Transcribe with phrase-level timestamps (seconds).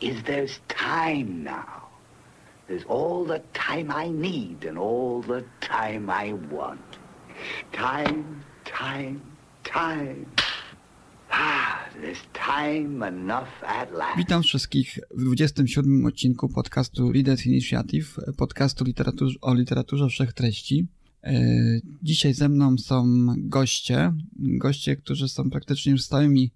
[0.00, 1.88] is there's time now.
[2.68, 6.98] There's all the time I need and all the time I want.
[7.72, 9.20] Time, time,
[9.64, 10.26] time.
[11.30, 11.78] Ah.
[14.16, 20.86] Witam wszystkich w 27 odcinku podcastu Readers Initiative, podcastu literatur o literaturze wszechtreści.
[20.86, 20.97] E,
[22.02, 26.50] Dzisiaj ze mną są goście, goście, którzy są praktycznie już stałymi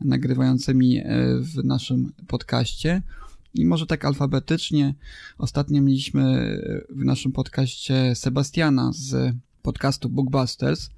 [0.00, 1.04] nagrywającymi e,
[1.40, 3.02] w naszym podcaście.
[3.54, 4.94] I może tak alfabetycznie.
[5.38, 6.22] Ostatnio mieliśmy
[6.90, 10.90] w naszym podcaście Sebastiana z podcastu Bookbusters,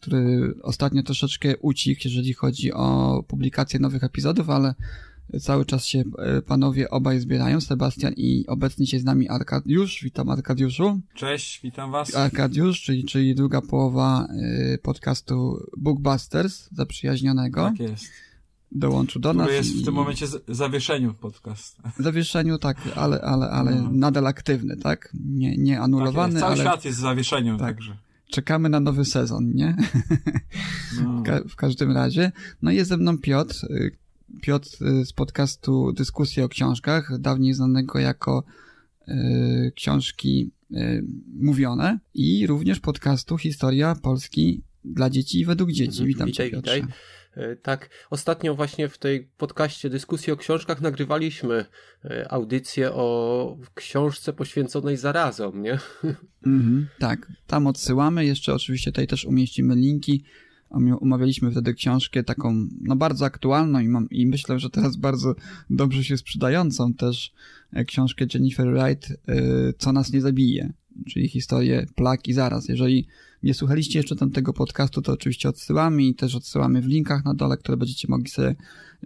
[0.00, 4.74] który ostatnio troszeczkę ucichł, jeżeli chodzi o publikację nowych epizodów, ale
[5.40, 10.00] cały czas się e, panowie obaj zbierają, Sebastian i obecnie się z nami Arkadiusz.
[10.04, 11.00] Witam Arkadiuszu.
[11.14, 12.14] Cześć, witam was.
[12.14, 14.26] Arkadiusz, czyli, czyli druga połowa
[14.74, 17.62] e, podcastu Bookbusters, zaprzyjaźnionego.
[17.64, 18.04] Tak jest.
[18.72, 19.54] Dołączył do Który nas.
[19.54, 21.76] jest w i- tym momencie z- zawieszeniu podcast.
[21.98, 23.88] W zawieszeniu, tak, ale, ale, ale No.
[23.92, 25.12] nadal aktywny, tak?
[25.24, 26.40] Nie, nie Tak anulowany, jest.
[26.40, 27.66] Cały ale świat jest w zawieszeniu, Tak.
[27.76, 27.96] także.
[28.30, 29.76] czekamy na nowy sezon, nie?
[31.02, 31.12] No.
[31.20, 32.32] W, ka- w każdym razie.
[32.62, 33.54] No jest ze mną Piotr.
[34.36, 38.44] Y, Piotr y, z podcastu Dyskusje o książkach, dawniej znanego jako
[39.08, 41.04] y, książki y,
[41.40, 45.88] mówione i również podcastu Historia Polski dla dzieci i według dzieci.
[46.02, 46.74] Mhm, Witam witaj, cię, Piotrze.
[46.74, 46.92] witaj.
[47.36, 51.64] E, Tak, ostatnio właśnie w tej podcaście dyskusji o książkach nagrywaliśmy
[52.04, 55.78] e, audycję o książce poświęconej zarazom, nie?
[56.46, 58.26] Mhm, tak, tam odsyłamy.
[58.26, 60.24] Jeszcze oczywiście tutaj też umieścimy linki.
[61.00, 65.34] Umawialiśmy wtedy książkę taką, no bardzo aktualną i, mam, i myślę, że teraz bardzo
[65.70, 67.32] dobrze się sprzedającą też
[67.72, 69.34] e, książkę Jennifer Wright, e,
[69.78, 70.72] Co nas nie zabije,
[71.06, 72.68] czyli historię plag i zaraz.
[72.68, 73.06] Jeżeli
[73.42, 77.56] nie słuchaliście jeszcze tamtego podcastu, to oczywiście odsyłamy i też odsyłamy w linkach na dole,
[77.56, 78.54] które będziecie mogli sobie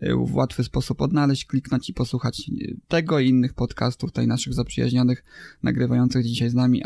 [0.01, 2.51] e, w łatwy sposób odnaleźć, kliknąć i posłuchać
[2.89, 5.25] tego i innych podcastów tutaj naszych zaprzyjaźnionych
[5.63, 6.83] nagrywających dzisiaj z nami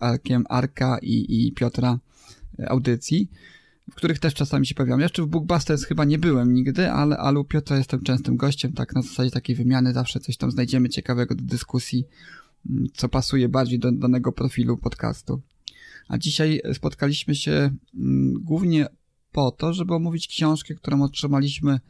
[0.00, 1.98] Arkiem, Arka i, i Piotra
[2.68, 3.30] audycji,
[3.90, 5.00] w których też czasami się pojawiam.
[5.00, 8.94] Jeszcze w Bookbusters chyba nie byłem nigdy, ale, ale u Piotra jestem częstym gościem, tak
[8.94, 12.04] na zasadzie takiej wymiany zawsze coś tam znajdziemy ciekawego do dyskusji,
[12.70, 15.42] mm, co pasuje bardziej do danego profilu podcastu.
[16.08, 17.52] A dzisiaj spotkaliśmy się
[17.94, 18.86] mm, głównie
[19.32, 21.80] po to, żeby omówić książkę, którą otrzymaliśmy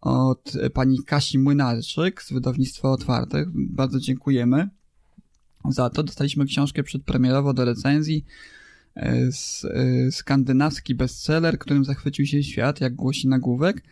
[0.00, 3.48] od pani Kasi Młynarczyk z wydawnictwa Otwartych.
[3.54, 4.68] Bardzo dziękujemy
[5.68, 6.02] za to.
[6.02, 8.24] Dostaliśmy książkę przedpremierowo do recenzji.
[8.96, 9.28] E,
[9.64, 13.82] e, skandynawski bestseller, którym zachwycił się świat, jak głosi nagłówek.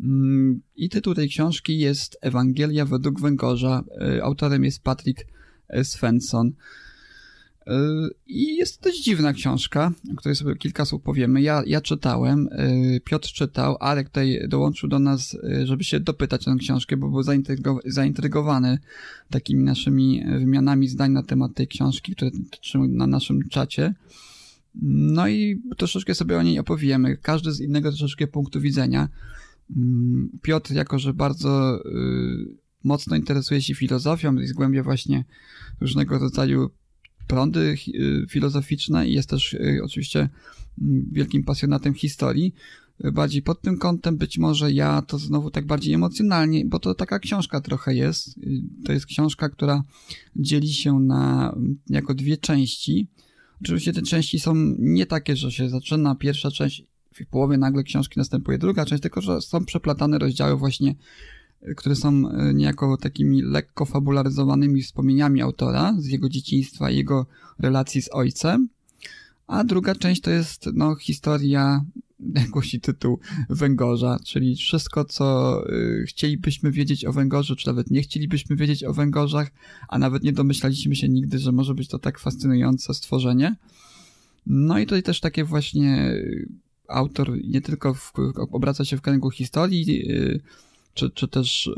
[0.00, 3.84] Mm, I tytuł tej książki jest Ewangelia według węgorza.
[4.00, 5.24] E, Autorem jest Patrick
[5.82, 6.52] Svensson.
[8.26, 11.42] I jest to dość dziwna książka, o której sobie kilka słów powiemy.
[11.42, 12.48] Ja, ja czytałem,
[13.04, 17.20] Piotr czytał, Arek tutaj dołączył do nas, żeby się dopytać o tę książkę, bo był
[17.20, 18.78] zaintrygo- zaintrygowany
[19.30, 23.94] takimi naszymi wymianami zdań na temat tej książki, które toczyły na naszym czacie.
[24.82, 27.16] No i troszeczkę sobie o niej opowiemy.
[27.16, 29.08] Każdy z innego troszeczkę punktu widzenia.
[29.76, 31.90] Mm, Piotr, jako że bardzo y,
[32.84, 35.24] mocno interesuje się filozofią i zgłębia właśnie
[35.80, 36.70] różnego rodzaju
[37.26, 40.28] prądy y, filozoficzne i jest też y, oczywiście
[40.82, 42.54] mm, wielkim pasjonatem historii.
[43.12, 47.18] Bardziej pod tym kątem, być może ja to znowu tak bardziej emocjonalnie, bo to taka
[47.18, 48.40] książka trochę jest.
[48.84, 49.84] To jest książka, która
[50.36, 53.08] dzieli się na mm, jako dwie części.
[53.62, 56.84] Oczywiście te części są nie takie, że się zaczyna pierwsza część,
[57.14, 60.94] w połowie nagle książki następuje druga część, tylko że są przeplatane rozdziały właśnie,
[61.62, 67.26] y, które są y, niejako takimi lekko fabularyzowanymi wspomnieniami autora z jego dzieciństwa i jego
[67.58, 68.68] relacji z ojcem.
[69.46, 71.84] A druga część to jest no, historia,
[72.52, 73.18] głosi tytuł,
[73.50, 78.92] węgorza, czyli wszystko, co y, chcielibyśmy wiedzieć o węgorzu, czy nawet nie chcielibyśmy wiedzieć o
[78.92, 79.50] węgorzach,
[79.88, 83.56] a nawet nie domyślaliśmy się nigdy, że może być to tak fascynujące stworzenie.
[84.46, 86.48] No i tutaj też takie właśnie y,
[86.88, 88.12] autor nie tylko w,
[88.50, 90.40] obraca się w kręgu historii, y,
[90.94, 91.70] czy, czy też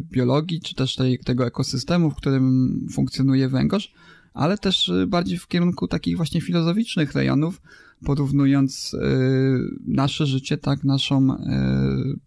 [0.00, 3.92] biologii, czy też tej, tego ekosystemu, w którym funkcjonuje węgorz,
[4.34, 7.62] ale też y, bardziej w kierunku takich właśnie filozoficznych rejonów,
[8.04, 8.98] porównując y,
[9.86, 12.18] nasze życie, tak, naszą y,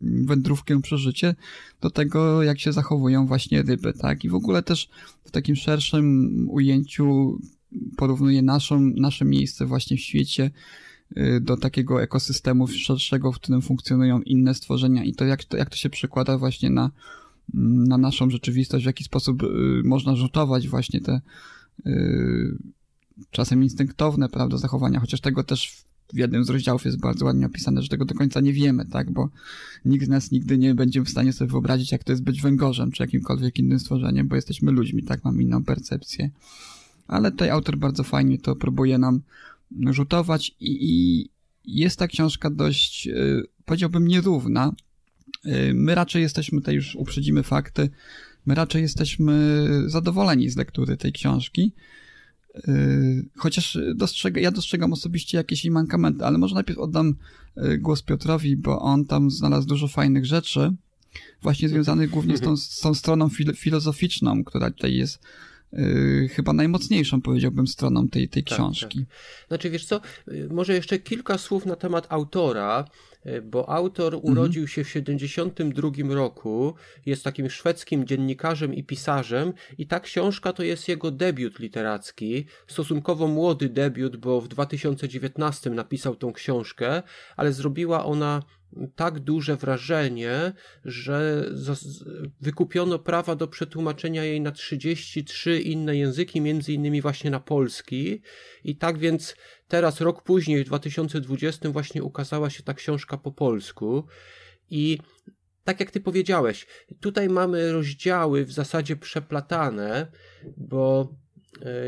[0.00, 1.34] wędrówkę przez życie
[1.80, 4.24] do tego, jak się zachowują właśnie ryby, tak?
[4.24, 4.88] I w ogóle też
[5.24, 7.38] w takim szerszym ujęciu
[7.96, 10.50] porównuje naszą, nasze miejsce właśnie w świecie
[11.40, 15.76] do takiego ekosystemu szerszego, w którym funkcjonują inne stworzenia i to jak to, jak to
[15.76, 16.90] się przekłada właśnie na,
[17.54, 19.46] na naszą rzeczywistość, w jaki sposób y,
[19.84, 21.20] można rzutować właśnie te
[21.86, 22.58] y,
[23.30, 27.82] czasem instynktowne, prawda, zachowania, chociaż tego też w jednym z rozdziałów jest bardzo ładnie opisane,
[27.82, 29.28] że tego do końca nie wiemy, tak, bo
[29.84, 32.92] nikt z nas nigdy nie będzie w stanie sobie wyobrazić, jak to jest być węgorzem,
[32.92, 36.30] czy jakimkolwiek innym stworzeniem, bo jesteśmy ludźmi, tak, mamy inną percepcję.
[37.08, 39.20] Ale tutaj autor bardzo fajnie to próbuje nam
[39.90, 41.30] rzutować i, i
[41.64, 44.72] jest ta książka dość, yy, powiedziałbym, nierówna.
[45.44, 47.90] Yy, my raczej jesteśmy, tutaj już uprzedzimy fakty,
[48.46, 51.72] my raczej jesteśmy zadowoleni z lektury tej książki,
[52.66, 57.14] Yy, chociaż dostrzega, ja dostrzegam osobiście jakieś jej mankamenty, ale może najpierw oddam
[57.56, 60.72] yy, głos Piotrowi, bo on tam znalazł dużo fajnych rzeczy,
[61.42, 65.18] właśnie związanych głównie z tą, z tą stroną fil filozoficzną, która tutaj jest
[65.72, 68.98] yy, chyba najmocniejszą, powiedziałbym, stroną tej, tej Tak, książki.
[68.98, 69.08] tak.
[69.48, 72.84] Znaczy, wiesz co, y, może jeszcze kilka słów na temat autora,
[73.26, 74.32] y, bo autor Mhm.
[74.32, 76.74] urodził się w 72 roku,
[77.06, 83.26] jest takim szwedzkim dziennikarzem i pisarzem i ta książka to jest jego debiut literacki, stosunkowo
[83.28, 87.02] młody debiut, bo w 2019 napisał tą książkę,
[87.36, 88.42] ale zrobiła ona
[88.96, 90.52] tak duże wrażenie,
[90.84, 91.44] że
[92.40, 98.22] wykupiono prawa do przetłumaczenia jej na 33 inne języki, między innymi właśnie na polski.
[98.64, 99.36] I tak więc
[99.68, 104.06] teraz, rok później, w 2020, właśnie ukazała się ta książka po polsku.
[104.70, 104.98] I
[105.64, 106.66] tak jak ty powiedziałeś,
[107.00, 110.06] tutaj mamy rozdziały w zasadzie przeplatane,
[110.56, 111.14] bo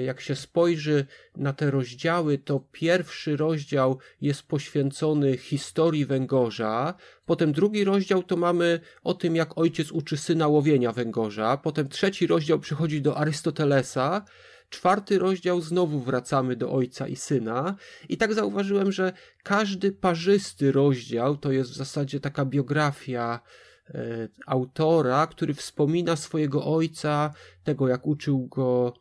[0.05, 1.07] jak się spojrzy
[1.37, 6.95] na te rozdziały, to pierwszy rozdział jest poświęcony historii węgorza,
[7.27, 12.27] potem drugi rozdział to mamy o tym, jak ojciec uczy syna łowienia węgorza, potem trzeci
[12.27, 14.25] rozdział przychodzi do Arystotelesa,
[14.71, 17.77] czwarty rozdział znowu wracamy do ojca i syna.
[18.09, 19.13] I tak zauważyłem, że
[19.43, 23.41] każdy parzysty rozdział to jest w zasadzie taka biografia
[23.89, 27.35] e, autora, który wspomina swojego ojca,
[27.65, 28.95] tego jak uczył go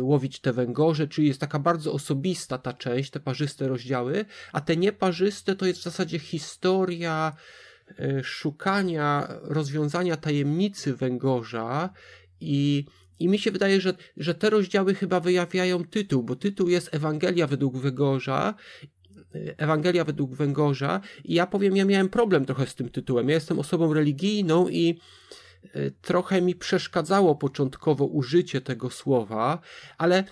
[0.00, 4.76] łowić te węgorze, czyli jest taka bardzo osobista ta część, te parzyste rozdziały, a te
[4.76, 7.36] nieparzyste to jest w zasadzie historia
[7.90, 11.90] y, szukania rozwiązania tajemnicy węgorza
[12.40, 12.84] i
[13.18, 17.46] i mi się wydaje, że, że te rozdziały chyba wyjawiają tytuł, bo tytuł jest Ewangelia
[17.46, 18.54] według Węgorza
[19.56, 23.28] Ewangelia według Węgorza i ja powiem, ja miałem problem trochę z tym tytułem.
[23.28, 25.45] Ja jestem osobą religijną i y,
[26.02, 29.58] trochę mi przeszkadzało początkowo użycie tego słowa,
[29.98, 30.24] ale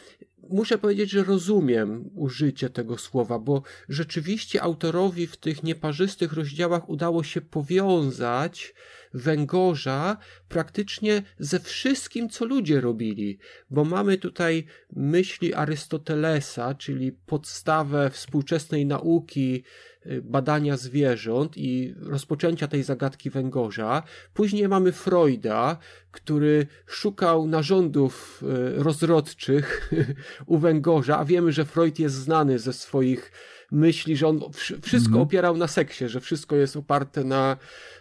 [0.51, 7.23] muszę powiedzieć, że rozumiem użycie tego słowa, bo rzeczywiście autorowi w tych nieparzystych rozdziałach udało
[7.23, 8.75] się powiązać
[9.15, 10.17] węgorza
[10.49, 13.39] praktycznie ze wszystkim, co ludzie robili,
[13.71, 19.63] bo mamy tutaj myśli Arystotelesa, czyli podstawę współczesnej nauki
[20.07, 24.03] y, badania zwierząt i rozpoczęcia tej zagadki węgorza.
[24.35, 25.79] Później mamy Freuda,
[26.11, 29.91] który szukał narządów y, rozrodczych
[30.47, 33.33] u węgorza, a wiemy, że Freud jest znany ze swoich
[33.75, 35.23] myśli, że on wsz- wszystko Mhm.
[35.23, 37.57] opierał na seksie, że wszystko jest oparte na,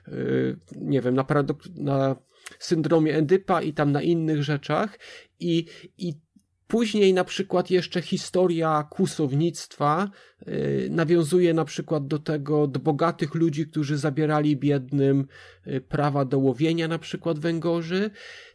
[0.08, 2.16] y, nie wiem, na, paradok- na
[2.60, 5.00] syndromie Edypa i tam na innych rzeczach.
[5.40, 5.66] I,
[5.98, 6.14] i
[6.68, 10.10] później na przykład jeszcze historia kłusownictwa
[10.48, 15.28] y, nawiązuje na przykład do tego, do bogatych ludzi, którzy zabierali biednym
[15.68, 18.10] y, prawa do łowienia na przykład węgorzy.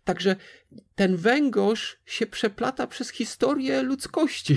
[0.05, 0.37] Także
[0.95, 4.57] ten węgorz się przeplata przez historię ludzkości.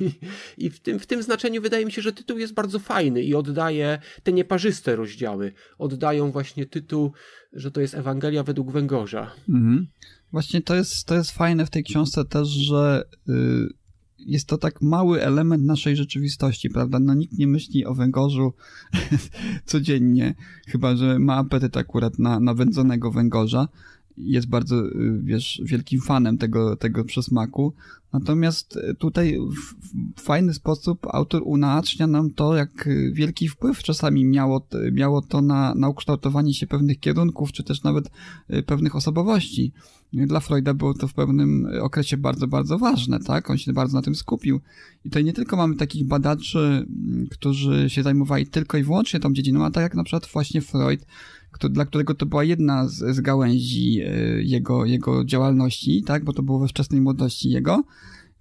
[0.58, 3.34] I w tym, w tym znaczeniu wydaje mi się, że tytuł jest bardzo fajny i
[3.34, 5.52] oddaje te nieparzyste rozdziały.
[5.78, 7.12] Oddają właśnie tytuł,
[7.52, 9.32] że to jest Ewangelia według węgorza.
[9.48, 9.86] Mhm.
[10.32, 13.32] Właśnie to jest, to jest fajne w tej książce też, że y,
[14.18, 16.98] jest to tak mały element naszej rzeczywistości, prawda?
[16.98, 18.52] No nikt nie myśli o węgorzu
[19.64, 20.34] codziennie,
[20.66, 23.68] chyba że ma apetyt akurat na, na wędzonego węgorza.
[24.16, 27.74] Jest bardzo, y, wiesz, wielkim fanem tego, tego przysmaku.
[28.12, 34.66] Natomiast y, tutaj w, fajny sposób autor unaocznia nam to, jak wielki wpływ czasami miało,
[34.92, 38.10] miało to na, na ukształtowanie się pewnych kierunków, czy też nawet
[38.66, 39.72] pewnych osobowości.
[40.12, 43.50] Dla Freuda było to w pewnym okresie bardzo, bardzo ważne, tak?
[43.50, 44.60] On się bardzo na tym skupił.
[45.04, 49.32] I tutaj nie tylko mamy takich badaczy, mm, którzy się zajmowali tylko i wyłącznie tą
[49.32, 51.06] dziedziną, a tak jak na przykład właśnie Freud,
[51.52, 56.24] kto, dla którego to była jedna z, z gałęzi y, jego, jego działalności, tak?
[56.24, 57.84] Bo to było we wczesnej młodości jego.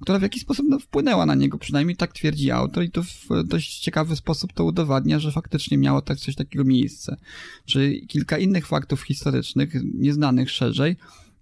[0.02, 3.28] która w jakiś sposób no, wpłynęła na niego, przynajmniej tak twierdzi autor i to w
[3.46, 7.18] dość ciekawy sposób to udowadnia, że faktycznie miało tak coś takiego miejsce.
[7.66, 10.96] Czy kilka innych faktów historycznych, nieznanych szerzej,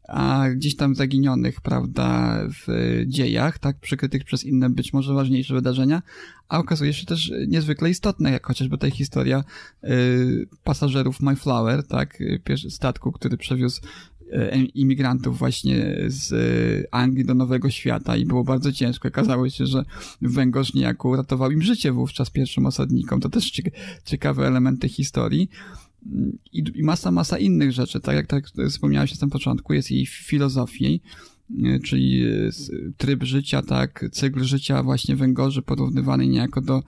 [0.08, 2.68] a gdzieś tam zaginionych, prawda, w
[3.08, 6.02] dziejach, tak, przykrytych przez inne, być może ważniejsze wydarzenia,
[6.50, 9.44] a okazuje się też niezwykle istotne, jak chociażby ta historia
[9.84, 13.82] y, pasażerów Mayflower, tak, y, statku, który przewiózł
[14.22, 19.08] y, imigrantów właśnie z Anglii do Nowego Świata i było bardzo ciężko.
[19.08, 19.86] Okazało się, że
[20.22, 23.22] węgorz niejako uratował im życie wówczas pierwszym osadnikom.
[23.22, 23.62] To też
[24.06, 25.50] ciekawe elementy historii
[26.54, 28.00] i, i masa, masa innych rzeczy.
[28.00, 31.02] Tak jak tak wspomniałeś na samym początku, jest jej filozofii,
[31.64, 32.52] e, czyli e,
[32.98, 36.84] tryb życia, tak, cykl życia właśnie węgorzy porównywany niejako do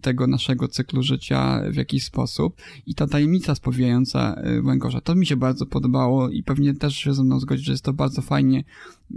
[0.00, 5.00] tego naszego cyklu życia w jakiś sposób i ta tajemnica spowijająca e, węgorza.
[5.00, 7.92] To mi się bardzo podobało i pewnie też się ze mną zgodzi, że jest to
[7.92, 8.64] bardzo fajnie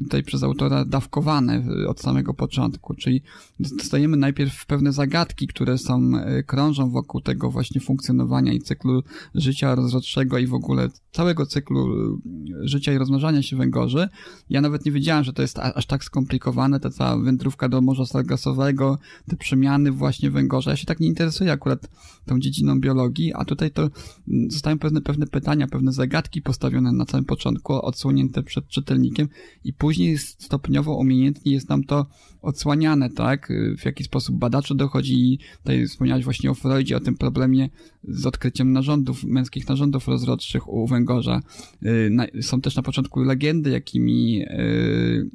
[0.04, 3.22] tutaj przez autora dawkowane od samego początku, czyli
[3.60, 9.04] dostajemy najpierw pewne zagadki, które są, e, krążą wokół tego właśnie funkcjonowania i cyklu
[9.36, 14.10] życia rozrodczego i w ogóle całego cyklu e, życia i rozmnażania się węgorzy.
[14.50, 18.06] Ja nawet nie wiedziałem, że to jest aż tak skomplikowane, ta cała wędrówka do Morza
[18.06, 20.72] Sargasowego, te przemiany właśnie węgorza.
[20.72, 21.90] Ja się tak nie interesuję akurat
[22.26, 27.06] tą dziedziną biologii, a tutaj to mm, zostają pewne, pewne pytania, pewne zagadki postawione na
[27.06, 29.30] samym początku, odsłonięte przed czytelnikiem
[29.64, 32.06] i później stopniowo, umiejętnie jest nam to
[32.42, 33.54] odsłaniane, tak?
[33.78, 37.70] W jaki sposób badacze dochodzi, tutaj wspomniałeś właśnie o Freudzie, o tym problemie
[38.04, 41.42] z odkryciem narządów, męskich narządów rozrodczych u węgorza.
[41.86, 45.30] Y, są też na początku legendy, jakimi y,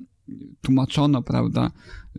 [0.63, 1.71] tłumaczono, prawda,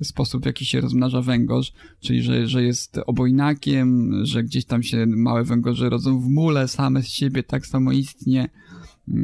[0.04, 5.06] sposób, w jaki się rozmnaża węgorz, czyli że, że jest obojnakiem, że gdzieś tam się
[5.06, 8.50] małe węgorze rodzą w mule same z siebie, tak samo istnie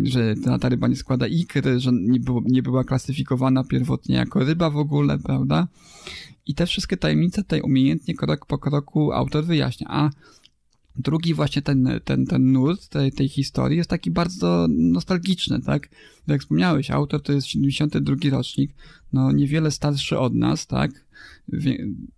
[0.03, 4.69] że ta ryba nie składa ikry, że nie, było, nie była klasyfikowana pierwotnie jako ryba
[4.69, 5.67] w ogóle, prawda?
[6.45, 9.88] I te wszystkie tajemnice tutaj umiejętnie krok po kroku autor wyjaśnia.
[9.89, 10.09] A
[10.95, 15.89] drugi właśnie ten, ten, ten nurt tej, tej historii jest taki bardzo nostalgiczny, tak?
[16.27, 18.71] Jak wspomniałeś, autor to jest 72 rocznik,
[19.13, 21.08] no niewiele starszy od nas, tak?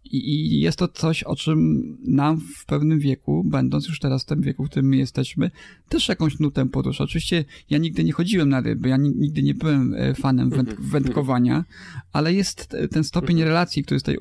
[0.04, 4.42] I jest to coś, o czym nam w pewnym wieku, będąc już teraz w tym
[4.42, 5.52] wieku, w którym my jesteśmy,
[5.90, 7.04] też jakąś nutę porusza.
[7.04, 11.66] Oczywiście ja nigdy nie chodziłem na ryby, ja nigdy nie byłem e, fanem węd wędkowania,
[12.14, 14.20] ale jest ten stopień relacji, który jest tutaj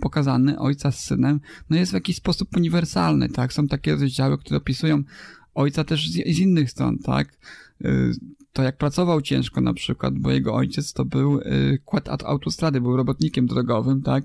[0.00, 1.40] pokazany, ojca z synem,
[1.70, 3.52] no jest w jakiś sposób uniwersalny, tak?
[3.52, 5.02] Są takie rozdziały, które opisują
[5.54, 7.38] ojca też z, z innych stron, tak?
[8.52, 12.96] To jak pracował ciężko na przykład, bo jego ojciec to był y, kład autostrady, był
[12.96, 14.24] robotnikiem drogowym, tak?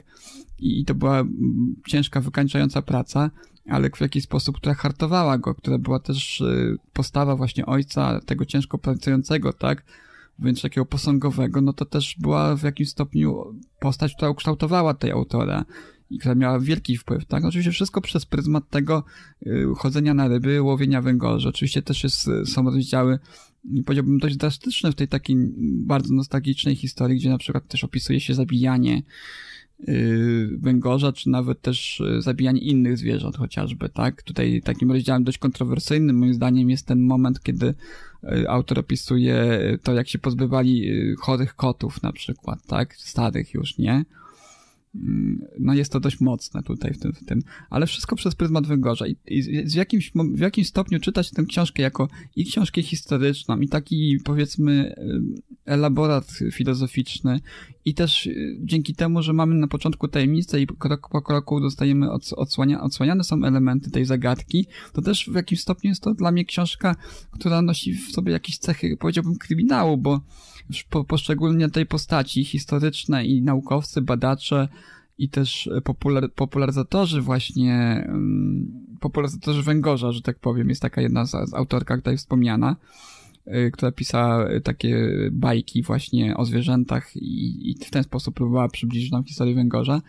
[0.60, 1.24] I to była
[1.88, 3.32] ciężka, wykańczająca praca,
[3.70, 8.46] ale w jakiś sposób, która hartowała go, która była też y, postawa właśnie ojca, tego
[8.46, 9.84] ciężko pracującego, tak?
[10.40, 13.44] Więc takiego posągowego, no to też była w jakimś stopniu
[13.80, 15.66] postać, która ukształtowała tej autora
[16.10, 17.46] i która miała wielki wpływ, tak?
[17.46, 19.04] Oczywiście wszystko przez pryzmat tego
[19.48, 21.50] y, chodzenia na ryby, łowienia węgorzy.
[21.50, 23.20] Oczywiście też jest, są rozdziały,
[23.86, 28.34] powiedziałbym, dość drastyczne w tej takiej bardzo nostalgicznej historii, gdzie na przykład też opisuje się
[28.34, 29.02] zabijanie
[29.90, 34.24] y, węgorza, czy nawet też y, zabijanie innych zwierząt chociażby, tak?
[34.24, 37.74] Tutaj takim rozdziałem dość kontrowersyjnym moim zdaniem jest ten moment, kiedy
[38.48, 42.96] autor opisuje to, jak się pozbywali chorych kotów na przykład, tak?
[42.96, 44.06] Starych już, nie?
[45.60, 47.42] No jest to dość mocne tutaj w tym, w tym.
[47.70, 51.84] ale wszystko przez pryzmat węgorza I, i w, jakimś, w jakimś stopniu czytać tę książkę
[51.84, 54.96] jako i książkę historyczną i taki powiedzmy
[55.66, 57.40] elaborat filozoficzny
[57.86, 62.08] i też y, dzięki temu, że mamy na początku tajemnicę i krok po kroku dostajemy
[62.36, 66.46] odsłania, odsłaniane są elementy tej zagadki, to też w jakimś stopniu jest to dla mnie
[66.46, 66.96] książka,
[67.32, 70.22] która nosi w sobie jakieś cechy, powiedziałbym, kryminału, bo
[70.90, 74.68] po, poszczególnie tej postaci historyczne i naukowcy, badacze
[75.18, 81.32] i też popular, popularyzatorzy właśnie, um, popularyzatorzy węgorza, że tak powiem, jest taka jedna z,
[81.32, 82.76] z autorka tutaj wspomniana,
[83.74, 89.24] która pisała takie bajki właśnie o zwierzętach i, i w ten sposób próbowała przybliżyć nam
[89.24, 90.02] historię węgorza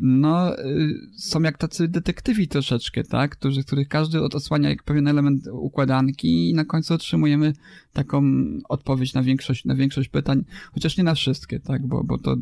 [0.00, 3.36] no, y, są jak tacy detektywi troszeczkę, tak?
[3.36, 7.52] Którzy, których każdy odsłania jak pewien element układanki i na końcu otrzymujemy
[7.92, 8.22] taką
[8.68, 11.86] odpowiedź na większość, na większość pytań, chociaż nie na wszystkie, tak?
[11.86, 12.36] Bo, bo to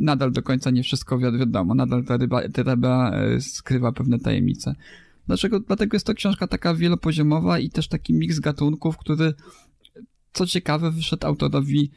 [0.00, 4.74] nadal do końca nie wszystko wiadomo, nadal ta ryba, ta ryba e, skrywa pewne tajemnice.
[5.26, 5.60] Dlaczego?
[5.60, 9.34] Dlatego jest to książka taka wielopoziomowa i też taki miks gatunków, który,
[10.32, 11.90] co ciekawe, wyszedł autorowi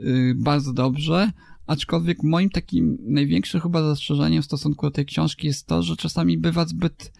[0.00, 1.32] y, bardzo dobrze,
[1.68, 6.38] Aczkolwiek moim takim największym chyba zastrzeżeniem w stosunku do tej książki jest to, że czasami
[6.38, 7.12] bywa zbyt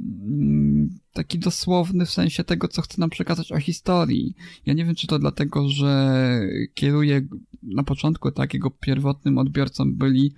[0.00, 4.34] mm, taki dosłowny w sensie tego, co chce nam przekazać o historii.
[4.66, 6.40] Ja nie wiem, czy to dlatego, że
[6.74, 7.28] kieruje
[7.62, 10.32] na początku tak jego pierwotnym odbiorcą byli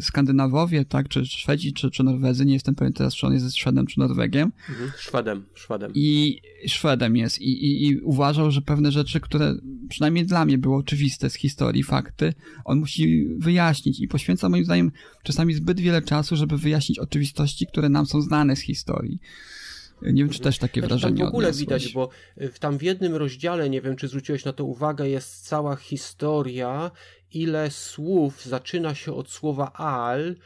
[0.00, 3.86] Skandynawowie, tak, czy Szwedzi, czy, czy Norwedzy, nie jestem pewien teraz, czy on jest Szwedem,
[3.86, 4.52] czy Norwegiem.
[4.68, 4.90] Mhm.
[4.98, 5.92] Szwedem, Szwedem.
[5.94, 7.40] I Szwedem jest.
[7.40, 9.54] I, i, I uważał, że pewne rzeczy, które
[9.88, 12.32] przynajmniej dla mnie były oczywiste z historii, fakty,
[12.64, 17.88] on musi wyjaśnić i poświęca moim zdaniem czasami zbyt wiele czasu, żeby wyjaśnić oczywistości, które
[17.88, 19.20] nam są znane z historii.
[20.02, 21.68] Nie wiem, czy też takie Znaczy, wrażenie Tam w ogóle odniosłeś.
[21.68, 22.08] widać, bo
[22.40, 25.76] y, w tam w jednym rozdziale, nie wiem czy zwróciłeś na to uwagę, jest cała
[25.76, 26.90] historia,
[27.32, 30.36] ile słów zaczyna się od słowa al,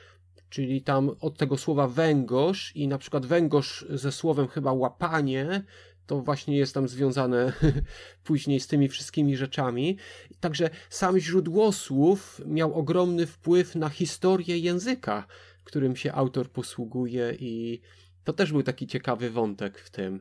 [0.51, 5.65] czyli tam od tego słowa węgorz i na przykład węgorz ze słowem chyba łapanie,
[6.07, 7.53] to właśnie jest tam związane
[8.25, 9.97] później z tymi wszystkimi rzeczami.
[10.41, 15.27] Także sam źródłosłów miał ogromny wpływ na historię języka,
[15.65, 17.81] którym się autor posługuje i
[18.27, 20.21] to też był taki ciekawy wątek w tym.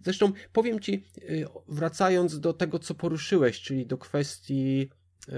[0.00, 4.90] Zresztą powiem ci, y, wracając do tego, co poruszyłeś, czyli do kwestii
[5.28, 5.32] y,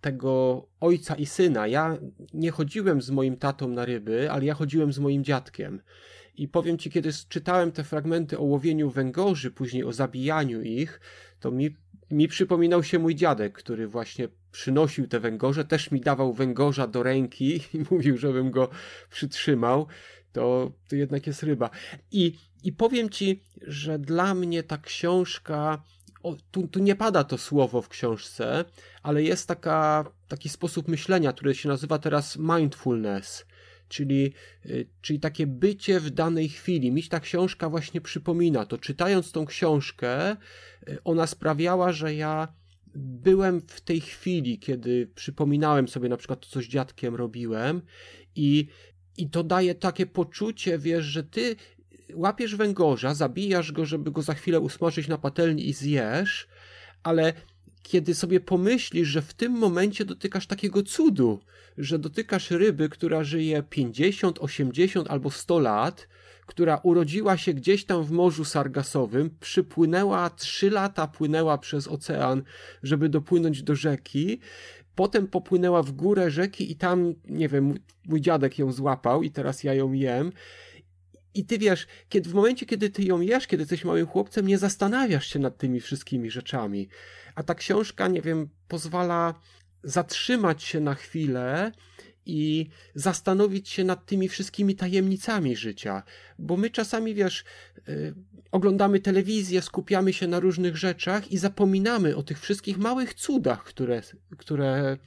[0.00, 1.66] tego ojca i syna.
[1.66, 1.98] Ja
[2.34, 5.82] nie chodziłem z moim tatą na ryby, ale ja chodziłem z moim dziadkiem.
[6.34, 11.00] I powiem ci, kiedy czytałem te fragmenty o łowieniu węgorzy, później o zabijaniu ich,
[11.40, 11.76] to mi,
[12.10, 17.02] mi przypominał się mój dziadek, który właśnie przynosił te węgorze, też mi dawał węgorza do
[17.02, 18.68] ręki i mówił, żebym go
[19.10, 19.86] przytrzymał.
[20.34, 21.70] To, to jednak jest ryba.
[22.10, 22.32] I,
[22.64, 25.82] I powiem ci, że dla mnie ta książka.
[26.22, 28.64] O, tu, tu nie pada to słowo w książce,
[29.02, 33.44] ale jest taka, taki sposób myślenia, który się nazywa teraz mindfulness
[33.88, 34.32] czyli,
[34.66, 36.92] y, czyli takie bycie w danej chwili.
[36.92, 38.78] Mi ta książka właśnie przypomina to.
[38.78, 40.36] Czytając tą książkę,
[40.88, 42.48] y, ona sprawiała, że ja
[42.96, 47.82] byłem w tej chwili, kiedy przypominałem sobie na przykład to, co z dziadkiem robiłem
[48.36, 48.68] i,
[49.16, 51.56] i to daje takie poczucie, wiesz, że ty
[52.14, 56.48] łapiesz węgorza, zabijasz go, żeby go za chwilę usmażyć na patelni i zjesz,
[57.02, 57.32] ale
[57.82, 61.40] kiedy sobie pomyślisz, że w tym momencie dotykasz takiego cudu,
[61.78, 66.08] że dotykasz ryby, która żyje 50, 80 albo 100 lat,
[66.46, 72.42] która urodziła się gdzieś tam w Morzu Sargasowym, przypłynęła 3 lata, płynęła przez ocean,
[72.82, 74.40] żeby dopłynąć do rzeki,
[74.94, 77.74] potem popłynęła w górę rzeki i tam, nie wiem,
[78.06, 80.32] mój, dziadek ją złapał i teraz ja ją jem.
[81.34, 84.58] I ty wiesz, kiedy, w momencie, kiedy ty ją jesz, kiedy jesteś małym chłopcem, nie
[84.58, 86.88] zastanawiasz się nad tymi wszystkimi rzeczami.
[87.34, 89.34] A ta książka, nie wiem, pozwala
[89.82, 91.72] zatrzymać się na chwilę
[92.26, 96.02] i zastanowić się nad tymi wszystkimi tajemnicami życia.
[96.38, 97.44] Bo my czasami, wiesz,
[97.88, 98.14] yy,
[98.50, 104.02] oglądamy telewizję, skupiamy się na różnych rzeczach i zapominamy o tych wszystkich małych cudach, które,
[104.36, 104.98] które,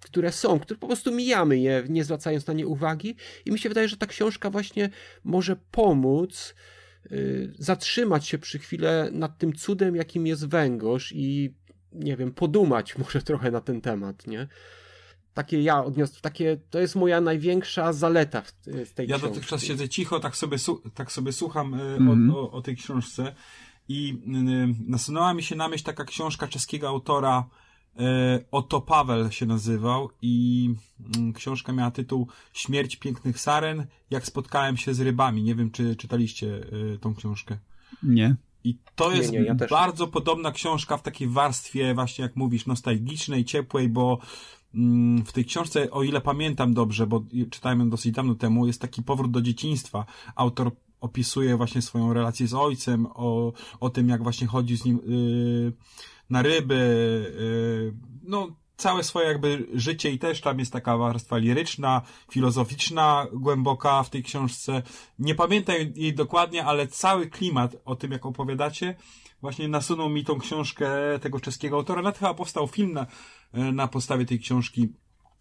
[0.00, 3.16] które są, które po prostu mijamy je, nie zwracając na nie uwagi.
[3.44, 4.90] I mi się wydaje, że ta książka właśnie
[5.24, 6.54] może pomóc
[7.10, 11.54] yy, zatrzymać się przy chwilę nad tym cudem, jakim jest węgorz i
[11.94, 14.48] nie wiem, podumać może trochę na ten temat, nie?
[15.34, 19.28] Takie ja odniosłem, takie, to jest moja największa zaleta w, w tej Ja książce.
[19.34, 20.56] dotychczas siedzę cicho, tak sobie,
[20.94, 22.30] tak sobie słucham y, Mhm.
[22.30, 23.34] o, o, o tej książce
[23.88, 27.48] i y, nasunęła mi się na myśl taka książka czeskiego autora
[28.00, 28.00] y,
[28.50, 30.68] Otto Paweł się nazywał i
[31.30, 35.42] y, książka miała tytuł Śmierć pięknych saren, jak spotkałem się z rybami.
[35.42, 36.66] Nie wiem, czy czytaliście
[37.00, 37.58] tą książkę.
[38.02, 38.36] Nie.
[38.64, 39.66] I to jest nie, ja nie.
[39.70, 44.26] bardzo podobna książka w takiej warstwie, właśnie jak mówisz, nostalgicznej, ciepłej, bo mm,
[45.26, 49.02] w tej książce, o ile pamiętam dobrze, bo czytałem ją dosyć dawno temu, jest taki
[49.02, 50.06] powrót do dzieciństwa.
[50.34, 55.00] Autor opisuje właśnie swoją relację z ojcem, o, o tym, jak właśnie chodzi z nim
[55.06, 55.72] yy,
[56.30, 56.74] na ryby,
[57.38, 64.02] yy, no całe swoje jakby życie i też tam jest taka warstwa liryczna, filozoficzna, głęboka
[64.02, 64.82] w tej książce.
[65.18, 68.94] Nie pamiętam jej dokładnie, ale cały klimat o tym, jak opowiadacie,
[69.40, 70.88] właśnie nasunął mi tą książkę
[71.20, 72.02] tego czeskiego autora.
[72.02, 73.06] Nawet chyba powstał film na,
[73.52, 74.88] na podstawie tej książki.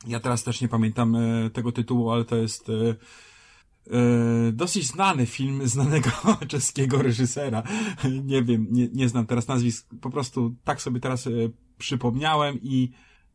[0.08, 2.74] Ja teraz też nie pamiętam e, tego tytułu, ale to jest e,
[3.98, 6.10] e, dosyć znany film znanego
[6.48, 7.64] czeskiego reżysera.
[8.24, 9.90] Nie wiem, nie, nie znam teraz nazwisk.
[10.02, 11.30] Po prostu tak sobie teraz
[11.78, 12.92] przypomniałem i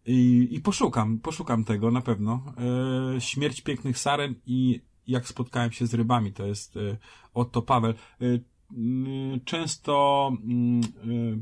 [0.08, 2.42] i, I poszukam, poszukam tego na pewno.
[3.16, 6.96] E, Śmierć pięknych saren i jak spotkałem się z rybami, to jest e,
[7.34, 7.90] Otto Paweł.
[7.90, 7.94] E,
[9.44, 10.32] często
[11.04, 11.38] e,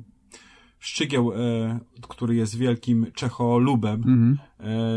[0.78, 4.38] Szczygieł, e, który jest wielkim Czecholubem, Mhm.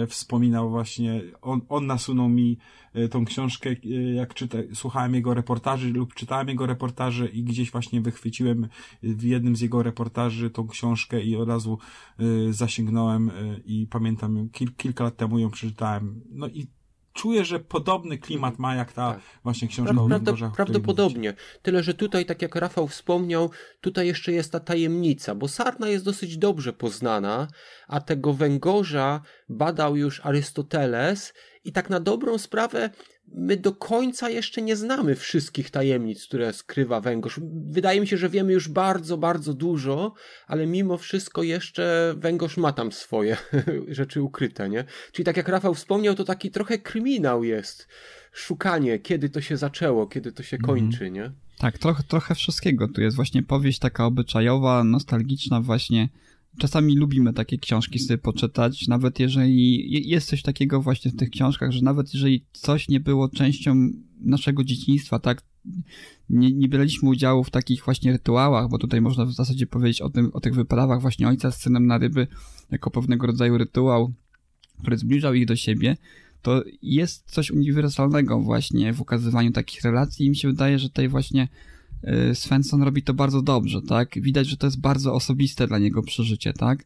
[0.04, 2.58] e, wspominał właśnie, on, on nasunął mi
[3.12, 8.02] tą książkę, e, jak czyta, słuchałem jego reportaży lub czytałem jego reportaże i gdzieś właśnie
[8.02, 8.68] wychwyciłem
[9.04, 11.78] w jednym z jego reportaży tą książkę i od razu
[12.50, 13.32] zasięgnąłem
[13.66, 16.22] i pamiętam, kil, kilka lat temu ją przeczytałem.
[16.30, 16.68] No i
[17.14, 19.22] czuję, że podobny klimat ma jak ta Tak.
[19.44, 21.34] właśnie książka prawda, o prawdopodobnie.
[21.62, 26.06] Tyle, że tutaj, tak jak Rafał wspomniał, tutaj jeszcze jest ta tajemnica, bo sarna jest
[26.06, 27.48] dosyć dobrze poznana,
[27.88, 31.34] a tego węgorza badał już Arystoteles
[31.70, 32.90] i tak na dobrą sprawę
[33.28, 37.40] my do końca jeszcze nie znamy wszystkich tajemnic, które skrywa węgorz.
[37.66, 40.14] Wydaje mi się, że wiemy już bardzo, bardzo dużo,
[40.48, 43.38] ale mimo wszystko jeszcze węgorz ma tam swoje
[43.88, 44.84] rzeczy ukryte, nie?
[45.12, 47.88] Czyli tak jak Rafał wspomniał, to taki trochę kryminał jest.
[48.34, 51.32] Szukanie, kiedy to się zaczęło, kiedy to się kończy, nie?
[51.58, 52.88] Tak, trochę, trochę wszystkiego.
[52.88, 56.10] Tu jest właśnie powieść taka obyczajowa, nostalgiczna właśnie.
[56.60, 61.30] Czasami lubimy takie książki sobie poczytać, nawet jeżeli je- jest coś takiego właśnie w tych
[61.30, 63.90] książkach, że nawet jeżeli coś nie było częścią
[64.22, 65.42] naszego dzieciństwa, tak,
[66.30, 70.10] nie, nie braliśmy udziału w takich właśnie rytuałach, bo tutaj można w zasadzie powiedzieć o,
[70.10, 72.28] tym, o tych wyprawach właśnie ojca z synem na ryby
[72.72, 74.14] jako pewnego rodzaju rytuał,
[74.80, 75.98] który zbliżał ich do siebie,
[76.42, 80.26] to jest coś uniwersalnego właśnie w ukazywaniu takich relacji.
[80.26, 81.48] I mi się wydaje, że tutaj właśnie
[82.34, 84.22] Svensson robi to bardzo dobrze, tak?
[84.22, 86.86] Widać, że to jest bardzo osobiste dla niego przeżycie, tak?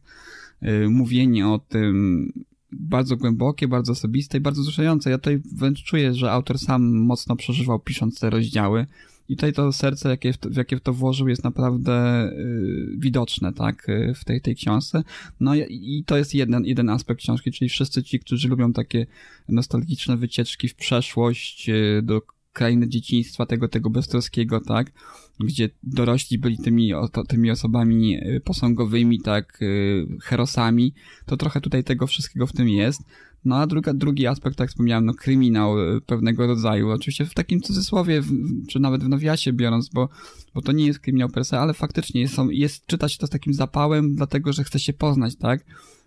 [0.62, 2.32] Y, Mówienie o tym
[2.72, 5.10] bardzo głębokie, bardzo osobiste i bardzo wzruszające.
[5.10, 8.86] Ja tutaj wręcz czuję, że autor sam mocno przeżywał pisząc te rozdziały
[9.28, 12.96] i tutaj to serce, jakie w, to, w jakie w to włożył, jest naprawdę y,
[12.98, 13.88] widoczne, tak?
[13.88, 15.02] y, W tej, tej książce.
[15.40, 19.06] No i, i to jest jeden, jeden aspekt książki, czyli wszyscy ci, którzy lubią takie
[19.48, 22.22] nostalgiczne wycieczki w przeszłość, y, do
[22.54, 24.92] krainy dzieciństwa, tego, tego beztroskiego, tak?
[25.40, 26.92] Gdzie dorośli byli tymi,
[27.28, 29.62] tymi osobami y, posągowymi, tak?
[29.62, 30.94] y, Herosami.
[31.26, 33.02] To trochę tutaj tego wszystkiego w tym jest.
[33.44, 36.90] No a druga, drugi aspekt, tak wspomniałem, no kryminał y, pewnego rodzaju.
[36.90, 38.32] Oczywiście w takim cudzysłowie, w,
[38.68, 40.08] czy nawet w nawiasie biorąc, bo,
[40.54, 43.54] bo to nie jest kryminał per se, ale faktycznie jest, jest czytać to z takim
[43.54, 45.64] zapałem, dlatego, że chce się poznać, tak?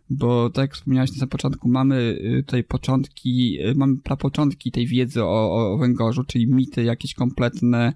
[0.09, 5.23] Bo tak jak wspomniałeś na początku, mamy y, tutaj początki, y, mamy prapoczątki tej wiedzy
[5.23, 7.93] o, o, węgorzu, czyli mity jakieś kompletne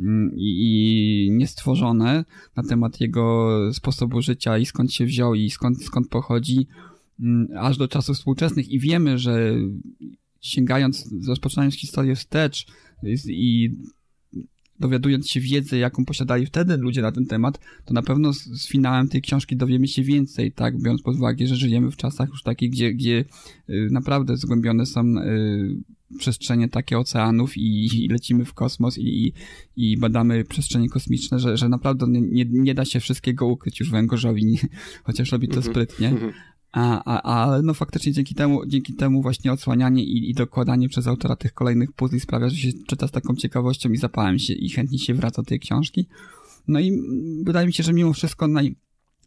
[0.00, 2.24] mm, i, i niestworzone
[2.56, 6.66] na temat jego sposobu życia i skąd się wziął i skąd, skąd pochodzi,
[7.20, 8.68] mm, aż do czasów współczesnych.
[8.68, 9.54] I wiemy, że
[10.40, 12.66] sięgając, rozpoczynając historię wstecz
[13.26, 13.70] i
[14.82, 18.68] dowiadując się wiedzy, jaką posiadali wtedy ludzie na ten temat, to na pewno z, z
[18.68, 22.42] finałem tej książki dowiemy się więcej, tak, biorąc pod uwagę, że żyjemy w czasach już
[22.42, 23.24] takich, gdzie, gdzie
[23.70, 25.76] y, naprawdę zgłębione są y,
[26.18, 29.32] przestrzenie takie oceanów i, i lecimy w kosmos i, i,
[29.76, 34.44] i badamy przestrzenie kosmiczne, że, że naprawdę nie, nie, da się wszystkiego ukryć już węgorzowi,
[34.44, 34.58] nie,
[35.04, 35.72] chociaż robi to Mhm.
[35.72, 36.08] sprytnie.
[36.72, 41.06] A, a, ale no faktycznie dzięki temu, dzięki temu właśnie odsłanianie i, i dokładanie przez
[41.06, 44.70] autora tych kolejnych puzli sprawia, że się czyta z taką ciekawością i zapałem się i
[44.70, 46.06] chętnie się wraca do tej książki.
[46.68, 46.92] No i
[47.44, 48.76] wydaje mi się, że mimo wszystko naj,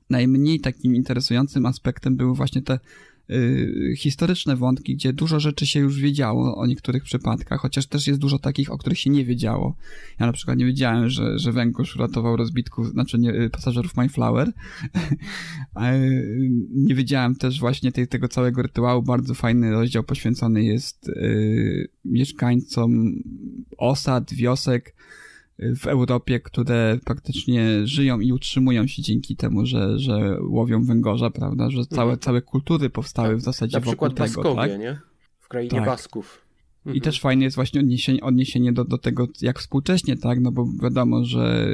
[0.09, 2.79] najmniej takim interesującym aspektem były właśnie te
[3.97, 8.39] historyczne wątki, gdzie dużo rzeczy się już wiedziało o niektórych przypadkach, chociaż też jest dużo
[8.39, 9.75] takich, o których się nie wiedziało.
[10.19, 14.51] Ja na przykład nie wiedziałem, że, że węgorz uratował rozbitków, znaczy nie, y, pasażerów Mayflower.
[15.95, 19.01] Y, nie wiedziałem też właśnie tej, tego całego rytuału.
[19.01, 23.13] Bardzo fajny rozdział poświęcony jest y, mieszkańcom
[23.77, 25.24] osad, wiosek y,
[25.59, 31.69] w Europie, które praktycznie żyją i utrzymują się dzięki temu, że, że łowią węgorza, prawda?
[31.69, 32.19] Że całe, Mhm.
[32.19, 34.79] całe kultury powstały w zasadzie Na wokół przykład tego, Baskowie, tak?
[34.79, 34.99] nie?
[35.39, 35.85] W krainie Tak.
[35.85, 36.41] Basków.
[36.85, 37.01] I Mhm.
[37.01, 40.39] też fajne jest właśnie odniesienie, odniesienie do, do tego, jak współcześnie, tak?
[40.41, 41.67] No bo wiadomo, że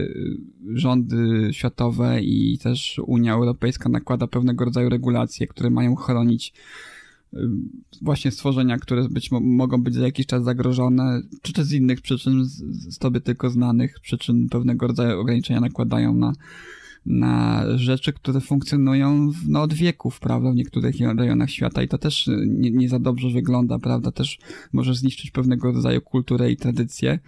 [0.73, 6.53] rządy światowe i też Unia Europejska nakłada pewnego rodzaju regulacje, które mają chronić
[8.01, 12.01] właśnie stworzenia, które być mo- mogą być za jakiś czas zagrożone, czy też z innych
[12.01, 12.57] przyczyn, z,
[12.95, 16.33] z tobie tylko znanych przyczyn pewnego rodzaju ograniczenia nakładają na,
[17.05, 21.97] na rzeczy, które funkcjonują w, no, od wieków, prawda, w niektórych rejonach świata i to
[21.97, 24.39] też y, nie, nie za dobrze wygląda, prawda, też
[24.73, 27.19] może zniszczyć pewnego rodzaju kulturę i tradycję.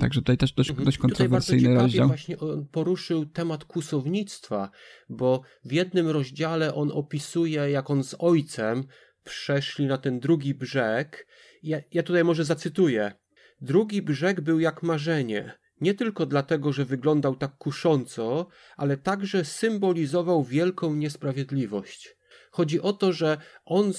[0.00, 0.84] Także tutaj też dość, Mhm.
[0.84, 2.06] dość Tutaj bardzo kontrowersyjny ciekawie rozdział.
[2.08, 4.70] właśnie on poruszył temat kusownictwa,
[5.10, 8.84] bo w jednym rozdziale on opisuje, jak on z ojcem
[9.28, 11.26] przeszli na ten drugi brzeg.
[11.62, 13.12] Ja, ja tutaj może zacytuję.
[13.60, 15.58] Drugi brzeg był jak marzenie.
[15.80, 22.17] Nie tylko dlatego, że wyglądał tak kusząco, ale także symbolizował wielką niesprawiedliwość.
[22.58, 23.92] Chodzi o to, że on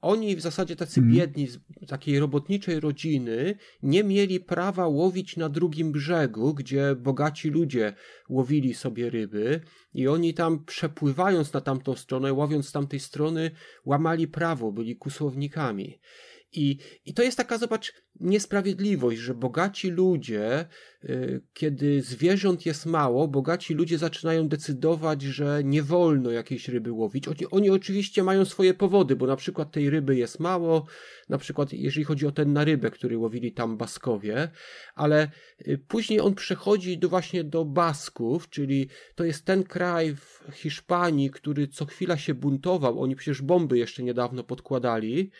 [0.00, 1.16] oni w zasadzie tacy Mhm.
[1.16, 7.94] biedni, z takiej robotniczej rodziny, nie mieli prawa łowić na drugim brzegu, gdzie bogaci ludzie
[8.28, 9.60] łowili sobie ryby
[9.94, 13.50] i oni tam przepływając na tamtą stronę, łowiąc z tamtej strony,
[13.84, 15.98] łamali prawo, byli kusłownikami.
[16.52, 20.66] I, I to jest taka, zobacz, niesprawiedliwość, że bogaci ludzie,
[21.04, 27.28] y, kiedy zwierząt jest mało, bogaci ludzie zaczynają decydować, że nie wolno jakiejś ryby łowić.
[27.28, 30.86] Oni, oni oczywiście mają swoje powody, bo na przykład tej ryby jest mało,
[31.28, 34.48] na przykład jeżeli chodzi o ten na rybę, który łowili tam Baskowie,
[34.94, 35.28] ale
[35.68, 41.30] y, później on przechodzi do właśnie do Basków, czyli to jest ten kraj w Hiszpanii,
[41.30, 45.30] który co chwila się buntował, oni przecież bomby jeszcze niedawno podkładali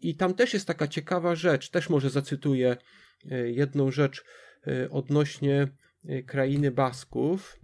[0.00, 2.76] i tam też jest taka ciekawa rzecz, też może zacytuję
[3.30, 4.24] e, jedną rzecz
[4.66, 5.68] e, odnośnie
[6.04, 7.60] e, krainy Basków.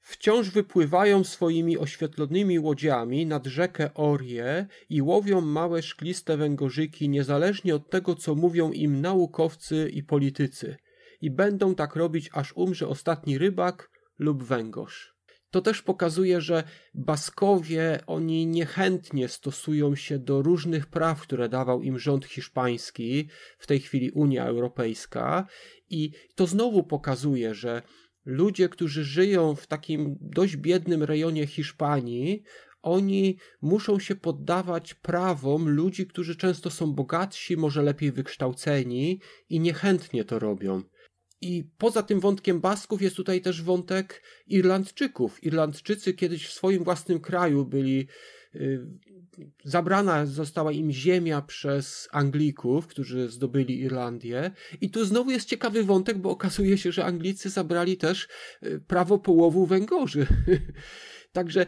[0.00, 7.90] Wciąż wypływają swoimi oświetlonymi łodziami nad rzekę Orie i łowią małe szkliste węgorzyki, niezależnie od
[7.90, 10.76] tego, co mówią im naukowcy i politycy.
[11.20, 15.11] I będą tak robić, aż umrze ostatni rybak lub węgorz.
[15.52, 21.98] To też pokazuje, że Baskowie oni niechętnie stosują się do różnych praw, które dawał im
[21.98, 25.46] rząd hiszpański, w tej chwili Unia Europejska,
[25.90, 27.82] i to znowu pokazuje, że
[28.24, 32.42] ludzie, którzy żyją w takim dość biednym rejonie Hiszpanii,
[32.82, 40.24] oni muszą się poddawać prawom ludzi, którzy często są bogatsi, może lepiej wykształceni i niechętnie
[40.24, 40.82] to robią.
[41.42, 45.44] I poza tym wątkiem Basków jest tutaj też wątek Irlandczyków.
[45.44, 48.06] Irlandczycy kiedyś w swoim własnym kraju byli.
[48.54, 48.86] Y,
[49.64, 54.50] zabrana została im ziemia przez Anglików, którzy zdobyli Irlandię.
[54.80, 58.28] I tu znowu jest ciekawy wątek, bo okazuje się, że Anglicy zabrali też
[58.62, 60.26] y, prawo połowu węgorzy.
[61.32, 61.66] Także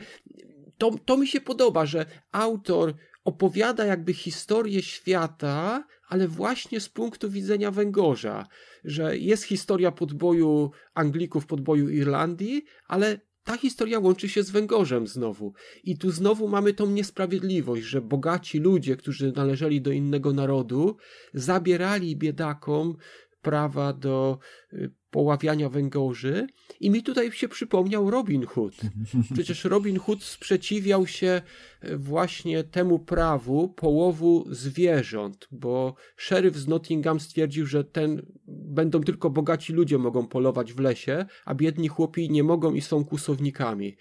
[0.78, 7.30] to, to mi się podoba, że autor opowiada jakby historię świata, ale właśnie z punktu
[7.30, 8.46] widzenia węgorza,
[8.84, 15.52] że jest historia podboju Anglików, podboju Irlandii, ale ta historia łączy się z węgorzem znowu.
[15.84, 20.96] I tu znowu mamy tą niesprawiedliwość, że bogaci ludzie, którzy należeli do innego narodu,
[21.34, 22.96] zabierali biedakom
[23.44, 24.38] prawa do
[24.72, 26.46] y, poławiania węgorzy
[26.80, 28.74] i mi tutaj się przypomniał Robin Hood.
[29.34, 31.42] Przecież Robin Hood sprzeciwiał się
[31.80, 39.30] e, właśnie temu prawu połowu zwierząt, bo szeryf z Nottingham stwierdził, że ten będą tylko
[39.30, 43.96] bogaci ludzie mogą polować w lesie, a biedni chłopi nie mogą i są kłusownikami.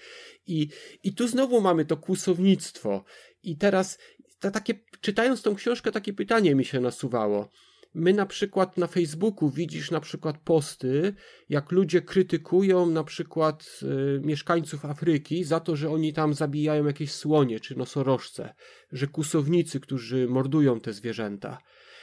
[0.48, 0.68] I,
[1.04, 3.04] i tu znowu mamy to kłusownictwo.
[3.44, 3.98] I teraz
[4.40, 7.50] ta, takie, czytając tą książkę, takie pytanie mi się nasuwało
[7.94, 11.14] My na przykład na Facebooku widzisz na przykład posty,
[11.50, 13.80] jak ludzie krytykują na przykład
[14.18, 18.54] y, mieszkańców Afryki za to, że oni tam zabijają jakieś słonie czy nosorożce,
[18.92, 21.58] że kusownicy, którzy mordują te zwierzęta.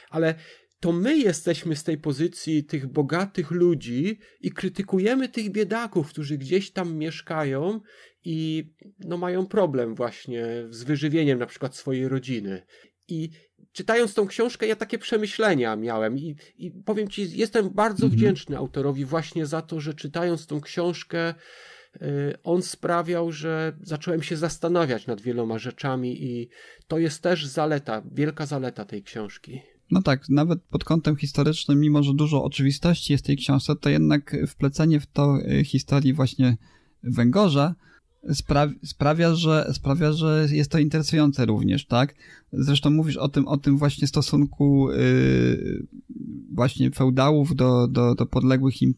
[0.09, 0.35] Ale
[0.79, 6.71] to my jesteśmy z tej pozycji tych bogatych ludzi i krytykujemy tych biedaków, którzy gdzieś
[6.71, 7.81] tam mieszkają
[8.23, 12.61] i no, mają problem właśnie z wyżywieniem na przykład swojej rodziny.
[13.07, 13.29] I
[13.73, 18.17] czytając tą książkę, ja takie przemyślenia miałem i, i powiem ci, jestem bardzo mhm.
[18.17, 21.33] wdzięczny autorowi właśnie za to, że czytając tą książkę,
[21.95, 26.49] y, on sprawiał, że zacząłem się zastanawiać nad wieloma rzeczami i
[26.87, 29.61] to jest też zaleta, wielka zaleta tej książki.
[29.91, 33.89] No tak, nawet pod kątem historycznym, mimo że dużo oczywistości jest w tej książce, to
[33.89, 36.57] jednak wplecenie w to y, historii właśnie
[37.03, 37.75] Węgorza
[38.33, 42.15] sprawia, sprawia, że, sprawia, że jest to interesujące również, tak?
[42.53, 45.85] Zresztą mówisz o tym, o tym właśnie stosunku yy,
[46.53, 48.93] właśnie feudałów do, do, do podległych im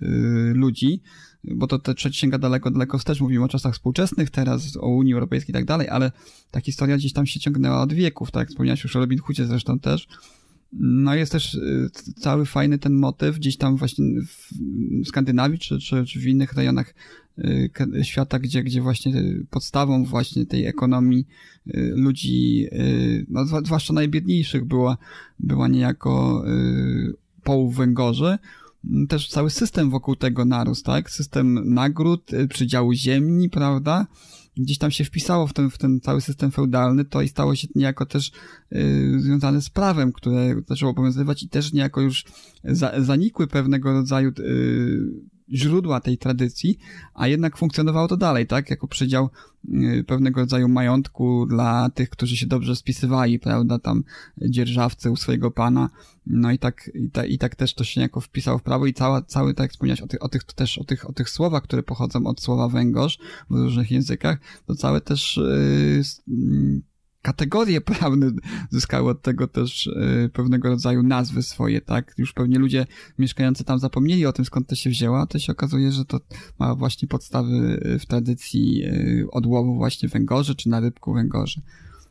[0.00, 1.00] yy, ludzi,
[1.44, 5.14] bo to te trzecia sięga daleko, daleko wstecz, mówimy o czasach współczesnych teraz, o Unii
[5.14, 6.12] Europejskiej i tak dalej, ale
[6.50, 8.48] ta historia gdzieś tam się ciągnęła od wieków, tak?
[8.48, 10.08] Wspomniałeś już o Robin Hoodzie zresztą też,
[10.78, 14.04] no jest też y, cały fajny ten motyw gdzieś tam właśnie
[15.04, 16.94] w Skandynawii czy, czy, czy w innych rejonach
[18.02, 21.26] świata, gdzie, gdzie właśnie podstawą właśnie tej ekonomii
[21.66, 22.66] y, ludzi,
[23.28, 24.96] no zwłaszcza najbiedniejszych była,
[25.38, 26.44] była niejako
[27.42, 28.38] połów węgorzy,
[29.08, 31.10] też cały system wokół tego narósł, tak?
[31.10, 34.06] System nagród, przydziału ziemi, prawda?
[34.56, 37.68] gdzieś tam się wpisało w ten, w ten cały system feudalny, to i stało się
[37.74, 38.32] niejako też
[38.72, 42.24] y, związane z prawem, które zaczęło obowiązywać i też niejako już
[42.64, 45.00] za, zanikły pewnego rodzaju y,
[45.52, 46.78] źródła tej tradycji,
[47.14, 48.70] a jednak funkcjonowało to dalej, tak?
[48.70, 49.30] Jako przedział
[49.64, 53.78] y, pewnego rodzaju majątku dla tych, którzy się dobrze spisywali, prawda?
[53.78, 54.04] Tam
[54.42, 55.90] dzierżawcy u swojego pana.
[56.26, 58.94] No i tak, i, ta, i tak też to się niejako wpisało w prawo i
[58.94, 61.62] cała, cały, tak jak wspomniałeś o tych, o tych też, o tych, o tych słowach,
[61.62, 63.18] które pochodzą od słowa węgorz
[63.50, 65.40] w różnych językach, to całe też
[66.26, 66.82] yy,
[67.26, 68.30] kategorie prawne
[68.70, 72.14] zyskały od tego też e, pewnego rodzaju nazwy swoje, tak?
[72.18, 72.86] Już pewnie ludzie
[73.18, 76.20] mieszkający tam zapomnieli o tym, skąd to się wzięło, a to się okazuje, że to
[76.58, 78.90] ma właśnie podstawy e, w tradycji e,
[79.30, 81.60] odłowu właśnie węgorzy, czy na rybku węgorzy.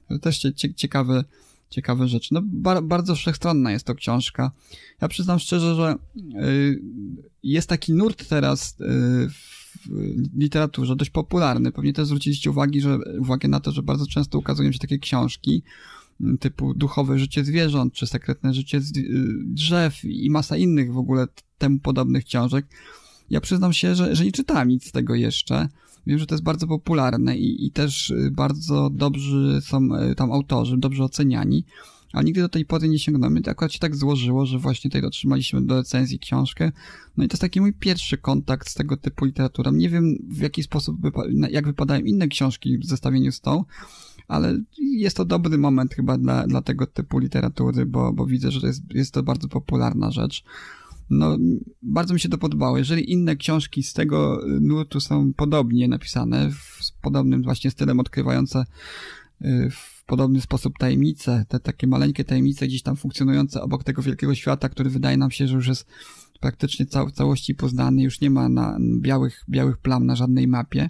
[0.10, 1.24] To też ciekawe,
[1.70, 2.34] ciekawe rzeczy.
[2.34, 4.52] No, bar bardzo wszechstronna jest to książka.
[5.02, 5.96] Ja przyznam szczerze, że
[7.44, 8.86] jest taki nurt teraz y,
[9.90, 11.72] w literaturze, dość popularny.
[11.72, 15.64] Pewnie też zwróciliście uwagi, że, uwagę na to, że bardzo często ukazują się takie książki,
[16.40, 18.82] typu duchowe życie zwierząt, czy sekretne życie
[19.44, 22.66] drzew i masa innych w ogóle temu podobnych książek.
[23.30, 25.70] Ja przyznam się, że, że nie czytałem nic z tego jeszcze.
[26.08, 30.78] Wiem, że to jest bardzo popularne i, i też bardzo dobrzy są e, tam autorzy,
[30.78, 31.66] dobrze oceniani,
[32.16, 33.44] ale nigdy do tej pory nie sięgnąłem.
[33.44, 36.72] To akurat się tak złożyło, że właśnie tutaj otrzymaliśmy do recenzji książkę.
[37.18, 39.72] No i to jest taki mój pierwszy kontakt z tego typu literaturą.
[39.72, 43.64] Nie wiem w jaki sposób, wypa- jak wypadają inne książki w zestawieniu z tą,
[44.28, 48.62] ale jest to dobry moment chyba dla, dla tego typu literatury, bo, bo widzę, że
[48.62, 50.44] to jest, jest to bardzo popularna rzecz.
[51.10, 51.38] No,
[51.82, 52.78] bardzo mi się to podobało.
[52.78, 58.66] Jeżeli inne książki z tego nurtu są podobnie napisane, w podobnym właśnie stylem odkrywające
[59.42, 59.70] y,
[60.06, 64.90] podobny sposób tajemnice, te takie maleńkie tajemnice gdzieś tam funkcjonujące obok tego wielkiego świata, który
[64.90, 65.88] wydaje nam się, że już jest
[66.40, 70.90] praktycznie cał, w całości poznany, już nie ma na białych, białych plam na żadnej mapie,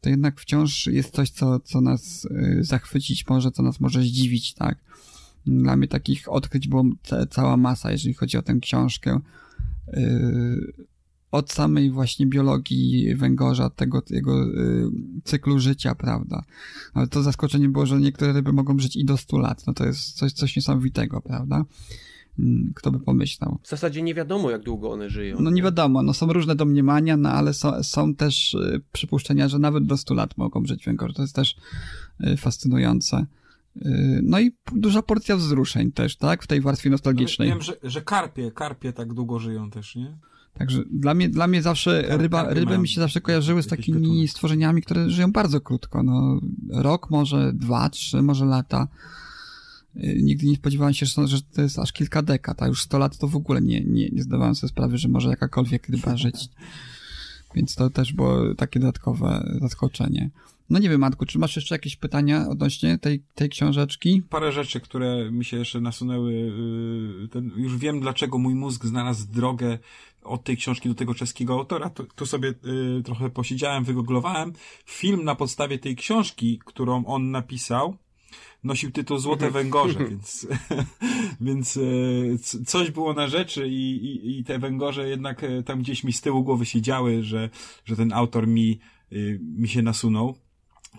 [0.00, 4.54] to jednak wciąż jest coś, co, co nas y, zachwycić może, co nas może zdziwić,
[4.54, 4.78] tak?
[5.46, 6.82] Dla mnie takich odkryć była
[7.30, 9.20] cała masa, jeżeli chodzi o tę książkę.
[9.88, 10.84] Y,
[11.34, 14.90] od samej właśnie biologii węgorza, tego jego y,
[15.24, 16.44] cyklu życia, prawda?
[16.94, 19.66] Ale to zaskoczenie było, że niektóre ryby mogą żyć i do 100 lat.
[19.66, 21.64] No to jest coś, coś niesamowitego, prawda?
[22.38, 23.58] Mm, kto by pomyślał.
[23.62, 25.36] W zasadzie nie wiadomo, jak długo one żyją.
[25.40, 29.58] No nie wiadomo, no są różne domniemania, no ale są, są też y, przypuszczenia, że
[29.58, 31.14] nawet do 100 lat mogą żyć węgorze.
[31.14, 31.56] To jest też
[32.20, 33.26] y, fascynujące.
[33.76, 36.42] Y, no i duża porcja wzruszeń też, tak?
[36.42, 37.48] W tej warstwie nostalgicznej.
[37.48, 40.16] No, wiem, że, że karpie, karpie tak długo żyją też, nie?
[40.58, 44.82] Także dla mnie, dla mnie zawsze ryba, ryby mi się zawsze kojarzyły z takimi stworzeniami,
[44.82, 46.02] które żyją bardzo krótko.
[46.02, 46.40] No,
[46.70, 48.88] rok, może dwa, trzy, może lata.
[49.96, 53.18] Y, nigdy nie spodziewałem się, że to jest aż kilka dekad, a już 100 lat
[53.18, 56.48] to w ogóle nie, nie, nie zdawałem sobie sprawy, że może jakakolwiek ryba żyć.
[57.54, 60.30] Więc to też było takie dodatkowe zaskoczenie.
[60.70, 64.22] No nie wiem, Matku, czy masz jeszcze jakieś pytania odnośnie tej, tej książeczki?
[64.30, 66.32] Parę rzeczy, które mi się jeszcze nasunęły.
[67.24, 69.78] Y, ten, już wiem, dlaczego mój mózg znalazł drogę
[70.24, 71.90] od tej książki do tego czeskiego autora.
[71.90, 72.48] Tu, tu sobie
[72.98, 74.52] y, trochę posiedziałem, wygooglowałem.
[74.86, 77.96] Film na podstawie tej książki, którą on napisał,
[78.64, 80.46] nosił tytuł Złote Węgorze, więc,
[81.40, 86.04] więc e, coś było na rzeczy i, i, i te węgorze jednak e, tam gdzieś
[86.04, 87.50] mi z tyłu głowy siedziały, że,
[87.84, 88.78] że ten autor mi,
[89.12, 90.34] y, mi się nasunął.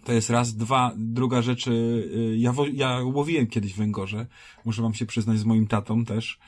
[0.03, 4.27] To jest raz, dwa, druga rzecz, y, ja, ja łowiłem kiedyś węgorze,
[4.65, 6.39] muszę wam się przyznać z moim tatą też.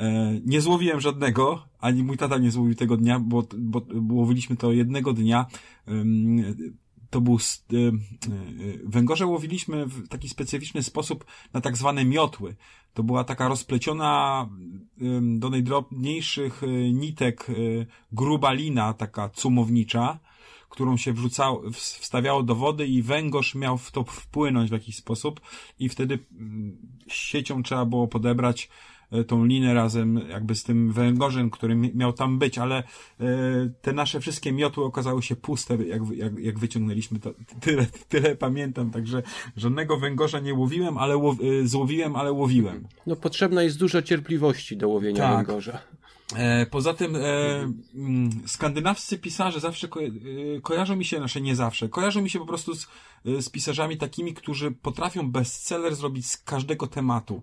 [0.00, 4.56] E, nie złowiłem żadnego, ani mój tata nie złowił tego dnia, bo, bo, bo łowiliśmy
[4.56, 5.46] to jednego dnia
[7.10, 7.92] to był, e, e,
[8.84, 12.56] węgorze łowiliśmy w taki specyficzny sposób na tak zwane miotły.
[12.94, 14.48] To była taka rozpleciona
[15.22, 17.46] do najdrobniejszych nitek
[18.12, 20.18] gruba lina, taka cumownicza,
[20.68, 25.40] którą się wrzucało, wstawiało do wody i węgorz miał w to wpłynąć w jakiś sposób
[25.78, 26.18] i wtedy
[27.08, 28.68] siecią trzeba było podebrać
[29.26, 32.84] tą linę razem jakby z tym węgorzem, który miał tam być, ale e,
[33.82, 37.34] te nasze wszystkie miotły okazały się puste, jak, jak, jak wyciągnęliśmy to.
[37.60, 39.22] Tyle, tyle pamiętam, także
[39.56, 42.86] żadnego węgorza nie łowiłem, ale łow, e, złowiłem, ale łowiłem.
[43.06, 45.46] No potrzebna jest dużo cierpliwości do łowienia tak.
[45.46, 45.78] węgorza.
[46.70, 47.20] poza tym e,
[47.94, 50.00] mm, skandynawscy pisarze zawsze ko
[50.62, 52.86] kojarzą mi się, znaczy nie zawsze, kojarzą mi się po prostu z,
[53.24, 57.42] z pisarzami takimi, którzy potrafią bestseller zrobić z każdego tematu.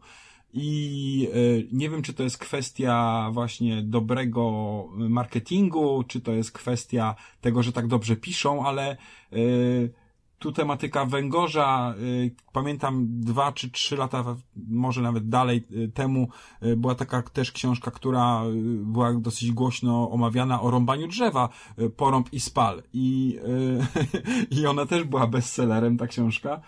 [0.53, 1.37] I e,
[1.71, 4.51] nie wiem, czy to jest kwestia właśnie dobrego
[4.97, 9.37] marketingu, czy to jest kwestia tego, że tak dobrze piszą, ale e,
[10.39, 14.35] tu tematyka węgorza, e, pamiętam dwa czy trzy lata,
[14.67, 16.29] może nawet dalej temu,
[16.77, 18.43] była taka też książka, która
[18.81, 21.49] była dosyć głośno omawiana o rąbaniu drzewa,
[21.97, 22.83] porąb i spal.
[22.93, 23.39] I,
[24.59, 26.61] i ona też była bestsellerem, ta książka.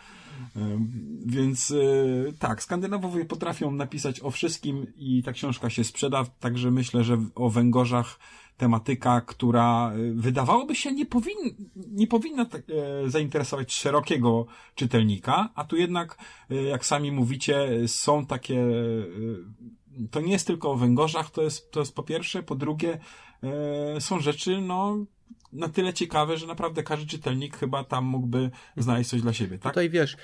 [1.26, 7.04] Więc e, tak, Skandynawowie potrafią napisać o wszystkim i ta książka się sprzeda, także myślę,
[7.04, 8.20] że o węgorzach
[8.58, 11.38] tematyka, która e, wydawałoby się nie, powin,
[11.76, 16.18] nie powinna tak, e, zainteresować szerokiego czytelnika, a tu jednak,
[16.50, 18.66] jak sami mówicie, są takie,
[20.12, 23.00] to nie jest tylko o węgorzach, to jest, to jest po pierwsze, po drugie,
[24.00, 24.98] są rzeczy, no,
[25.54, 29.74] na tyle ciekawe, że naprawdę każdy czytelnik chyba tam mógłby znaleźć coś dla siebie, tak?
[29.74, 30.18] Tutaj wiesz,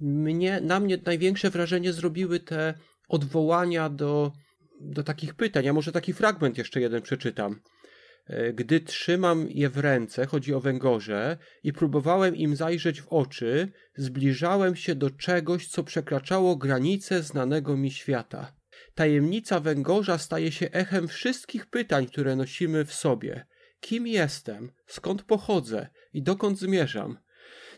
[0.00, 2.74] mnie, na mnie największe wrażenie zrobiły te
[3.08, 4.32] odwołania do,
[4.80, 5.64] do takich pytań.
[5.64, 7.60] Ja może taki fragment jeszcze jeden przeczytam.
[8.26, 13.72] E, gdy trzymam je w ręce, chodzi o węgorze, i próbowałem im zajrzeć w oczy,
[13.96, 18.52] zbliżałem się do czegoś, co przekraczało granice znanego mi świata.
[18.94, 23.46] Tajemnica węgorza staje się echem wszystkich pytań, które nosimy w sobie.
[23.84, 24.72] Kim jestem?
[24.86, 25.88] Skąd pochodzę?
[26.12, 27.18] I dokąd zmierzam?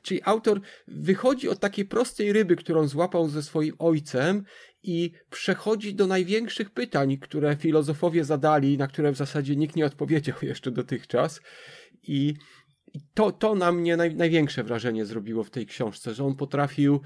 [0.02, 4.44] Czyli autor wychodzi od takiej prostej ryby, którą złapał ze swoim ojcem
[4.82, 10.36] i przechodzi do największych pytań, które filozofowie zadali, na które w zasadzie nikt nie odpowiedział
[10.52, 11.40] jeszcze dotychczas.
[12.02, 12.34] I
[13.14, 17.00] to, to na mnie naj, największe wrażenie zrobiło w tej książce, że on potrafił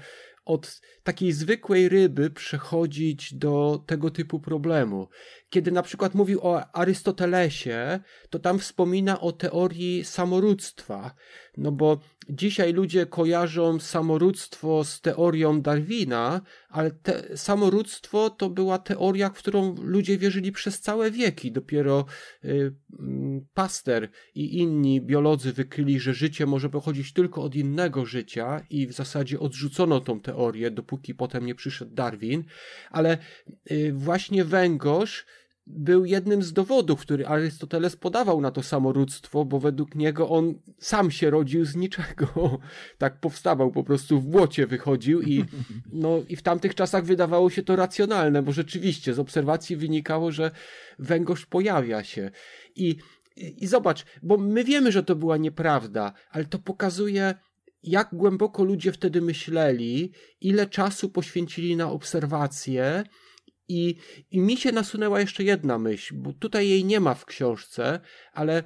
[0.45, 5.07] od takiej zwykłej ryby przechodzić do tego typu problemu.
[5.49, 11.15] Kiedy na przykład mówił o Arystotelesie, to tam wspomina o teorii samorództwa,
[11.57, 11.99] no bo
[12.31, 19.75] dzisiaj ludzie kojarzą samorództwo z teorią Darwina, ale te, samorództwo to była teoria, w którą
[19.75, 21.51] ludzie wierzyli przez całe wieki.
[21.51, 22.05] Dopiero
[22.45, 28.61] y, mm, Paster i inni biolodzy wykryli, że życie może pochodzić tylko od innego życia
[28.69, 32.43] i w zasadzie odrzucono tą teorię, dopóki potem nie przyszedł Darwin,
[32.91, 33.17] ale
[33.71, 35.25] y, właśnie węgorz
[35.67, 41.11] był jednym z dowodów, który Arystoteles podawał na to samorództwo, bo według niego on sam
[41.11, 42.27] się rodził z niczego.
[42.97, 45.45] Tak powstawał, po prostu w błocie wychodził i,
[45.91, 50.51] no, i w tamtych czasach wydawało się to racjonalne, bo rzeczywiście z obserwacji wynikało, że
[50.99, 52.31] węgorz pojawia się.
[52.75, 52.95] I,
[53.35, 57.33] i, i zobacz, bo my wiemy, że to była nieprawda, ale to pokazuje,
[57.83, 63.03] jak głęboko ludzie wtedy myśleli, ile czasu poświęcili na obserwacje,
[63.67, 63.95] i,
[64.31, 67.99] I mi się nasunęła jeszcze jedna myśl, bo tutaj jej nie ma w książce,
[68.33, 68.63] ale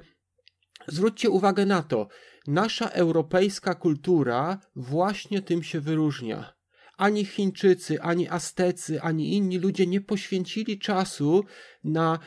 [0.88, 2.08] zwróćcie uwagę na to.
[2.46, 6.56] Nasza europejska kultura właśnie tym się wyróżnia.
[6.96, 11.44] Ani Chińczycy, ani Aztecy, ani inni ludzie nie poświęcili czasu
[11.84, 12.18] na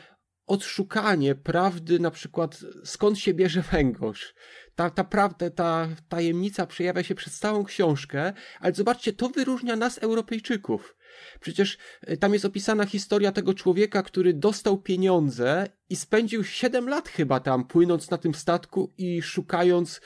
[0.46, 4.34] odszukanie prawdy, na przykład skąd się bierze węgorz.
[4.74, 9.98] Ta, ta prawda, ta tajemnica przejawia się przez całą książkę, ale zobaczcie, to wyróżnia nas,
[9.98, 10.96] Europejczyków.
[11.40, 17.08] Przecież e, tam jest opisana historia tego człowieka, który dostał pieniądze i spędził 7 lat
[17.08, 20.00] chyba tam, płynąc na tym statku i szukając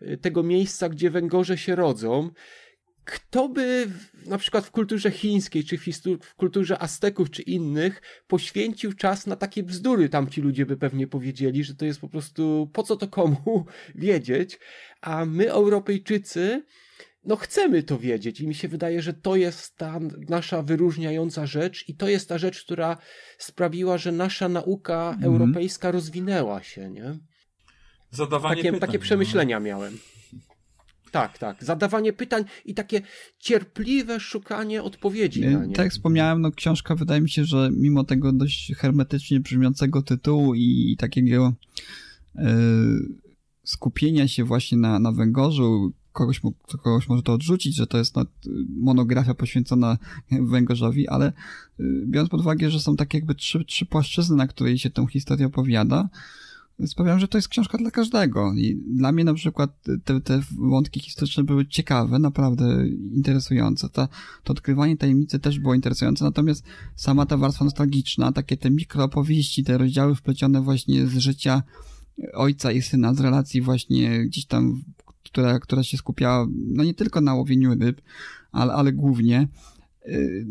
[0.00, 2.30] e, tego miejsca, gdzie węgorze się rodzą.
[3.06, 3.90] Kto by
[4.26, 5.78] na przykład w kulturze chińskiej, czy
[6.20, 10.08] w kulturze Azteków, czy innych poświęcił czas na takie bzdury?
[10.08, 13.66] Tam ci ludzie by pewnie powiedzieli, że to jest po prostu po co to komu
[13.94, 14.58] wiedzieć.
[15.00, 16.62] A my, Europejczycy,
[17.26, 21.88] no chcemy to wiedzieć i mi się wydaje, że to jest ta nasza wyróżniająca rzecz
[21.88, 22.96] i to jest ta rzecz, która
[23.38, 25.24] sprawiła, że nasza nauka mm.
[25.24, 27.18] europejska rozwinęła się, nie?
[28.10, 28.80] Zadawanie takie, pytań.
[28.88, 29.04] Takie no.
[29.04, 29.66] przemyślenia no.
[29.66, 29.98] miałem.
[31.10, 31.64] Tak, tak.
[31.64, 33.00] Zadawanie pytań i takie
[33.38, 35.74] cierpliwe szukanie odpowiedzi na nie.
[35.74, 40.54] Tak jak wspomniałem, no książka wydaje mi się, że mimo tego dość hermetycznie brzmiącego tytułu
[40.54, 41.52] i takiego
[42.34, 42.44] yy,
[43.64, 46.40] skupienia się właśnie na, na węgorzu, kogoś,
[46.82, 48.26] kogoś może to odrzucić, że to jest no,
[48.76, 49.98] monografia poświęcona
[50.30, 51.32] węgorzowi, ale
[51.80, 55.06] y, biorąc pod uwagę, że są takie jakby trzy, trzy płaszczyzny, na której się tę
[55.10, 56.08] historię opowiada,
[56.86, 58.52] sprawiam, że to jest książka dla każdego.
[58.54, 59.70] I dla mnie na przykład
[60.04, 63.88] te, te wątki historyczne były ciekawe, naprawdę interesujące.
[63.88, 64.08] Ta,
[64.44, 66.64] to odkrywanie tajemnicy też było interesujące, natomiast
[66.94, 71.62] sama ta warstwa nostalgiczna, takie te mikroopowieści, te rozdziały wplecione właśnie z życia
[72.34, 74.82] ojca i syna, z relacji właśnie gdzieś tam
[75.26, 78.00] która, która się skupiała no nie tylko na łowieniu ryb,
[78.52, 79.48] ale, ale głównie.
[80.08, 80.46] Y,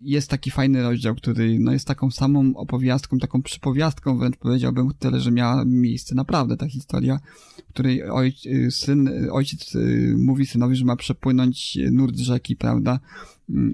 [0.00, 5.20] jest taki fajny rozdział, który no, jest taką samą opowiastką, taką przypowiastką wręcz powiedziałbym, tyle,
[5.20, 7.20] że miała miejsce naprawdę ta historia,
[7.68, 13.00] w której oj, y, syn, ojciec y, mówi synowi, że ma przepłynąć nurt rzeki, prawda,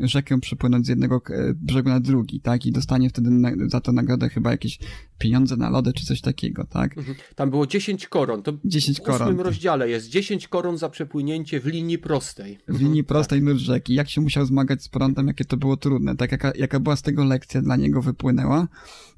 [0.01, 2.67] rzekę przepłynąć z jednego e, brzegu na drugi, tak?
[2.67, 4.79] I dostanie wtedy na, za to nagrodę chyba jakieś
[5.19, 6.99] pieniądze na lody czy coś takiego, tak?
[6.99, 7.17] Mhm.
[7.35, 8.43] Tam było 10 koron.
[8.43, 9.19] To 10 koron.
[9.19, 12.59] W ósmym rozdziale jest 10 koron za przepłynięcie w linii prostej.
[12.69, 13.05] W linii mhm.
[13.05, 13.59] prostej tak.
[13.59, 13.95] rzeki.
[13.95, 16.33] Jak się musiał zmagać z prądem, jakie to było trudne, tak?
[16.33, 18.69] Jaka, jaka była z tego lekcja dla niego wypłynęła.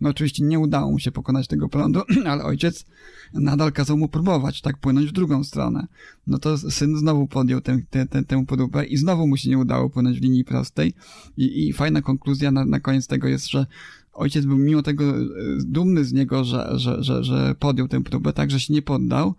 [0.00, 2.86] No oczywiście nie udało mu się pokonać tego prądu, ale ojciec
[3.34, 4.78] nadal kazał mu próbować, tak?
[4.78, 5.86] Płynąć w drugą stronę.
[6.26, 9.58] No to syn znowu podjął tę, tę, tę, tę podróbę i znowu mu się nie
[9.58, 10.94] udało płynąć w linii linii prostej.
[11.36, 13.66] I, i fajna konkluzja na, na koniec tego jest, że
[14.12, 15.24] ojciec był mimo tego e,
[15.64, 19.34] dumny z niego, że, że, że, że podjął tę próbę, tak, że się nie poddał,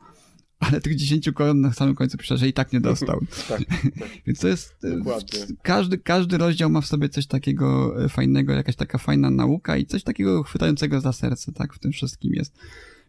[0.60, 3.20] ale tych 10 koron na samym końcu pisze, że i tak nie dostał.
[3.50, 3.82] tak, tak.
[4.28, 4.76] Więc to jest.
[4.84, 5.40] E, Dokładnie.
[5.62, 9.86] Każdy, każdy rozdział ma w sobie coś takiego e, fajnego, jakaś taka fajna nauka i
[9.86, 12.54] coś takiego chwytającego za serce, tak, w tym wszystkim jest.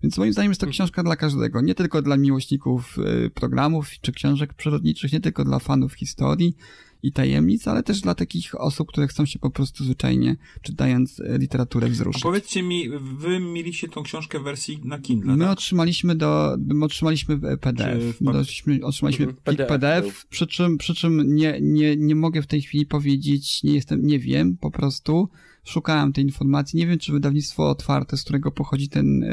[0.02, 1.60] Więc moim zdaniem jest to książka dla każdego.
[1.60, 2.96] Nie tylko dla miłośników
[3.34, 6.56] programów czy książek przyrodniczych, nie tylko dla fanów historii,
[7.04, 11.38] i tajemnic, ale też dla takich osób, które chcą się po prostu zwyczajnie, czytając e,
[11.38, 12.22] literaturę, A wzruszyć.
[12.22, 15.52] powiedzcie mi, wy mieliście tą książkę w wersji na Kindle, My tak?
[15.52, 18.20] otrzymaliśmy do, my otrzymaliśmy e, PDF.
[18.20, 22.46] My otrzymaliśmy, otrzymaliśmy Mhm, PDF PDF, przy czym, przy czym nie, nie, nie mogę w
[22.46, 25.28] tej chwili powiedzieć, nie jestem, nie wiem, po prostu
[25.64, 26.76] szukałem tej informacji.
[26.78, 29.28] Nie wiem, czy wydawnictwo otwarte, z którego pochodzi ten e,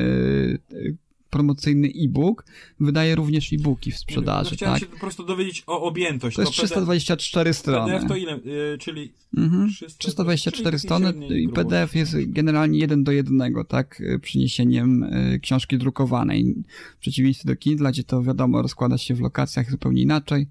[1.32, 2.46] promocyjny e-book,
[2.80, 4.82] wydaje również e-booki w no, sprzedaży, chciałem tak?
[4.90, 6.36] się po prostu dowiedzieć o objętość.
[6.36, 7.94] To jest 324 strony.
[7.94, 8.36] PDF to ile?
[8.36, 9.70] Y, czyli Mhm.
[9.70, 11.50] 300, 324 czyli strony i.
[11.50, 16.56] PDF jest generalnie jeden do jednego, tak, y, przyniesieniem y, książki drukowanej.
[16.98, 20.48] W przeciwieństwie do Kindle, gdzie to wiadomo rozkłada się w lokacjach zupełnie inaczej,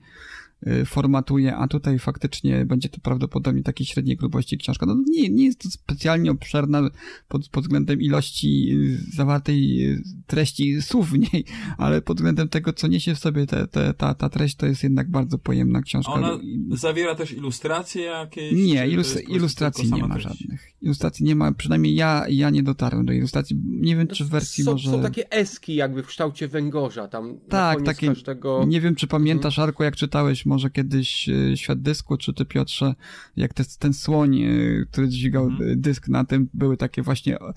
[0.84, 4.86] formatuje, a tutaj faktycznie będzie to prawdopodobnie takiej średniej grubości książka.
[4.86, 6.90] No nie, nie jest to specjalnie obszerna
[7.28, 11.44] pod, pod względem ilości y, zawartej y, treści słów w niej,
[11.78, 14.82] ale pod względem tego, co niesie w sobie te, te, ta, ta treść, to jest
[14.82, 16.12] jednak bardzo pojemna książka.
[16.12, 16.38] ona
[16.70, 18.52] zawiera też ilustracje jakieś?
[18.52, 20.28] nie, ilus- ilustracji nie ma treść?
[20.28, 20.72] żadnych.
[20.82, 23.56] Ilustracji nie ma, przynajmniej ja, ja nie dotarłem do ilustracji.
[23.64, 24.90] Nie wiem, czy w wersji są, może...
[24.90, 28.64] są takie eski jakby w kształcie węgorza tam na Tak, koniec takie- każdego...
[28.68, 32.94] Nie wiem, czy pamiętasz, Arku, jak czytałeś może kiedyś e, Świat Dysku, czy ty, Piotrze,
[33.36, 34.48] jak te, ten słoń, e,
[34.90, 35.70] który dźwigał Mhm.
[35.70, 37.52] e, dysk na tym, były takie właśnie e,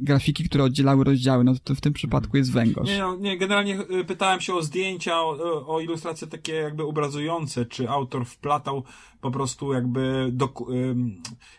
[0.00, 1.44] grafiki, które oddzielały rozdziały.
[1.44, 2.88] No to w tym przypadku jest węgorz.
[2.88, 7.88] Nie, nie, generalnie y, pytałem się o zdjęcia, o, o ilustracje takie jakby obrazujące, czy
[7.88, 8.84] autor wplatał
[9.20, 10.66] po prostu jakby, doku,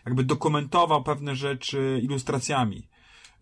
[0.06, 2.88] jakby dokumentował pewne rzeczy ilustracjami.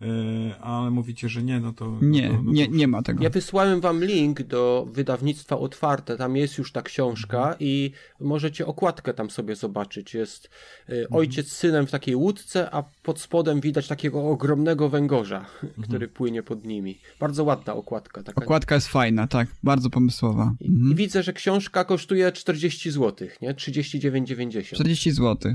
[0.03, 1.99] Y, ale mówicie, że nie, no to...
[2.03, 3.25] Nie, no to, no nie, to- nie ma tego.
[3.25, 9.15] Ja wysłałem wam link do wydawnictwa otwarte, tam jest już ta książka i możecie okładkę
[9.15, 10.15] tam sobie zobaczyć.
[10.15, 10.51] Jest
[10.91, 15.47] y, ojciec z synem w takiej łódce, a pod spodem widać takiego ogromnego węgorza,
[15.85, 16.99] który płynie pod nimi.
[17.21, 18.23] Bardzo ładna okładka.
[18.23, 18.43] Taka.
[18.45, 20.55] Okładka jest fajna, tak, bardzo pomysłowa.
[20.61, 20.93] I, Mhm.
[20.93, 23.55] I widzę, że książka kosztuje 40 zł, nie?
[23.55, 24.63] 39,90.
[24.75, 25.53] 40 zł.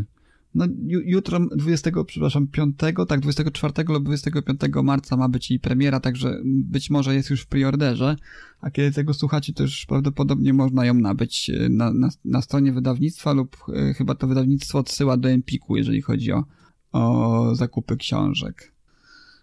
[0.57, 2.75] No ju, jutro, 20, przepraszam, 5,
[3.07, 7.47] tak, 24 lub 25 marca ma być jej premiera, także być może jest już w
[7.47, 8.15] preorderze,
[8.61, 12.71] a kiedy tego słuchacie, to już prawdopodobnie można ją nabyć e, na, na, na stronie
[12.71, 16.45] wydawnictwa lub e, chyba to wydawnictwo odsyła do Empiku, jeżeli chodzi o,
[16.91, 18.73] o zakupy książek.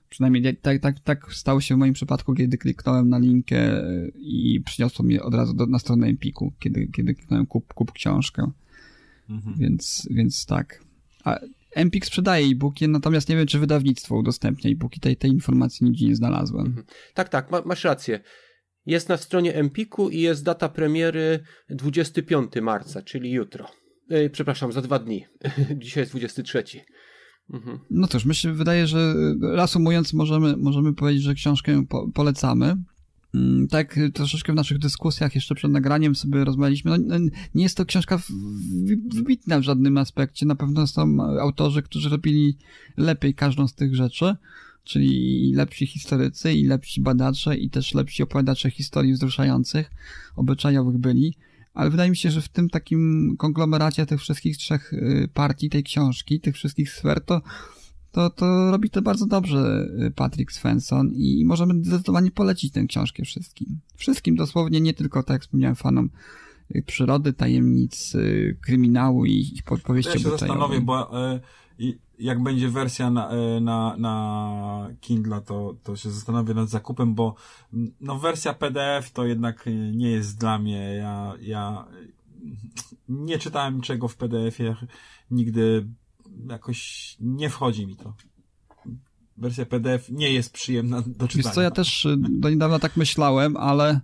[0.09, 4.63] Przynajmniej tak, tak, tak stało się w moim przypadku, kiedy kliknąłem na linkę e, i
[4.65, 8.51] przyniosło mnie od razu do, na stronę Empiku, kiedy, kiedy kliknąłem kup, kup książkę.
[9.29, 9.57] Mhm.
[9.59, 10.84] Więc, więc tak.
[11.25, 11.39] A
[11.75, 15.01] Empik sprzedaje e-booki, natomiast nie wiem, czy wydawnictwo udostępnia e-booki.
[15.01, 16.85] Tej, tej informacji nigdzie nie znalazłem.
[17.15, 18.21] Tak, tak, ma, masz rację.
[18.87, 23.67] Jest na stronie Empiku i jest data premiery 25 marca, czyli jutro.
[24.11, 25.27] E, przepraszam, za dwa dni.
[25.83, 26.65] Dzisiaj jest 23.
[27.53, 27.79] Mhm.
[27.91, 32.77] No cóż, mi się wydaje, że y, reasumując, możemy, możemy powiedzieć, że książkę po, polecamy.
[33.35, 36.99] Mm, Tak, y, troszeczkę w naszych dyskusjach jeszcze przed nagraniem sobie rozmawialiśmy.
[36.99, 37.19] No,
[37.55, 38.21] nie jest to książka
[39.15, 40.47] wybitna w żadnym aspekcie.
[40.47, 42.57] Na pewno są autorzy, którzy robili
[42.97, 44.37] lepiej każdą z tych rzeczy,
[44.85, 49.91] czyli lepsi historycy, i lepsi badacze, i też lepsi opowiadacze historii wzruszających,
[50.37, 51.35] obyczajowych byli.
[51.75, 55.83] Ale wydaje mi się, że w tym takim konglomeracie tych wszystkich trzech y, partii tej
[55.83, 57.43] książki, tych wszystkich sfer, to,
[58.15, 63.25] to, to robi to bardzo dobrze y, Patrick Svensson i możemy zdecydowanie polecić tę książkę
[63.25, 63.81] wszystkim.
[63.95, 66.11] Wszystkim dosłownie, nie tylko, tak jak wspomniałem, fanom
[66.77, 71.41] y, przyrody, tajemnic, y, kryminału i, i podpowieści Ja się zastanowię, bo e,
[72.19, 77.35] jak będzie wersja na, e, na, na Kindle, to, to się zastanowię nad zakupem, bo
[78.01, 80.95] no, wersja PDF to jednak nie jest dla mnie.
[80.95, 81.85] Ja, ja
[83.09, 84.77] nie czytałem niczego w PDF-ie,
[85.31, 85.87] nigdy
[86.49, 88.15] jakoś nie wchodzi mi to.
[89.37, 91.45] Wersja PDF nie jest przyjemna do czytania.
[91.45, 94.01] Wiesz co, ja też y, do niedawna tak myślałem, ale,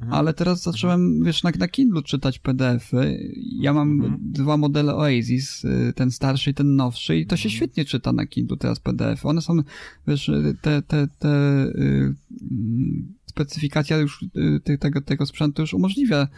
[0.00, 0.12] Mhm.
[0.18, 3.32] ale teraz zacząłem, wiesz, na, na Kindle czytać PDF-y.
[3.60, 4.18] Ja mam Mhm.
[4.22, 7.56] dwa modele Oasis, y, ten starszy i ten nowszy i to się Mhm.
[7.56, 9.26] świetnie czyta na Kindle teraz PDF.
[9.26, 9.56] One są,
[10.06, 11.28] wiesz, y, te, te, te
[11.64, 12.14] y,
[12.50, 16.28] mm, specyfikacja już y, te, tego, tego sprzętu już umożliwia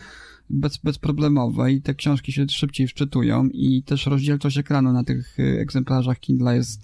[0.50, 5.60] bez, bezproblemowe i te książki się szybciej wczytują i też rozdzielczość ekranu na tych y,
[5.60, 6.82] egzemplarzach Kindle jest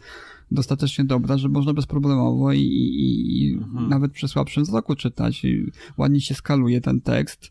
[0.50, 3.88] dostatecznie dobra, że można bezproblemowo i, i, i Mhm.
[3.88, 5.44] nawet przy słabszym wzroku czytać.
[5.44, 5.66] I
[5.98, 7.50] ładnie się skaluje ten tekst.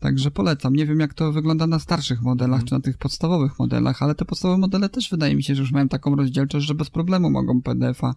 [0.00, 0.74] Także polecam.
[0.76, 2.66] Nie wiem, jak to wygląda na starszych modelach, Mhm.
[2.66, 5.72] czy na tych podstawowych modelach, ale te podstawowe modele też wydaje mi się, że już
[5.72, 8.14] mają taką rozdzielczość, że bez problemu mogą PDF-a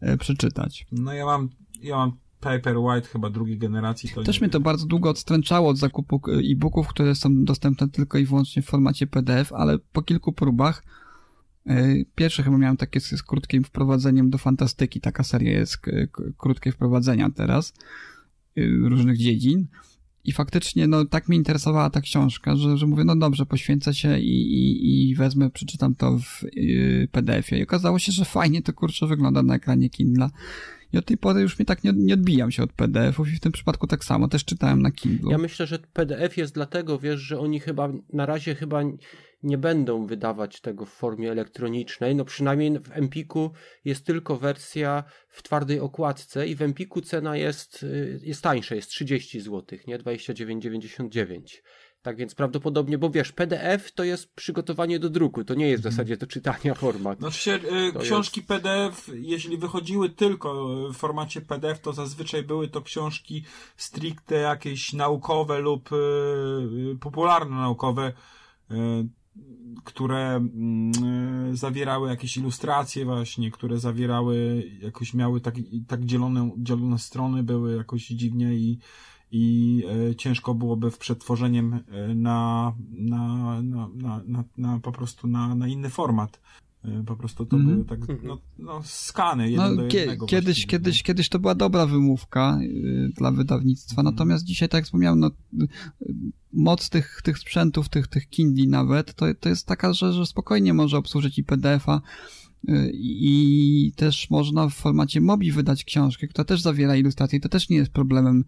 [0.00, 0.86] e, przeczytać.
[0.92, 1.48] No ja mam,
[1.82, 4.10] ja mam Paperwhite chyba drugiej generacji.
[4.14, 7.88] To Też nie mnie to bardzo długo odstręczało od zakupu e, e-booków, które są dostępne
[7.88, 10.84] tylko i wyłącznie w formacie PDF, ale po kilku próbach
[11.66, 15.00] e, Pierwsze chyba miałem takie z, z krótkim wprowadzeniem do fantastyki.
[15.00, 15.76] Taka seria jest
[16.36, 17.74] krótkie wprowadzenia teraz
[18.58, 19.66] y, różnych dziedzin.
[20.24, 24.18] i faktycznie, no tak mnie interesowała ta książka, że, że mówię, no dobrze, poświęcę się
[24.18, 27.60] i, i, i wezmę, przeczytam to w yy, PDF-ie.
[27.60, 30.28] I okazało się, że fajnie to kurczę wygląda na ekranie Kindle.
[30.92, 33.40] I od tej pory już mi tak nie, nie odbijam się od PDF-ów i w
[33.40, 35.30] tym przypadku tak samo, też czytałem na Kindle.
[35.30, 38.82] Ja myślę, że PDF jest dlatego, wiesz, że oni chyba na razie chyba
[39.42, 42.16] nie będą wydawać tego w formie elektronicznej.
[42.16, 43.50] No przynajmniej w Empiku
[43.84, 48.90] jest tylko wersja w twardej okładce i w Empiku cena jest, y, jest tańsza, jest
[48.90, 51.62] 30 zł, nie 29,99.
[52.08, 55.86] Tak więc prawdopodobnie, bo wiesz, PDF to jest przygotowanie do druku, to nie jest w
[55.86, 55.94] Mhm.
[55.94, 57.18] zasadzie do czytania format.
[57.18, 62.68] Znaczy się, y, To książki PDF, jeśli wychodziły tylko w formacie PDF, to zazwyczaj były
[62.68, 63.44] to książki
[63.76, 65.96] stricte jakieś naukowe lub y,
[66.92, 68.12] y, popularno-naukowe,
[68.70, 68.74] y,
[69.84, 75.54] które mm, zawierały jakieś ilustracje właśnie, które zawierały, jakoś miały tak,
[75.88, 78.78] tak dzielone, dzielone strony, były jakoś dziwnie i
[79.32, 85.26] i e, ciężko byłoby w przetworzeniem e, na, na, na, na, na, na po prostu
[85.26, 86.40] na, na inny format.
[86.84, 87.74] E, Po prostu to Mhm.
[87.74, 90.26] były tak, no, no skany jeden No, do jednego.
[90.26, 92.58] kiedyś, kiedyś, kiedyś to była dobra wymówka
[93.16, 94.14] dla wydawnictwa, Mhm.
[94.14, 95.30] natomiast dzisiaj, tak jak wspomniałem, no,
[96.52, 100.74] moc tych, tych sprzętów, tych, tych Kindli nawet, to, to jest taka, że, że spokojnie
[100.74, 102.00] może obsłużyć i PDF-a
[102.92, 107.76] i też można w formacie MOBI wydać książkę, która też zawiera ilustracje to też nie
[107.76, 108.44] jest problemem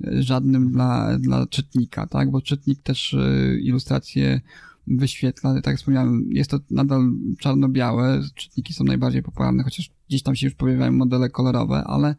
[0.00, 4.40] żadnym dla, dla czytnika, tak, bo czytnik też y, ilustracje
[4.86, 10.36] wyświetla, tak jak wspomniałem, jest to nadal czarno-białe, czytniki są najbardziej popularne, chociaż gdzieś tam
[10.36, 12.14] się już pojawiają modele kolorowe, ale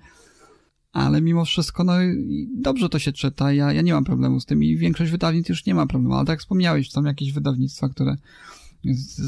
[0.93, 1.93] ale mimo wszystko, no
[2.55, 5.65] dobrze to się czyta, ja, ja nie mam problemu z tym i większość wydawnictw już
[5.65, 8.17] nie ma problemu, ale tak jak wspomniałeś, są jakieś wydawnictwa, które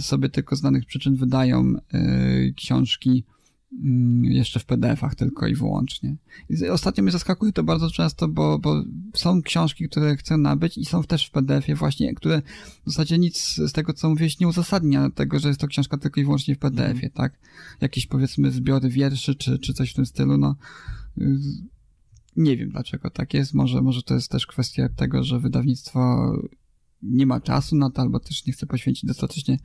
[0.01, 3.23] sobie tylko z danych przyczyn wydają y, książki
[4.21, 6.15] jeszcze w PDF-ach tylko i wyłącznie.
[6.49, 10.85] I ostatnio mnie zaskakuje to bardzo często, bo, bo są książki, które chcę nabyć i
[10.85, 12.41] są też w PDF-ie właśnie, które
[12.85, 16.21] w zasadzie nic z tego, co mówiłeś, nie uzasadnia tego, że jest to książka tylko
[16.21, 17.39] i wyłącznie w PDF-ie, tak?
[17.81, 20.55] Jakieś powiedzmy zbiory wierszy, czy, czy coś w tym stylu, no
[22.35, 23.53] nie wiem dlaczego tak jest.
[23.53, 26.31] Może, może to jest też kwestia tego, że wydawnictwo
[27.01, 29.59] nie ma czasu na to, albo też nie chce poświęcić dostatecznie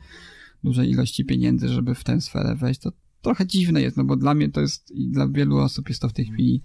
[0.65, 2.81] dużej ilości pieniędzy, żeby w tę sferę wejść.
[2.81, 2.93] To
[3.23, 6.09] trochę dziwne jest, no bo dla mnie to jest i dla wielu osób jest to
[6.09, 6.62] w tej chwili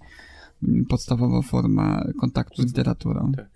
[0.62, 3.32] mm, podstawowa forma kontaktu z literaturą.
[3.36, 3.48] Tak.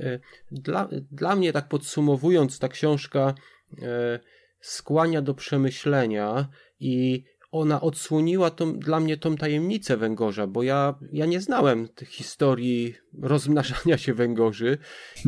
[0.00, 0.18] E,
[0.52, 3.34] Dla, dla mnie, tak podsumowując, ta książka
[3.82, 4.20] e,
[4.60, 6.48] skłania do przemyślenia
[6.80, 12.94] i ona odsłoniła tą, dla mnie tą tajemnicę węgorza, bo ja, ja nie znałem historii
[13.22, 14.78] rozmnażania się węgorzy.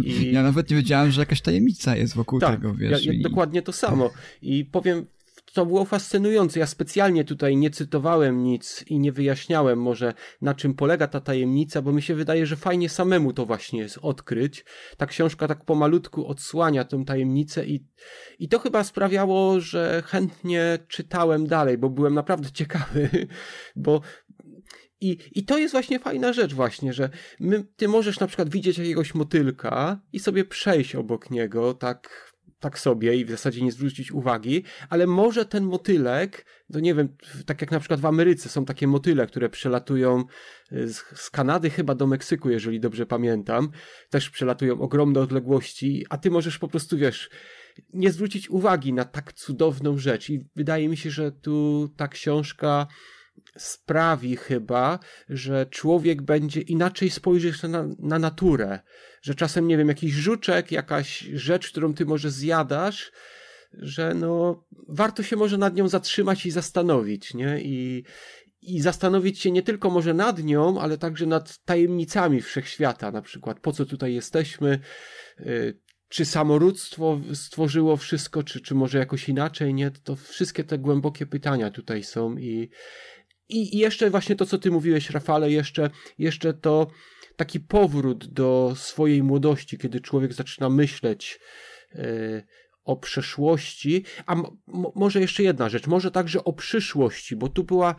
[0.04, 0.32] I...
[0.32, 3.06] Ja nawet nie wiedziałem, że jakaś tajemnica jest wokół Tak, tego, wiesz.
[3.06, 4.10] ja, ja i- dokładnie to samo.
[4.42, 5.06] I powiem,
[5.54, 6.60] to było fascynujące.
[6.60, 11.82] Ja specjalnie tutaj nie cytowałem nic i nie wyjaśniałem może na czym polega ta tajemnica,
[11.82, 14.64] bo mi się wydaje, że fajnie samemu to właśnie jest odkryć.
[14.96, 17.86] Ta książka tak pomalutku odsłania tę tajemnicę i,
[18.38, 23.28] i to chyba sprawiało, że chętnie czytałem dalej, bo byłem naprawdę ciekawy,
[23.76, 24.00] bo
[25.00, 28.78] i, I to jest właśnie fajna rzecz właśnie, że my, ty możesz na przykład widzieć
[28.78, 32.29] jakiegoś motylka i sobie przejść obok niego, tak,
[32.60, 37.08] tak sobie i w zasadzie nie zwrócić uwagi, ale może ten motylek, to nie wiem,
[37.46, 40.24] tak jak na przykład w Ameryce są takie motyle, które przelatują
[40.70, 43.70] z, z Kanady chyba do Meksyku, jeżeli dobrze pamiętam,
[44.10, 47.30] też przelatują ogromne odległości, a ty możesz po prostu, wiesz,
[47.92, 50.30] nie zwrócić uwagi na tak cudowną rzecz.
[50.30, 52.86] I wydaje mi się, że tu ta książka
[53.58, 54.98] sprawi chyba,
[55.28, 58.80] że człowiek będzie inaczej spojrzeć na, na naturę.
[59.22, 63.12] Że czasem, nie wiem, jakiś żuczek, jakaś rzecz, którą ty może zjadasz,
[63.72, 67.60] że no, warto się może nad nią zatrzymać i zastanowić, nie?
[67.62, 68.04] I,
[68.62, 73.60] i zastanowić się nie tylko może nad nią, ale także nad tajemnicami wszechświata, na przykład
[73.60, 74.80] po co tutaj jesteśmy,
[75.40, 75.78] y,
[76.08, 79.90] czy samorództwo stworzyło wszystko, czy, czy może jakoś inaczej, nie?
[79.90, 82.70] To wszystkie te głębokie pytania tutaj są i,
[83.50, 86.86] i, jeszcze właśnie to, co ty mówiłeś, Rafale, jeszcze, jeszcze to
[87.36, 91.40] taki powrót do swojej młodości, kiedy człowiek zaczyna myśleć
[91.94, 92.42] yy,
[92.84, 94.36] o przeszłości, a
[94.94, 97.94] może jeszcze jedna rzecz, może także o przyszłości, bo tu była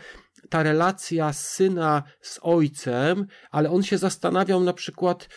[0.50, 5.30] ta relacja syna z ojcem, ale on się zastanawiał na przykład,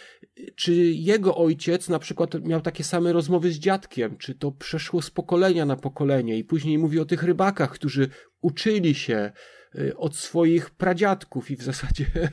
[0.57, 5.11] czy jego ojciec na przykład miał takie same rozmowy z dziadkiem, czy to przeszło z
[5.11, 6.39] pokolenia na pokolenie.
[6.39, 8.09] I później mówi o tych rybakach, którzy
[8.41, 9.33] uczyli się
[9.97, 12.07] od swoich pradziadków i w zasadzie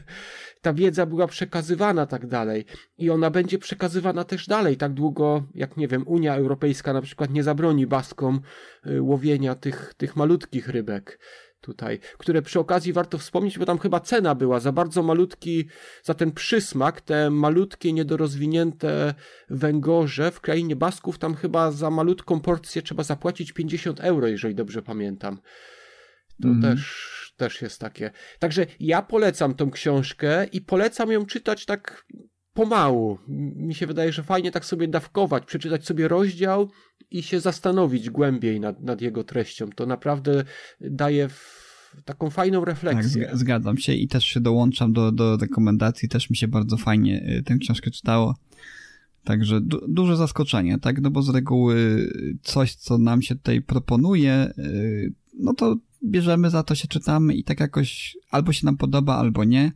[0.62, 2.66] ta wiedza była przekazywana tak dalej
[2.98, 7.32] i ona będzie przekazywana też dalej tak długo, jak nie wiem, Unia Europejska na przykład
[7.32, 8.42] nie zabroni Baskom
[8.88, 11.20] y, łowienia tych, tych malutkich rybek.
[11.62, 15.68] tutaj, które przy okazji warto wspomnieć, bo tam chyba cena była za bardzo malutki,
[16.04, 19.14] za ten przysmak, te malutkie, niedorozwinięte
[19.50, 24.82] węgorze w krainie Basków, tam chyba za malutką porcję trzeba zapłacić 50 euro, jeżeli dobrze
[24.82, 25.40] pamiętam.
[26.42, 26.62] To mm.
[26.62, 28.12] też, też jest takie.
[28.40, 32.06] Także ja polecam tą książkę i polecam ją czytać tak
[32.54, 33.18] pomału.
[33.56, 36.70] Mi się wydaje, że fajnie tak sobie dawkować, przeczytać sobie rozdział
[37.12, 39.70] i się zastanowić głębiej nad, nad jego treścią.
[39.70, 40.44] To naprawdę
[40.82, 41.30] daje
[42.06, 43.26] taką fajną refleksję.
[43.26, 46.10] Tak, zgadzam się i też się dołączam do, do rekomendacji.
[46.10, 48.36] Też mi się bardzo fajnie y, tę książkę czytało.
[49.24, 51.02] Także du duże zaskoczenie, tak?
[51.02, 52.08] No bo z reguły
[52.44, 55.76] coś, co nam się tutaj proponuje, y, no to
[56.06, 59.72] bierzemy za to, się czytamy i tak jakoś albo się nam podoba, albo nie.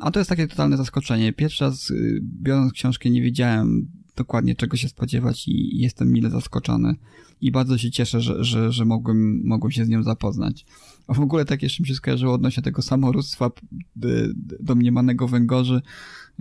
[0.00, 1.32] A to jest takie totalne zaskoczenie.
[1.32, 6.94] Pierwszy raz y, biorąc książkę nie wiedziałem dokładnie czego się spodziewać i jestem mile zaskoczony
[7.40, 10.66] i bardzo się cieszę, że, że, że mogłem, mogłem się z nią zapoznać.
[11.06, 13.50] A w ogóle tak jeszcze mi się skojarzyło odnośnie tego samorództwa
[14.60, 15.82] domniemanego węgorzy.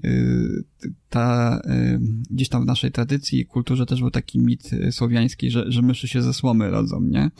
[0.06, 0.64] Y,
[1.10, 2.00] ta, y,
[2.32, 6.08] gdzieś tam w naszej tradycji i kulturze też był taki mit słowiański, że, że myszy
[6.08, 7.32] się ze słomy rodzą, nie?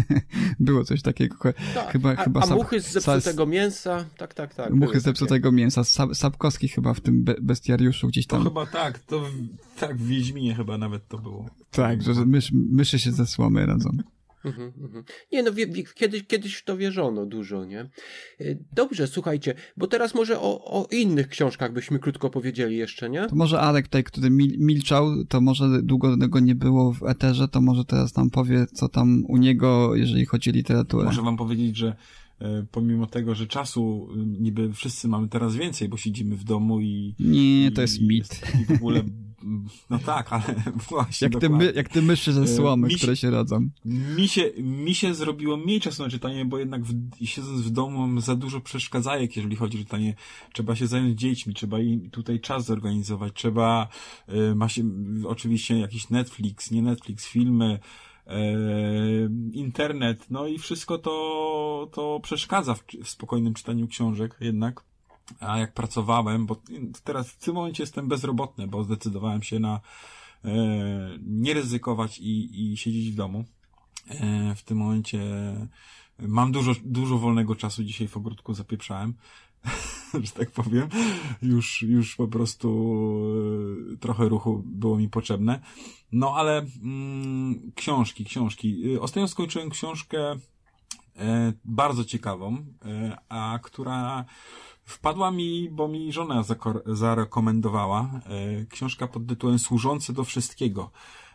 [0.60, 1.36] Było coś takiego.
[1.74, 4.74] Tak, chyba, a, chyba a muchy z zepsutego mięsa, tak, tak, tak.
[4.74, 5.56] Muchy z zepsutego takie.
[5.56, 5.84] mięsa.
[6.14, 8.38] Sapkowski chyba w tym bestiariuszu gdzieś tam.
[8.38, 9.22] To chyba tak, to
[9.80, 11.46] tak w Wiedźminie chyba nawet to było.
[11.70, 13.90] Tak, że mysz, myszy się ze słomy rodzą.
[14.44, 15.04] Mhm, mhm.
[15.32, 17.80] Nie no, wie, wie, kiedyś, kiedyś w to wierzono dużo, nie?
[17.80, 17.88] E,
[18.72, 23.26] dobrze, słuchajcie, bo teraz może o, o innych książkach byśmy krótko powiedzieli jeszcze, nie?
[23.26, 27.48] To może Alek tutaj, który mil, milczał, to może długo tego nie było w eterze,
[27.48, 31.04] to może teraz nam powie, co tam u niego, jeżeli chodzi o literaturę.
[31.04, 31.96] Muszę wam powiedzieć, że
[32.40, 36.80] e, pomimo tego, że czasu e, niby wszyscy mamy teraz więcej, bo siedzimy w domu
[36.80, 37.14] i...
[37.20, 38.40] Nie, to jest mit.
[38.58, 39.02] Jest w ogóle
[39.90, 40.44] no tak, ale
[40.90, 41.28] właśnie.
[41.32, 43.68] Jak te, my, jak te myszy ze słomy, mi które się rodzą.
[43.84, 47.98] Mi się, mi się zrobiło mniej czasu na czytanie, bo jednak w, siedząc w domu
[47.98, 50.14] mam za dużo przeszkadzajek, jeżeli chodzi o czytanie.
[50.52, 53.88] Trzeba się zająć dziećmi, trzeba im tutaj czas zorganizować, trzeba,
[54.28, 54.82] y, ma się
[55.26, 57.78] oczywiście jakiś Netflix, nie Netflix, filmy,
[58.26, 58.32] y,
[59.52, 64.91] internet, no i wszystko to, to przeszkadza w, w spokojnym czytaniu książek jednak.
[65.40, 66.62] A jak pracowałem, bo
[67.04, 69.80] teraz w tym momencie jestem bezrobotny, bo zdecydowałem się na
[70.44, 70.50] e,
[71.22, 73.44] nie ryzykować i, i siedzieć w domu.
[74.08, 75.20] E, w tym momencie
[76.18, 77.84] mam dużo, dużo wolnego czasu.
[77.84, 79.14] Dzisiaj w ogródku zapieprzałem,
[80.24, 80.88] że tak powiem.
[81.42, 82.68] Już, już po prostu
[83.92, 85.60] e, trochę ruchu było mi potrzebne.
[86.12, 88.98] No ale mm, książki, książki.
[88.98, 90.36] Ostatnio skończyłem książkę
[91.16, 94.24] e, bardzo ciekawą, e, a która
[94.84, 96.44] Wpadła mi, bo mi żona
[96.86, 100.90] zarekomendowała e, książka pod tytułem Służący do wszystkiego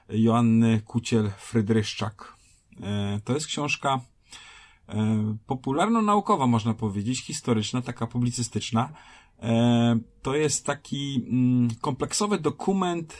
[0.10, 2.36] Joanny Kuciel-Frydryszczak.
[2.82, 4.02] E, to jest książka
[4.90, 8.90] e, popularno-naukowa, można powiedzieć, historyczna, taka publicystyczna.
[10.22, 13.20] To jest taki mm, kompleksowy dokument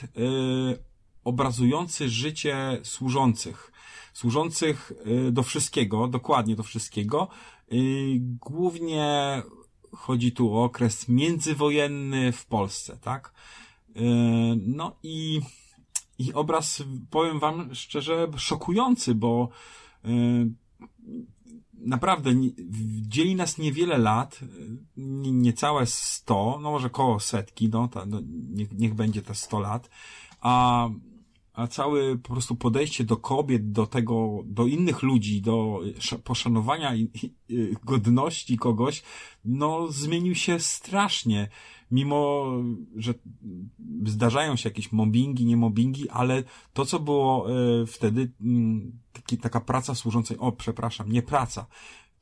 [1.24, 3.72] obrazujący życie służących.
[4.12, 4.92] Służących
[5.32, 7.28] do wszystkiego, dokładnie do wszystkiego.
[8.20, 9.42] Głównie
[9.92, 13.32] chodzi tu o okres międzywojenny w Polsce, tak?
[13.96, 14.00] E,
[14.66, 15.40] no i,
[16.18, 19.48] i obraz, powiem wam szczerze, szokujący, bo
[20.04, 20.08] e,
[21.74, 22.30] naprawdę
[23.00, 24.40] dzieli nas niewiele lat,
[25.32, 28.20] niecałe 100, no może koło setki, no, ta, no
[28.50, 29.90] niech, niech będzie te 100 lat,
[30.40, 30.88] a
[31.58, 35.80] a całe po prostu podejście do kobiet, do tego, do innych ludzi, do
[36.24, 36.92] poszanowania
[37.84, 39.02] godności kogoś,
[39.44, 41.48] no zmienił się strasznie.
[41.90, 42.46] Mimo,
[42.96, 43.14] że
[44.06, 48.92] zdarzają się jakieś mobbingi, nie mobbingi, ale to, co było e, wtedy, mm,
[49.40, 51.66] taka praca służąca, o przepraszam, nie praca,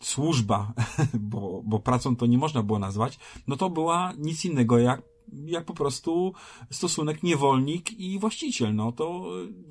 [0.01, 0.73] służba,
[1.33, 5.03] bo, bo pracą to nie można było nazwać, no to była nic innego jak
[5.47, 6.33] jak po prostu
[6.71, 8.75] stosunek niewolnik i właściciel.
[8.75, 9.27] No to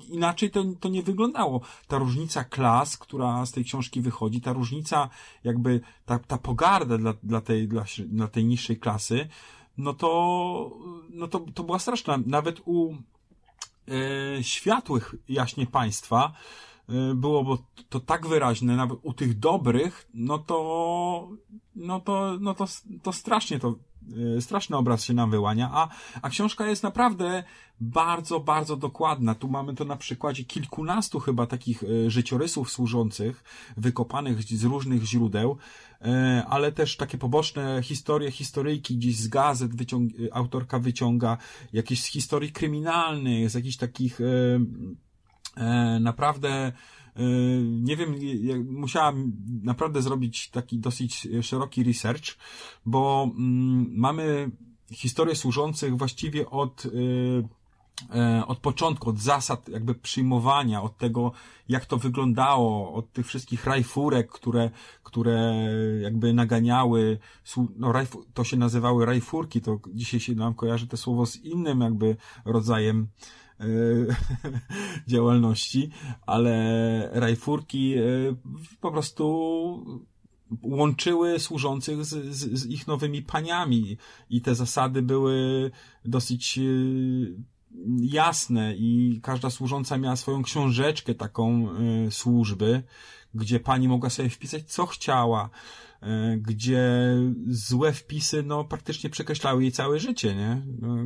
[0.08, 1.60] inaczej to, to nie wyglądało.
[1.88, 5.08] Ta różnica klas, która z tej książki wychodzi, ta różnica
[5.44, 9.28] jakby, ta, ta pogarda dla, dla, tej, dla, dla tej niższej klasy,
[9.78, 10.70] no to,
[11.10, 12.18] no to, to była straszna.
[12.26, 12.94] Nawet u
[13.88, 16.32] e, światłych jaśnie państwa,
[16.88, 21.28] e, było bo to tak wyraźne, nawet u tych dobrych, no to,
[21.76, 22.66] no to, no to,
[23.02, 23.74] to strasznie to
[24.40, 25.88] straszny obraz się nam wyłania, a,
[26.22, 27.44] a książka jest naprawdę
[27.80, 29.34] bardzo, bardzo dokładna.
[29.34, 33.44] Tu mamy to na przykładzie kilkunastu chyba takich y, życiorysów służących,
[33.76, 35.56] wykopanych z różnych źródeł,
[36.00, 36.06] y,
[36.48, 41.38] ale też takie poboczne historie, historyjki gdzieś z gazet wyciąg autorka wyciąga,
[41.72, 44.20] jakieś z historii kryminalnych, z jakichś takich
[46.00, 46.72] naprawdę
[47.62, 48.14] nie wiem,
[48.70, 52.24] musiałam naprawdę zrobić taki dosyć szeroki research,
[52.86, 54.50] bo mm, mamy
[54.92, 56.86] historię służących właściwie od
[58.14, 61.32] E, od początku, od zasad jakby przyjmowania, od tego,
[61.68, 64.70] jak to wyglądało, od tych wszystkich rajfurek, które,
[65.02, 65.54] które
[66.00, 67.18] jakby naganiały,
[67.76, 67.92] no
[68.34, 73.08] to się nazywały rajfurki, to dzisiaj się nam kojarzy to słowo z innym jakby rodzajem
[73.08, 73.08] e,
[75.06, 75.90] działalności,
[76.26, 78.02] ale rajfurki e,
[78.80, 80.04] po prostu
[80.62, 83.96] łączyły służących z, z, z ich nowymi paniami.
[84.30, 85.70] I te zasady były
[86.04, 86.60] dosyć
[88.00, 91.68] jasne i każda służąca miała swoją książeczkę taką
[92.10, 92.82] służby,
[93.34, 95.50] gdzie pani mogła sobie wpisać co chciała,
[96.36, 97.14] gdzie
[97.48, 100.62] złe wpisy no praktycznie przekreślały jej całe życie, nie?
[100.80, 100.96] No,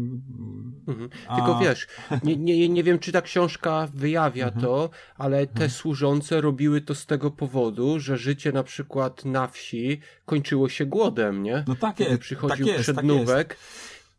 [0.88, 1.11] mhm.
[1.28, 1.36] A...
[1.36, 1.86] Tylko wiesz,
[2.24, 4.64] nie, nie, nie wiem czy ta książka wyjawia mhm.
[4.64, 5.70] to, ale te mhm.
[5.70, 11.43] służące robiły to z tego powodu, że życie na przykład na wsi kończyło się głodem,
[11.43, 11.64] nie?
[11.68, 13.59] No tak jest, przychodził tak jest, przednówek, tak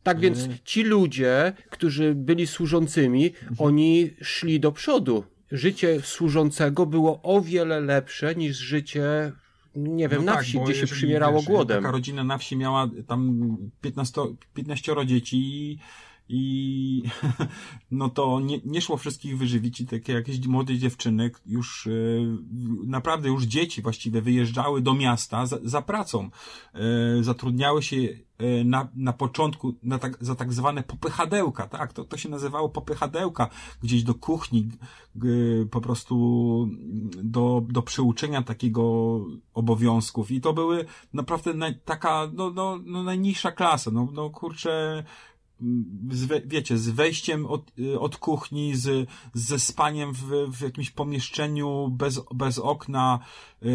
[0.03, 3.55] tak więc ci ludzie, którzy byli służącymi, mhm.
[3.57, 5.23] oni szli do przodu.
[5.51, 9.31] Życie służącego było o wiele lepsze niż życie
[9.75, 11.83] nie wiem, no na tak, wsi, gdzie się przymierało wiesz, głodem.
[11.83, 14.21] Taka rodzina na wsi miała tam 15,
[14.53, 15.77] 15 dzieci
[16.31, 17.03] i
[17.91, 21.91] no to nie, nie szło wszystkich wyżywić i takie jakieś młode dziewczyny już e,
[22.85, 26.29] naprawdę już dzieci właściwie wyjeżdżały do miasta za, za pracą.
[26.73, 26.79] E,
[27.23, 31.93] zatrudniały się e, na, na początku na tak, za tak zwane popychadełka, tak?
[31.93, 33.49] To, to się nazywało popychadełka,
[33.83, 34.69] gdzieś do kuchni,
[35.71, 36.69] po prostu
[37.23, 38.81] do, do przyuczenia takiego
[39.53, 40.31] obowiązków.
[40.31, 41.53] I to były naprawdę
[41.85, 45.03] taka, no, no, no najniższa klasa, no, no kurczę,
[46.11, 50.25] z, wiecie, z wejściem od, od kuchni, z, ze spaniem w,
[50.57, 53.19] w jakimś pomieszczeniu bez, bez okna,
[53.61, 53.71] yy,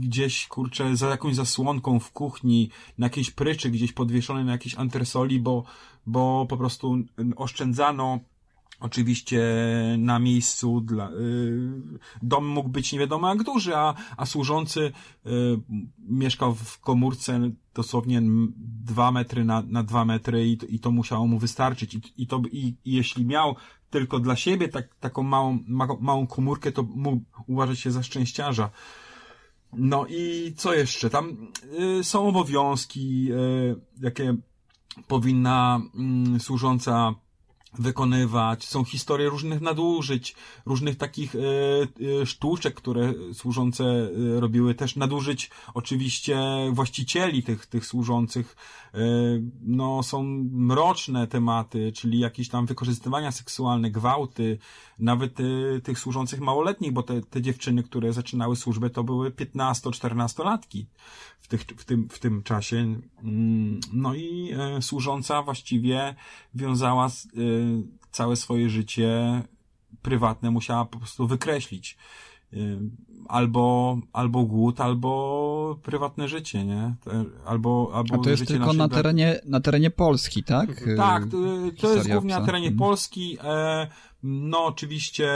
[0.00, 5.40] gdzieś, kurczę, za jakąś zasłonką w kuchni, na jakiejś pryczy gdzieś podwieszone na jakiejś antresoli,
[5.40, 5.64] bo,
[6.06, 6.98] bo po prostu
[7.36, 8.20] oszczędzano
[8.80, 9.42] Oczywiście
[9.98, 11.70] na miejscu dla, y,
[12.22, 15.30] dom mógł być nie wiadomo jak duży, a, a służący y,
[15.98, 18.22] mieszkał w komórce dosłownie
[18.58, 21.94] dwa metry na, na dwa metry i, i to musiało mu wystarczyć.
[21.94, 23.56] I, i to, i, i jeśli miał
[23.90, 28.70] tylko dla siebie tak, taką małą, ma, małą komórkę, to mógł uważać się za szczęściarza.
[29.72, 31.10] No i co jeszcze?
[31.10, 31.52] Tam
[32.00, 34.36] y, są obowiązki, y, jakie
[35.08, 35.80] powinna
[36.36, 37.14] y, służąca
[37.78, 38.64] wykonywać.
[38.64, 40.34] Są historie różnych nadużyć,
[40.66, 41.38] różnych takich e,
[42.22, 46.40] e, sztuczek, które służące e, robiły, też nadużyć oczywiście
[46.72, 48.56] właścicieli tych, tych służących.
[49.62, 54.58] No, są mroczne tematy, czyli jakieś tam wykorzystywania seksualne, gwałty,
[55.00, 60.44] nawet e, tych służących małoletnich, bo te, te dziewczyny, które zaczynały służbę, to były 15-14
[60.44, 60.86] latki
[61.40, 62.76] w, tych, w, tym, w tym czasie.
[63.22, 66.14] Mm, no i e, służąca właściwie
[66.54, 67.10] wiązała e,
[68.10, 69.42] całe swoje życie
[70.02, 71.98] prywatne, musiała po prostu wykreślić
[72.52, 72.56] e,
[73.28, 76.94] albo, albo głód, albo prywatne życie, nie?
[77.46, 80.68] Albo, albo A to jest tylko na terenie, na terenie Polski, tak?
[80.96, 81.36] Tak, to,
[81.80, 82.78] to jest głównie na terenie mhm.
[82.78, 83.38] Polski.
[84.22, 85.32] No, oczywiście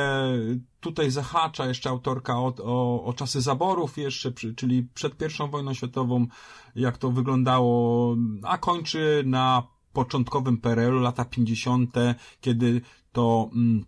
[0.80, 6.26] tutaj zahacza jeszcze autorka o, o, o czasy zaborów jeszcze, czyli przed pierwszą wojną światową,
[6.74, 9.62] jak to wyglądało, a kończy na
[9.92, 11.94] początkowym PRL-u, lata 50.,
[12.40, 12.80] kiedy
[13.12, 13.84] to mm,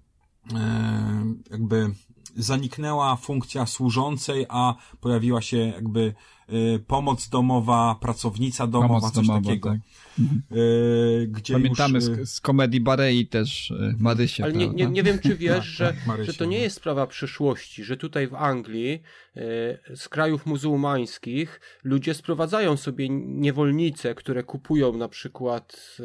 [0.54, 1.90] e, jakby
[2.36, 6.14] zaniknęła funkcja służącej, a pojawiła się jakby
[6.86, 9.68] pomoc domowa, pracownica domowa, pomoc coś domowa, takiego.
[9.68, 9.78] Tak.
[10.56, 14.44] Y, gdzie Pamiętamy już, z, z komedii Barei też y, Marysie.
[14.44, 16.62] Ale nie, nie, nie wiem, czy wiesz, tak, że, tak, że to nie no.
[16.62, 19.02] jest sprawa przyszłości, że tutaj w Anglii
[19.94, 25.96] z krajów muzułmańskich ludzie sprowadzają sobie niewolnice, które kupują na przykład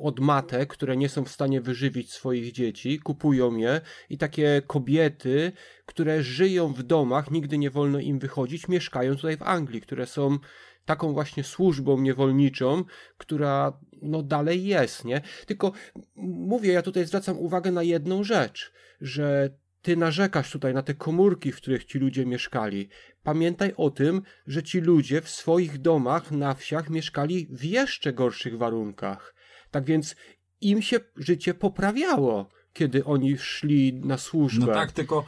[0.00, 3.80] od matek, które nie są w stanie wyżywić swoich dzieci, kupują je
[4.10, 5.52] i takie kobiety,
[5.92, 10.38] które żyją w domach, nigdy nie wolno im wychodzić, mieszkają tutaj w Anglii, które są
[10.84, 12.84] taką właśnie służbą niewolniczą,
[13.18, 15.20] która no dalej jest, nie?
[15.46, 15.72] Tylko
[16.16, 19.50] mówię, ja tutaj zwracam uwagę na jedną rzecz, że
[19.82, 22.88] ty narzekasz tutaj na te komórki, w których ci ludzie mieszkali.
[23.22, 28.58] Pamiętaj o tym, że ci ludzie w swoich domach na wsiach mieszkali w jeszcze gorszych
[28.58, 29.34] warunkach.
[29.70, 30.16] Tak więc
[30.60, 34.66] im się życie poprawiało, kiedy oni szli na służbę.
[34.66, 35.24] No tak, tylko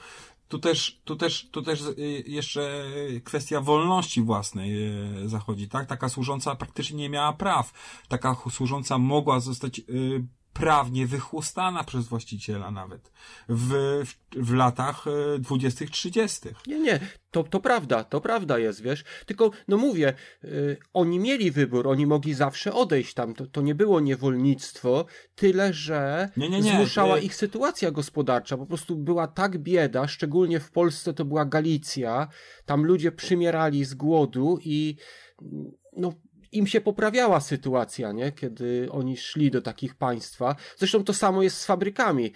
[0.49, 2.85] tu też, tu też, tu też y, jeszcze
[3.25, 4.89] kwestia wolności własnej
[5.25, 5.87] y, zachodzi, tak?
[5.87, 7.73] Taka służąca praktycznie nie miała praw.
[8.09, 10.25] Taka służąca mogła zostać y,
[10.55, 13.13] prawnie wychłostana przez właściciela nawet
[13.49, 13.73] w,
[14.05, 15.05] w, w latach
[15.39, 16.57] dwudziestych, trzydziestych.
[16.67, 17.01] Nie, nie,
[17.31, 19.05] to, to prawda, to prawda jest, wiesz.
[19.27, 23.35] Tylko, no mówię, y, oni mieli wybór, oni mogli zawsze odejść tam.
[23.35, 28.57] To, to nie było niewolnictwo, tyle że Nie, nie, nie, zmuszała y- ich sytuacja gospodarcza.
[28.57, 32.29] Po prostu była tak bieda, szczególnie w Polsce to była Galicja.
[32.67, 34.97] Tam ludzie przymierali z głodu i
[35.97, 36.13] no,
[36.55, 38.33] im się poprawiała sytuacja, nie?
[38.33, 40.57] kiedy oni szli do takich państwa.
[40.77, 42.33] Zresztą to samo jest z fabrykami.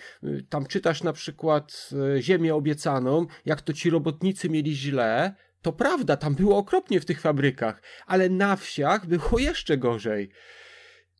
[0.48, 5.34] Tam czytasz na przykład y, Ziemię obiecaną, jak to ci robotnicy mieli źle.
[5.62, 10.30] To prawda, tam było okropnie w tych fabrykach, ale na wsiach było jeszcze gorzej.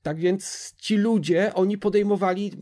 [0.03, 2.53] Tak więc ci ludzie, oni podejmowali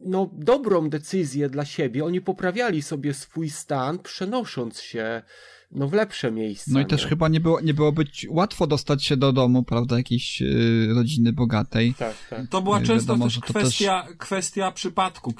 [0.00, 5.22] no, dobrą decyzję dla siebie, oni poprawiali sobie swój stan, przenosząc się
[5.70, 6.70] no, w lepsze miejsca.
[6.74, 7.08] No i też nie?
[7.08, 11.32] chyba nie było, nie było być łatwo dostać się do domu, prawda, jakiejś y, rodziny
[11.32, 11.94] bogatej.
[11.94, 12.48] Tak, tak.
[12.48, 15.34] To była Nie często wiadomo, też że to kwestia, kwestia przypadku,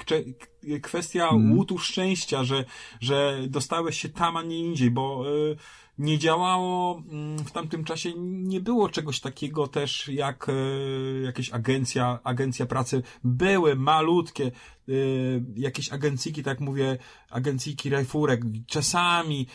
[0.81, 1.57] kwestia Mhm.
[1.57, 2.65] łutu szczęścia, że,
[2.99, 5.57] że dostałeś się tam, a nie indziej, bo y,
[5.97, 12.19] nie działało mm, w tamtym czasie, nie było czegoś takiego też jak y, jakieś agencja,
[12.23, 13.03] agencja pracy.
[13.23, 14.51] Były malutkie
[14.89, 16.97] y, jakieś agencyjki, tak mówię,
[17.29, 18.41] agencyjki rajfurek.
[18.67, 19.47] Czasami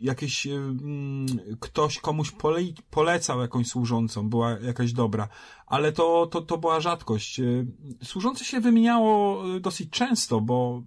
[0.00, 1.26] jakieś y, mm,
[1.60, 5.28] ktoś komuś pole, polecał jakąś służącą, była jakaś dobra,
[5.66, 7.40] ale to, to, to była rzadkość.
[7.40, 7.66] Y,
[8.04, 10.82] Służące się wymieniało y, dosyć często, bo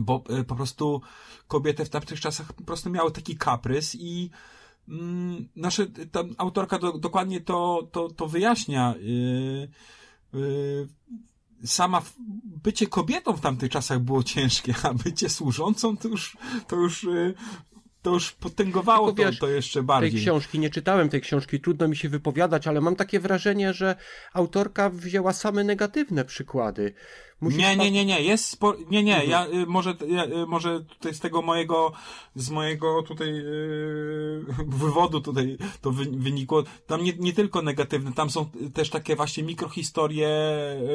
[0.00, 1.00] bo po prostu
[1.46, 4.30] kobiety w tamtych czasach po prostu miały taki kaprys i
[4.88, 8.94] mm, nasze, ta autorka do, dokładnie to, to, to wyjaśnia.
[11.64, 12.02] Sama
[12.44, 17.06] bycie kobietą w tamtych czasach było ciężkie, a bycie służącą to już, to już,
[18.02, 20.20] to już potęgowało Tylko to, wiesz, to jeszcze tej bardziej.
[20.20, 23.96] książki, nie czytałem tej książki, trudno mi się wypowiadać, ale mam takie wrażenie, że
[24.32, 26.94] autorka wzięła same negatywne przykłady.
[27.40, 28.60] Musisz Nie, nie, nie, nie, jest
[28.90, 29.30] nie, nie, Mhm.
[29.30, 31.92] ja y, może, ja, y, może tutaj z tego mojego,
[32.34, 38.30] z mojego tutaj y, wywodu tutaj to wy, wynikło, tam nie, nie tylko negatywne, tam
[38.30, 40.28] są też takie właśnie mikrohistorie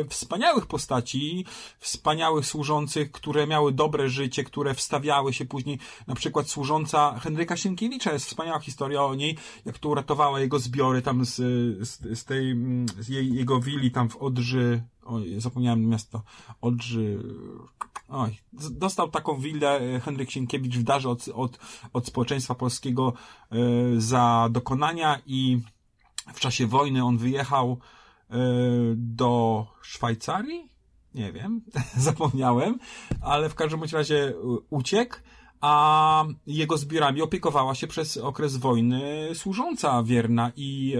[0.01, 1.45] y, wspaniałych postaci,
[1.79, 8.13] wspaniałych służących, które miały dobre życie, które wstawiały się później, na przykład służąca Henryka Sienkiewicza,
[8.13, 11.35] jest wspaniała historia o niej, jak to uratowała jego zbiory tam z,
[11.87, 14.83] z, z tej, mm, z jej, jego willi tam w Odrzy,
[15.38, 16.24] zapomniałem miasto,
[16.62, 17.24] Odrzy,
[18.08, 18.38] oj,
[18.72, 21.60] dostał taką willę e, Henryk Sienkiewicz w darze od, od,
[21.93, 23.14] od społeczeństwa polskiego
[23.51, 23.56] e,
[23.97, 25.62] za dokonania i
[26.34, 27.78] w czasie wojny on wyjechał
[28.30, 28.36] e,
[28.95, 30.70] do Szwajcarii?
[31.16, 31.62] Nie wiem,
[31.97, 32.80] zapomniałem,
[33.22, 34.34] ale w każdym razie
[34.70, 35.16] uciekł,
[35.62, 40.95] a jego zbiorami opiekowała się przez okres wojny służąca wierna i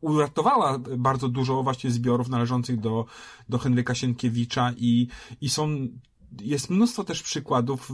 [0.00, 3.04] uratowała bardzo dużo właśnie zbiorów należących do,
[3.48, 5.08] do Henryka Sienkiewicza i,
[5.40, 5.88] i są
[6.40, 7.90] jest mnóstwo też przykładów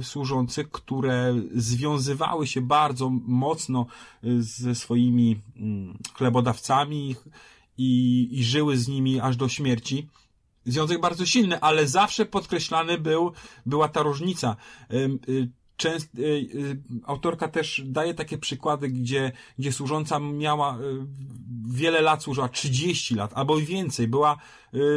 [0.00, 3.86] y, służących, które związywały się bardzo mocno
[4.24, 7.16] y, ze swoimi mm, chlebodawcami
[7.78, 10.08] i, i żyły z nimi aż do śmierci.
[10.66, 13.32] Związek bardzo silny, ale zawsze podkreślany był,
[13.66, 14.56] była ta różnica.
[14.92, 15.48] Y,
[15.78, 20.80] Częst, y, y, autorka też daje takie przykłady, gdzie, gdzie służąca miała y,
[21.70, 24.08] wiele lat, służyła 30 lat albo i więcej.
[24.08, 24.38] Była,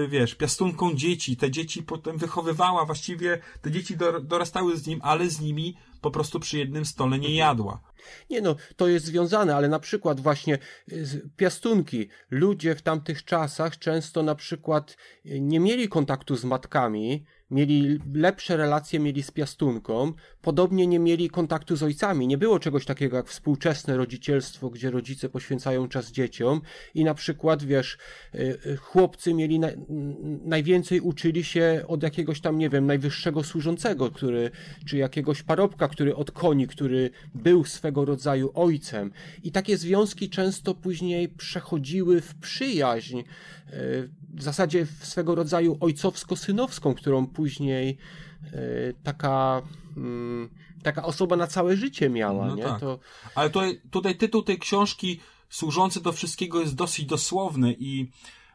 [0.09, 1.37] wiesz, piastunką dzieci.
[1.37, 6.11] Te dzieci potem wychowywała, właściwie te dzieci dor- dorastały z nim, ale z nimi po
[6.11, 7.81] prostu przy jednym stole nie jadła.
[8.29, 10.57] Nie no, to jest związane, ale na przykład właśnie
[11.37, 12.09] piastunki.
[12.31, 18.99] Ludzie w tamtych czasach często na przykład nie mieli kontaktu z matkami, mieli lepsze relacje
[18.99, 22.27] mieli z piastunką, podobnie nie mieli kontaktu z ojcami.
[22.27, 26.61] Nie było czegoś takiego jak współczesne rodzicielstwo, gdzie rodzice poświęcają czas dzieciom
[26.95, 27.97] i na przykład, wiesz,
[28.35, 29.67] y, y, chłopcy mieli na,
[30.45, 34.51] najwięcej uczyli się od jakiegoś tam, nie wiem, najwyższego służącego, który,
[34.85, 39.11] czy jakiegoś parobka, który od koni, który był swego rodzaju ojcem.
[39.43, 43.23] I takie związki często później przechodziły w przyjaźń, y,
[44.33, 47.97] w zasadzie w swego rodzaju ojcowsko-synowską, którą później
[49.03, 49.61] taka,
[49.97, 50.49] mm,
[50.83, 52.63] taka osoba na całe życie miała, No nie?
[52.63, 52.79] tak.
[52.79, 52.99] To,
[53.35, 55.19] Ale tutaj, tutaj tytuł tej książki
[55.49, 58.11] służący do wszystkiego jest dosyć dosłowny i,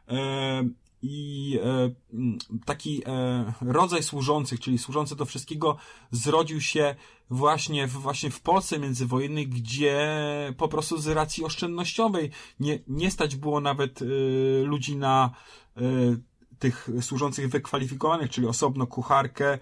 [0.07, 0.63] e,
[1.01, 1.91] i e,
[2.65, 5.77] taki e, rodzaj służących, czyli służący do wszystkiego,
[6.11, 6.95] zrodził się
[7.29, 10.09] właśnie w, właśnie w Polsce międzywojennej, gdzie
[10.57, 14.05] po prostu z racji oszczędnościowej nie, nie stać było nawet e,
[14.63, 15.31] ludzi na
[15.77, 15.81] e,
[16.59, 19.57] tych służących wykwalifikowanych, czyli osobno kucharkę,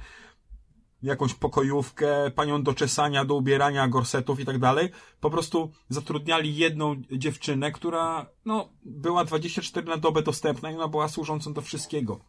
[1.04, 4.90] jakąś pokojówkę, panią do czesania, do ubierania gorsetów i tak dalej.
[5.20, 11.08] Po prostu zatrudniali jedną dziewczynę, która, no, była 24 na dobę dostępna i ona była
[11.08, 12.20] służącą do wszystkiego.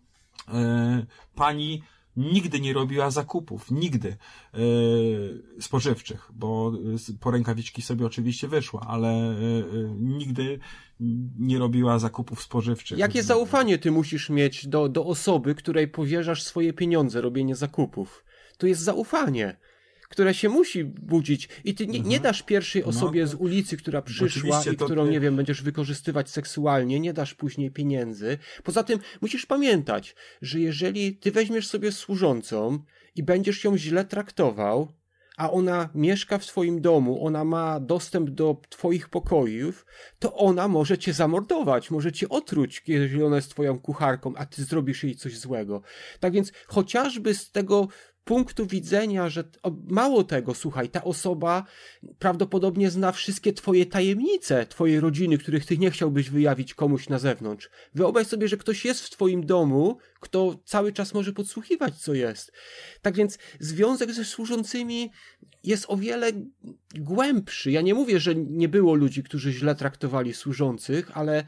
[0.48, 1.82] E, pani
[2.16, 4.16] nigdy nie robiła zakupów, nigdy
[4.54, 4.58] e,
[5.60, 6.72] spożywczych, bo
[7.10, 9.36] e, po rękawiczki sobie oczywiście wyszła, ale e,
[9.98, 10.58] nigdy
[11.38, 12.98] nie robiła zakupów spożywczych.
[12.98, 18.24] Jakie zaufanie ty musisz mieć do, do osoby, której powierzasz swoje pieniądze, robienie zakupów?
[18.58, 19.56] To jest zaufanie,
[20.08, 21.48] które się musi budzić.
[21.64, 25.20] I ty nie, nie dasz pierwszej No, osobie z ulicy, która przyszła i którą, nie
[25.20, 28.38] wiem, będziesz wykorzystywać seksualnie, nie dasz później pieniędzy.
[28.64, 32.78] Poza tym musisz pamiętać, że jeżeli ty weźmiesz sobie służącą
[33.14, 34.92] i będziesz ją źle traktował,
[35.36, 39.86] a ona mieszka w twoim domu, ona ma dostęp do twoich pokojów,
[40.18, 44.64] to ona może cię zamordować, może cię otruć, jeżeli ona jest twoją kucharką, a ty
[44.64, 45.82] zrobisz jej coś złego.
[46.20, 47.88] Tak więc chociażby z tego
[48.26, 49.44] punktu widzenia, że
[49.88, 51.64] mało tego, słuchaj, ta osoba
[52.18, 57.70] prawdopodobnie zna wszystkie twoje tajemnice, twojej rodziny, których ty nie chciałbyś wyjawić komuś na zewnątrz.
[57.94, 62.52] Wyobraź sobie, że ktoś jest w twoim domu, kto cały czas może podsłuchiwać, co jest.
[63.02, 65.10] Tak więc związek ze służącymi
[65.64, 66.32] jest o wiele
[66.94, 67.70] głębszy.
[67.70, 71.44] Ja nie mówię, że nie było ludzi, którzy źle traktowali służących, ale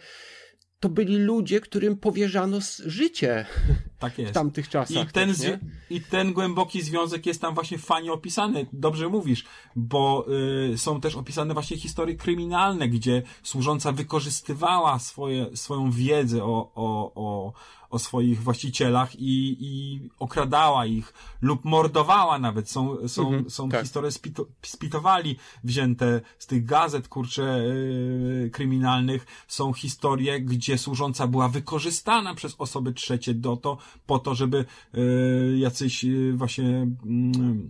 [0.81, 3.47] to byli ludzie, którym powierzano życie
[3.99, 4.31] Tak jest.
[4.31, 5.09] w tamtych czasach.
[5.09, 5.59] I ten, też,
[5.91, 9.45] I ten głęboki związek jest tam właśnie fajnie opisany, dobrze mówisz,
[9.77, 10.27] bo
[10.73, 17.13] y, są też opisane właśnie historie kryminalne, gdzie służąca wykorzystywała swoje, swoją wiedzę o, o,
[17.15, 17.53] o,
[17.91, 22.71] o swoich właścicielach i, i okradała ich lub mordowała nawet.
[22.71, 23.83] Są, są, Mhm, są tak.
[23.83, 29.27] historie spito, spitowali wzięte z tych gazet, kurcze, y, kryminalnych.
[29.49, 34.65] Są historie, gdzie służąca była wykorzystana przez osoby trzecie do to, po to, żeby
[34.95, 37.69] y, jacyś y, właśnie mm,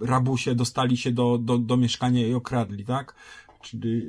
[0.00, 3.14] rabusie dostali się do, do, do mieszkania i okradli, tak?
[3.62, 4.02] Czyli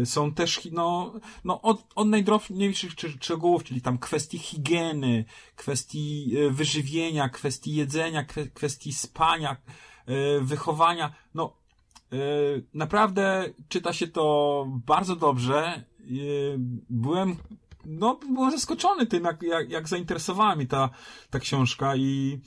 [0.00, 1.12] y, są też, no,
[1.44, 5.24] no od, od najdrobniejszych szczegółów, czyli tam kwestii higieny,
[5.56, 9.56] kwestii wyżywienia, kwestii jedzenia, kwe, kwestii spania,
[10.40, 11.14] wychowania.
[11.34, 11.56] No,
[12.74, 15.84] naprawdę czyta się to bardzo dobrze.
[16.90, 17.36] Byłem,
[17.86, 20.90] no, byłem zaskoczony tym, jak, jak, jak zainteresowała mi ta,
[21.30, 22.40] ta książka i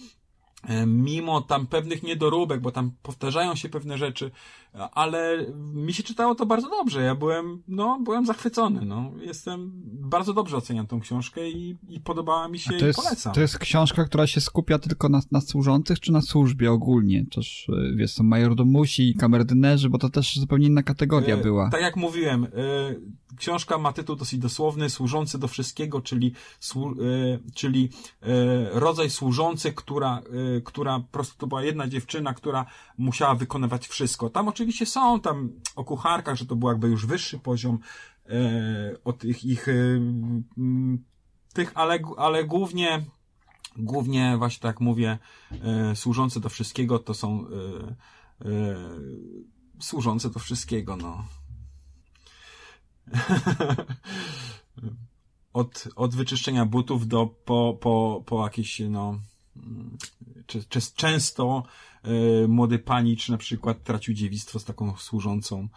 [0.63, 4.31] e, mimo tam pewnych niedoróbek, bo tam powtarzają się pewne rzeczy,
[4.77, 7.03] ale mi się czytało to bardzo dobrze.
[7.03, 9.11] Ja byłem, no, byłem zachwycony, no.
[9.21, 12.99] Jestem, bardzo dobrze oceniam tą książkę i, i podobała mi się A to i jest,
[13.03, 13.33] polecam.
[13.33, 17.25] to jest książka, która się skupia tylko na, na służących, czy na służbie ogólnie?
[17.35, 21.69] Też, y, wiesz, są majordomusi i kamerdynerzy, bo to też zupełnie inna kategoria E, była.
[21.69, 22.47] Tak jak mówiłem, e,
[23.37, 26.93] książka ma tytuł dosyć dosłowny, służący do wszystkiego, czyli, słu, e,
[27.55, 27.89] czyli
[28.71, 30.21] rodzaj służący, która,
[30.63, 32.65] która po prostu to była jedna dziewczyna, która
[32.97, 34.29] musiała wykonywać wszystko.
[34.29, 37.79] Tam oczywiście są tam o kucharkach, że to był jakby już wyższy poziom
[38.25, 38.31] e,
[39.03, 39.73] o tych ich e,
[41.53, 43.05] tych, ale, ale głównie
[43.77, 45.17] głównie właśnie tak mówię,
[45.51, 47.49] e, służące do wszystkiego to są e,
[48.45, 48.75] e,
[49.79, 51.25] służące do wszystkiego, no.
[55.53, 59.19] od, od wyczyszczenia butów do po, po, po jakieś, no,
[60.45, 61.63] czy, czy często
[62.03, 65.67] e, młody panicz na przykład tracił dziewictwo z taką służącą.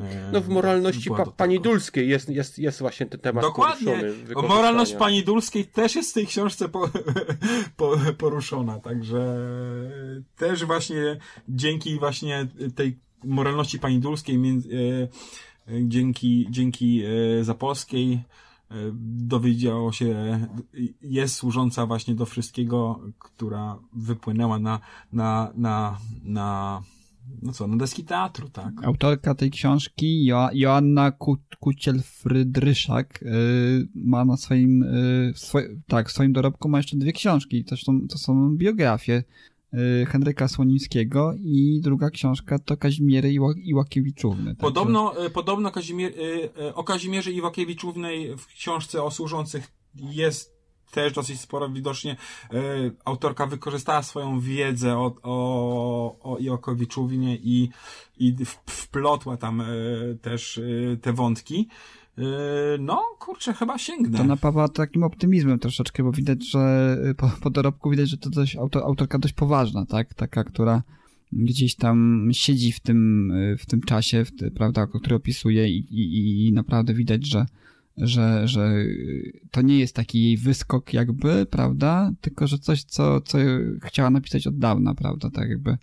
[0.00, 1.60] E, No w moralności pa, pani.
[1.60, 4.02] Dulskiej jest, jest, jest właśnie ten temat Dokładnie.
[4.34, 6.90] O moralność pani Dulskiej też jest w tej książce po,
[7.76, 9.36] po, poruszona, także
[10.36, 11.16] też właśnie
[11.48, 14.68] dzięki właśnie tej moralności pani Dulskiej, między,
[15.68, 18.20] e, dzięki, dzięki e, Zapolskiej
[19.26, 20.40] dowiedziało się,
[21.02, 24.80] jest służąca właśnie do wszystkiego, która wypłynęła na,
[25.12, 26.82] na, na, na,
[27.42, 28.84] no co, na deski teatru, tak.
[28.84, 36.12] Autorka tej książki, jo Joanna Ku Kuciel-Frydryszak, y, ma na swoim, y, swoj, tak, w
[36.12, 37.64] swoim dorobku ma jeszcze dwie książki.
[37.64, 39.24] To są, to są biografie
[40.08, 44.54] Henryka Słonimskiego i druga książka to Kazimiery Iła Iłakiewiczówny.
[44.54, 46.12] Podobno, e, podobno Kazimier,
[46.58, 50.60] e, o Kazimierze Iwakiewiczównej w książce o służących jest
[50.90, 52.16] też dosyć sporo widocznie.
[53.04, 57.70] Autorka wykorzystała swoją wiedzę o, o, o Iwakowiczównie i,
[58.18, 58.34] i
[58.66, 59.62] wplotła tam
[60.22, 60.60] też
[61.02, 61.68] te wątki.
[62.18, 62.22] E,
[62.78, 64.18] no, kurczę, chyba sięgnę.
[64.18, 68.30] To napawa takim optymizmem troszeczkę, bo widać, że y, po, po dorobku widać, że to
[68.30, 70.14] dość, auto, autorka dość poważna, tak?
[70.14, 70.82] Taka, która
[71.32, 75.78] gdzieś tam siedzi w tym, y, w tym czasie, w ty, prawda, który opisuje i,
[75.78, 77.46] i, i naprawdę widać, że
[77.96, 78.84] że, że
[79.50, 82.12] to nie jest taki jej wyskok jakby, prawda?
[82.20, 83.38] Tylko, że coś, co, co
[83.82, 85.30] chciała napisać od dawna, prawda?
[85.30, 85.76] Tak jakby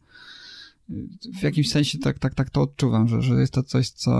[1.39, 4.11] w jakimś sensie tak, tak, tak to odczuwam, że, że jest to coś, co,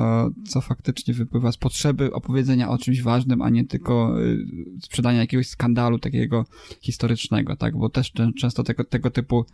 [0.49, 4.45] co faktycznie wypływa z potrzeby opowiedzenia o czymś ważnym, a nie tylko y,
[4.81, 6.45] sprzedania jakiegoś skandalu takiego
[6.81, 7.77] historycznego, tak?
[7.77, 9.45] Bo też często tego, tego typu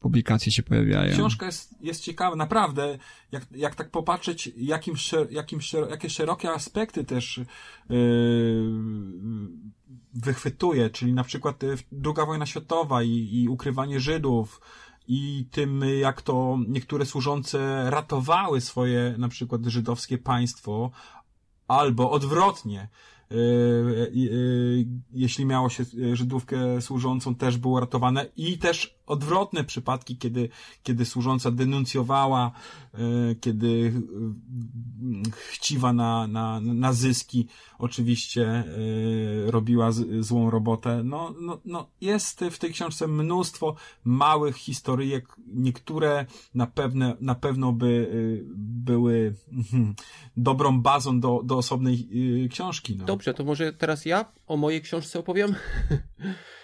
[0.00, 1.12] publikacje się pojawiają.
[1.12, 2.98] Książka jest, jest ciekawa, naprawdę,
[3.32, 5.60] jak, jak tak popatrzeć, jakim, szer, jakim
[5.90, 7.40] jakie szerokie aspekty też
[7.90, 7.96] yy,
[10.14, 14.60] wychwytuje, czyli na przykład y, druga wojna światowa i, i ukrywanie Żydów,
[15.12, 20.90] i tym, jak to niektóre służące ratowały swoje na przykład żydowskie państwo,
[21.68, 22.88] albo odwrotnie,
[23.30, 24.08] E, e,
[25.12, 30.48] jeśli miało się Żydówkę służącą, też było ratowane i też odwrotne przypadki, kiedy,
[30.82, 32.52] kiedy służąca denuncjowała,
[32.94, 32.98] e,
[33.34, 34.02] kiedy
[35.50, 37.46] chciwa na, na, na zyski
[37.78, 38.64] oczywiście
[39.46, 41.02] robiła złą robotę.
[41.04, 43.74] No, no, no, jest w tej książce mnóstwo
[44.04, 48.10] małych historyjek, niektóre na, pewne, na pewno by
[48.56, 49.34] były
[49.70, 49.94] hmm,
[50.36, 52.08] dobrą bazą do, do osobnej
[52.50, 52.96] książki.
[52.96, 53.04] No.
[53.04, 55.54] Dobrze, to może teraz ja o mojej książce opowiem?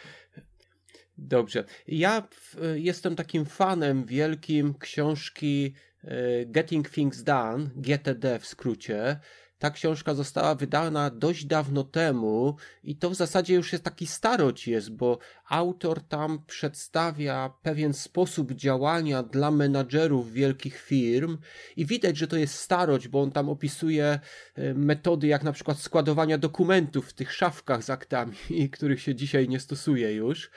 [1.18, 1.64] Dobrze.
[1.88, 2.28] Ja
[2.74, 5.74] jestem takim fanem wielkim książki
[6.04, 9.20] e, Getting Things Done, GTD w skrócie.
[9.58, 14.68] Ta książka została wydana dość dawno temu i to w zasadzie już jest taki starość
[14.68, 15.18] jest, bo
[15.48, 21.38] autor tam przedstawia pewien sposób działania dla menadżerów wielkich firm
[21.76, 24.20] i widać, że to jest starość, bo on tam opisuje
[24.54, 28.36] e, metody jak na przykład składowania dokumentów w tych szafkach z aktami,
[28.72, 30.50] których się dzisiaj nie stosuje już.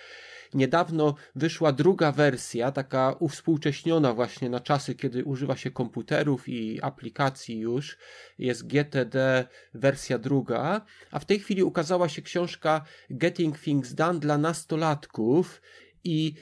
[0.54, 7.60] Niedawno wyszła druga wersja, taka uwspółcześniona właśnie na czasy, kiedy używa się komputerów i aplikacji
[7.60, 7.98] już.
[8.38, 10.82] Jest GTD wersja druga,
[11.12, 15.62] a w tej chwili ukazała się książka Getting Things Done dla nastolatków
[16.04, 16.34] i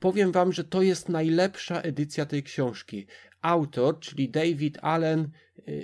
[0.00, 3.06] powiem wam, że to jest najlepsza edycja tej książki.
[3.42, 5.30] Autor, czyli David Allen,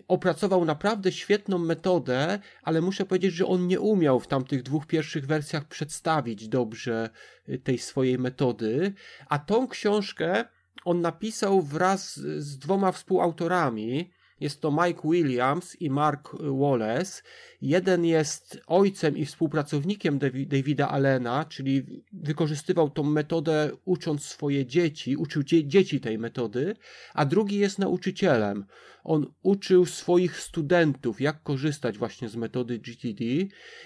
[0.08, 5.26] opracował naprawdę świetną metodę, ale muszę powiedzieć, że on nie umiał w tamtych dwóch pierwszych
[5.26, 7.10] wersjach przedstawić dobrze
[7.48, 8.92] y, tej swojej metody,
[9.28, 10.44] a tą książkę
[10.84, 14.10] on napisał wraz z dwoma współautorami,
[14.44, 17.22] jest to Mike Williams i Mark Wallace.
[17.60, 25.42] Jeden jest ojcem i współpracownikiem Davida Allena, czyli wykorzystywał tą metodę ucząc swoje dzieci, uczył
[25.42, 26.76] dzieci tej metody,
[27.14, 28.64] a drugi jest nauczycielem.
[29.04, 33.24] On uczył swoich studentów, jak korzystać właśnie z metody GTD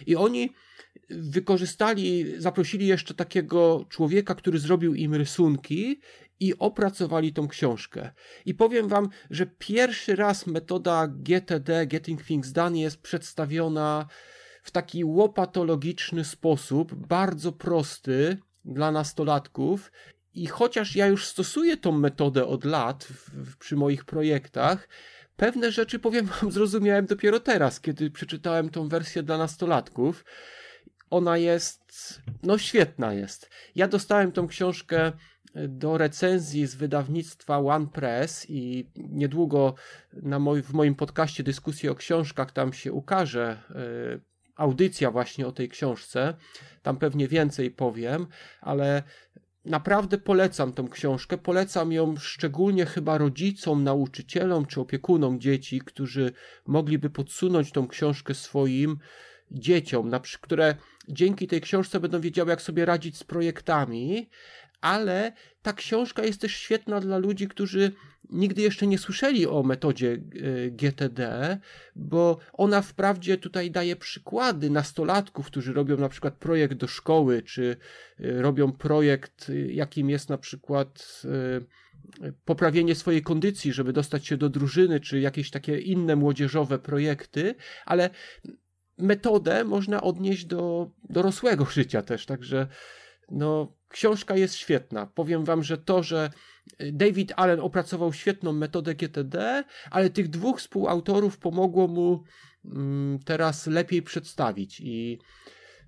[0.07, 0.51] i oni
[1.11, 6.01] wykorzystali, zaprosili jeszcze takiego człowieka, który zrobił im rysunki
[6.41, 8.11] i opracowali tą książkę.
[8.47, 14.07] I powiem wam, że pierwszy raz metoda GTD, Getting Things Done, jest przedstawiona
[14.63, 19.93] w taki łopatologiczny sposób, bardzo prosty dla nastolatków.
[20.35, 24.89] I chociaż ja już stosuję tą metodę od lat w, przy moich projektach,
[25.37, 30.25] pewne rzeczy, powiem wam, zrozumiałem dopiero teraz, kiedy przeczytałem tą wersję dla nastolatków.
[31.11, 31.83] Ona jest,
[32.43, 33.51] no świetna jest.
[33.75, 35.13] Ja dostałem tą książkę
[35.55, 39.75] do recenzji z wydawnictwa One Press i niedługo
[40.13, 43.63] na moj, w moim podcaście dyskusji o książkach tam się ukaże
[44.17, 44.21] y,
[44.57, 46.35] audycja właśnie o tej książce.
[46.83, 48.27] Tam pewnie więcej powiem,
[48.61, 49.03] ale
[49.65, 51.39] naprawdę polecam tą książkę.
[51.39, 56.33] Polecam ją szczególnie chyba rodzicom, nauczycielom czy opiekunom dzieci, którzy
[56.67, 58.99] mogliby podsunąć tą książkę swoim
[59.51, 60.11] dzieciom,
[60.41, 60.75] które
[61.09, 64.31] dzięki tej książce będą wiedziały, jak sobie radzić z projektami,
[64.81, 65.33] ale
[65.63, 67.93] ta książka jest też świetna dla ludzi, którzy
[68.31, 71.59] nigdy jeszcze nie słyszeli o metodzie e, GTD,
[71.97, 77.77] bo ona wprawdzie tutaj daje przykłady nastolatków, którzy robią na przykład projekt do szkoły, czy
[78.21, 81.23] e, robią projekt, e, jakim jest na przykład
[82.45, 87.55] poprawienie swojej kondycji, żeby dostać się do drużyny, czy jakieś takie inne młodzieżowe projekty,
[87.87, 88.11] ale
[88.99, 92.67] metodę można odnieść do dorosłego życia też, także
[93.31, 95.07] no, książka jest świetna.
[95.07, 96.31] Powiem wam, że to, że
[96.93, 102.23] David Allen opracował świetną metodę GTD, ale tych dwóch współautorów pomogło mu
[102.65, 105.19] mm, teraz lepiej przedstawić i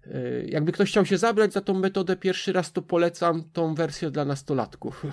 [0.07, 4.11] y, jakby ktoś chciał się zabrać za tą metodę pierwszy raz, to polecam tą wersję
[4.11, 5.07] dla nastolatków.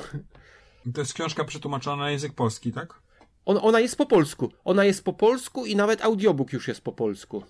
[0.94, 3.02] To jest książka przetłumaczona na język polski, tak?
[3.46, 4.52] On, ona jest po polsku.
[4.66, 7.44] Ona jest po polsku i nawet audiobook już jest po polsku.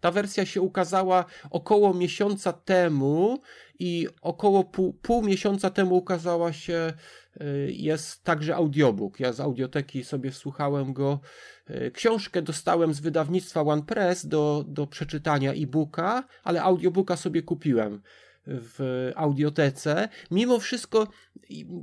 [0.00, 3.40] Ta wersja się ukazała około miesiąca temu
[3.78, 6.92] i około pół, pół miesiąca temu ukazała się,
[7.40, 9.20] y, jest także audiobook.
[9.20, 11.20] Ja z audioteki sobie słuchałem go.
[11.70, 18.02] Y, książkę dostałem z wydawnictwa One Press do, do przeczytania e-booka, ale audiobooka sobie kupiłem
[18.46, 20.08] w audiotece.
[20.30, 21.08] Mimo wszystko,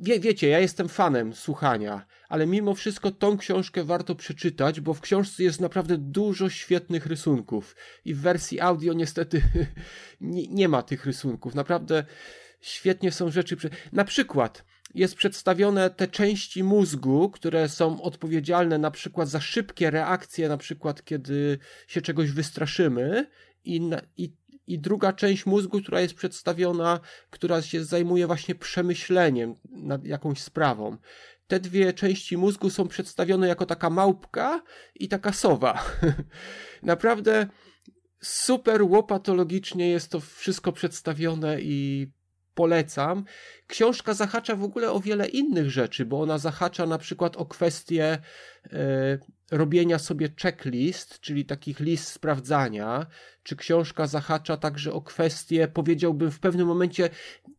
[0.02, 5.02] wie, wiecie, ja jestem fanem słuchania, ale mimo wszystko tą książkę warto przeczytać, bo w
[5.02, 7.76] książce jest naprawdę dużo świetnych rysunków
[8.06, 9.41] i w wersji audio niestety
[10.22, 11.56] nie, nie ma tych rysunków.
[11.56, 12.03] Naprawdę
[12.61, 13.57] świetnie są rzeczy.
[13.91, 14.65] Na przykład
[14.95, 21.03] jest przedstawione te części mózgu, które są odpowiedzialne na przykład za szybkie reakcje, na przykład
[21.03, 23.27] kiedy się czegoś wystraszymy
[23.65, 24.34] i, i
[24.68, 26.99] i druga część mózgu, która jest przedstawiona,
[27.30, 30.98] która się zajmuje właśnie przemyśleniem nad jakąś sprawą.
[31.48, 34.64] Te dwie części mózgu są przedstawione jako taka małpka
[34.95, 35.84] i taka sowa.
[36.84, 37.48] Naprawdę
[38.22, 42.07] super łopatologicznie jest to wszystko przedstawione i
[42.55, 43.25] polecam.
[43.67, 48.17] Książka zahacza w ogóle o wiele innych rzeczy, bo ona zahacza na przykład o kwestię
[48.73, 49.17] e,
[49.51, 53.05] robienia sobie checklist, czyli takich list sprawdzania,
[53.43, 57.09] czy książka zahacza także o kwestię, powiedziałbym w pewnym momencie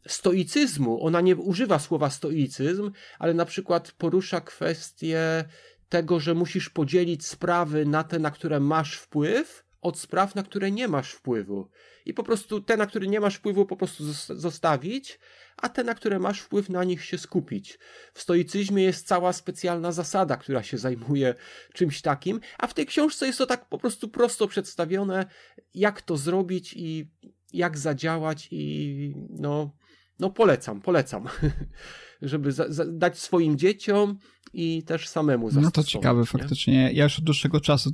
[0.08, 1.06] stoicyzmu.
[1.06, 5.44] Ona nie używa słowa stoicyzm, ale na przykład porusza kwestię
[5.88, 10.70] tego, że musisz podzielić sprawy na te, na które masz wpływ, od spraw, na które
[10.70, 11.70] nie masz wpływu.
[12.06, 15.18] I po prostu te, na które nie masz wpływu, po prostu zostawić,
[15.56, 17.78] a te, na które masz wpływ, na nich się skupić.
[18.14, 21.34] W stoicyzmie jest cała specjalna zasada, która się zajmuje
[21.72, 25.26] czymś takim, a w tej książce jest to tak po prostu prosto przedstawione,
[25.74, 27.10] jak to zrobić i
[27.52, 29.76] jak zadziałać i no,
[30.18, 31.28] no polecam, polecam,
[32.24, 34.18] żeby za, za, dać swoim dzieciom
[34.54, 35.76] i też samemu zastosować.
[35.76, 36.26] No to ciekawe, nie?
[36.26, 36.90] faktycznie.
[36.92, 37.90] Ja już od dłuższego czasu,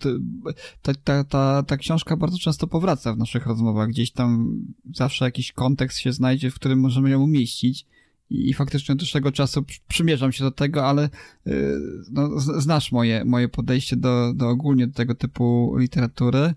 [0.83, 3.89] ta, ta, ta, ta książka bardzo często powraca w naszych rozmowach.
[3.89, 4.57] Gdzieś tam
[4.95, 7.87] zawsze jakiś kontekst się znajdzie, w którym możemy ją umieścić.
[8.31, 11.09] I, faktycznie od dłuższego czasu przymierzam się do tego, ale
[11.47, 11.79] y,
[12.11, 16.55] no, znasz moje, moje podejście do, do ogólnie do tego typu literatury.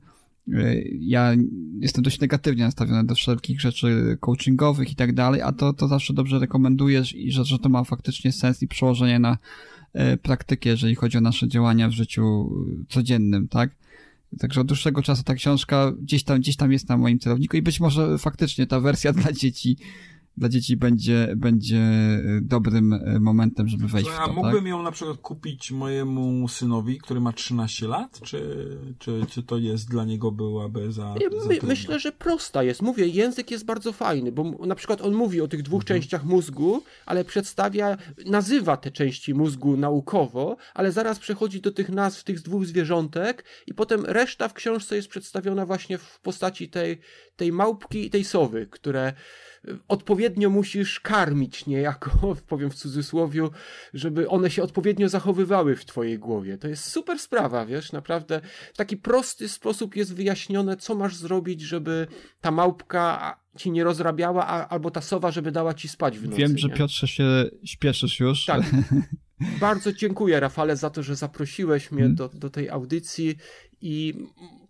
[0.99, 1.33] Ja
[1.79, 6.13] jestem dość negatywnie nastawiony do wszelkich rzeczy coachingowych i tak dalej, a to, to zawsze
[6.13, 9.37] dobrze rekomendujesz i że, że to ma faktycznie sens i przełożenie na
[10.13, 12.51] y, praktykę, jeżeli chodzi o nasze działania w życiu
[12.89, 13.75] codziennym, tak?
[14.39, 17.61] Także od dłuższego czasu ta książka gdzieś tam, gdzieś tam jest na moim celowniku i
[17.61, 19.77] być może faktycznie ta wersja dla dzieci
[20.37, 24.67] dla dzieci będzie, będzie e, dobrym e, momentem, żeby wejść w to, A mógłbym tak?
[24.67, 28.19] ją na przykład kupić mojemu synowi, który ma 13 lat?
[28.21, 28.67] Czy,
[28.99, 32.81] czy, czy to jest dla niego byłaby za, za My, Myślę, że prosta jest.
[32.81, 36.01] Mówię, język jest bardzo fajny, bo na przykład on mówi o tych dwóch mhm.
[36.01, 42.23] częściach mózgu, ale przedstawia, nazywa te części mózgu naukowo, ale zaraz przechodzi do tych nazw
[42.23, 46.99] tych dwóch zwierzątek i potem reszta w książce jest przedstawiona właśnie w postaci tej,
[47.35, 49.13] tej małpki i tej sowy, które
[49.87, 53.47] odpowiednio musisz karmić niejako, powiem w cudzysłowie,
[53.93, 56.57] żeby one się odpowiednio zachowywały w twojej głowie.
[56.57, 58.41] To jest super sprawa, wiesz, naprawdę
[58.73, 62.07] w taki prosty sposób jest wyjaśnione, co masz zrobić, żeby
[62.41, 66.37] ta małpka ci nie rozrabiała, a, albo ta sowa, żeby dała ci spać w nocy.
[66.37, 68.45] Wiem, że Piotrze się śpieszysz już.
[68.45, 68.61] Tak.
[69.59, 72.15] Bardzo dziękuję, Rafale, za to, że zaprosiłeś mnie hmm.
[72.15, 73.35] do, do tej audycji
[73.81, 74.13] i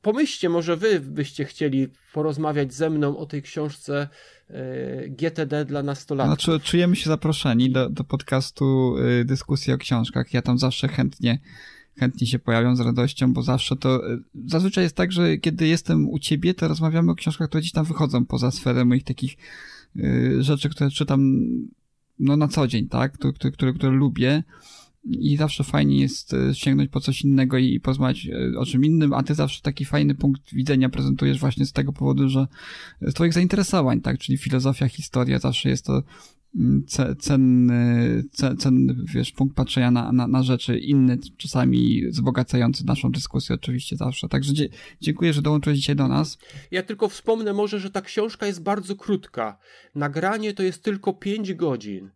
[0.03, 4.07] pomyślcie, może wy byście chcieli porozmawiać ze mną o tej książce
[4.49, 6.45] e, GTD dla nastolatków.
[6.45, 10.34] Znaczy, czujemy się zaproszeni do, do podcastu e, dyskusji o książkach.
[10.34, 11.39] Ja tam zawsze chętnie
[11.99, 16.09] chętnie się pojawią z radością, bo zawsze to, e, zazwyczaj jest tak, że kiedy jestem
[16.09, 19.38] u ciebie, to rozmawiamy o książkach, które gdzieś tam wychodzą poza sferę moich takich
[20.39, 21.47] rzeczy, które czytam
[22.19, 24.43] no na co dzień, tak, które, które, które lubię
[25.05, 29.13] i zawsze fajnie jest e, sięgnąć po coś innego i porozmawiać e, o czym innym,
[29.13, 32.47] a ty zawsze taki fajny punkt widzenia prezentujesz właśnie z tego powodu, że
[33.01, 36.03] z twoich zainteresowań, tak, czyli filozofia, historia, zawsze jest to
[36.55, 36.84] mm,
[37.19, 38.23] cenny,
[38.59, 44.30] cenny wiesz, punkt patrzenia na, na, na rzeczy inny, czasami wzbogacający naszą dyskusję oczywiście zawsze.
[44.30, 44.53] Także
[45.01, 46.38] dziękuję, że dołączyłeś dzisiaj do nas.
[46.71, 49.57] Ja tylko wspomnę może, że ta książka jest bardzo krótka.
[49.95, 52.09] Nagranie to jest tylko 5 godzin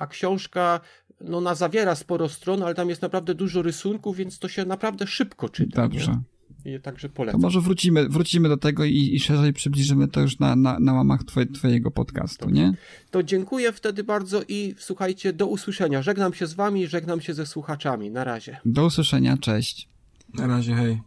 [0.00, 0.80] a książka
[1.20, 5.06] no, ona zawiera sporo stron, ale tam jest naprawdę dużo rysunków, więc to się naprawdę
[5.06, 5.82] szybko czyta.
[5.82, 6.10] Dobrze.
[6.12, 6.80] Nie?
[6.80, 7.40] także polecam.
[7.40, 10.92] To może wrócimy, wrócimy do tego i, i szerzej przybliżymy to już na, na, na
[10.92, 12.62] łamach twoje, twojego podcastu, Dobrze.
[12.62, 12.74] nie?
[13.10, 16.02] To dziękuję wtedy bardzo i słuchajcie, do usłyszenia.
[16.02, 18.10] Żegnam się z wami, żegnam się ze słuchaczami.
[18.10, 18.58] Na razie.
[18.64, 19.88] Do usłyszenia, cześć.
[20.34, 21.00] Na razie, hej.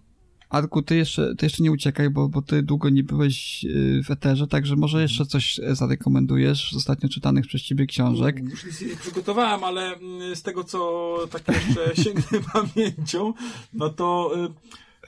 [0.50, 4.12] Arku, ty jeszcze, ty jeszcze nie uciekaj, bo, bo ty długo nie byłeś y, w
[4.12, 8.40] eterze, także może jeszcze coś zarekomendujesz z ostatnio czytanych przez ciebie książek.
[8.50, 13.34] Już nic nie przygotowałem, ale mm, z tego, co tak jeszcze sięgnę pamięcią,
[13.74, 14.32] no to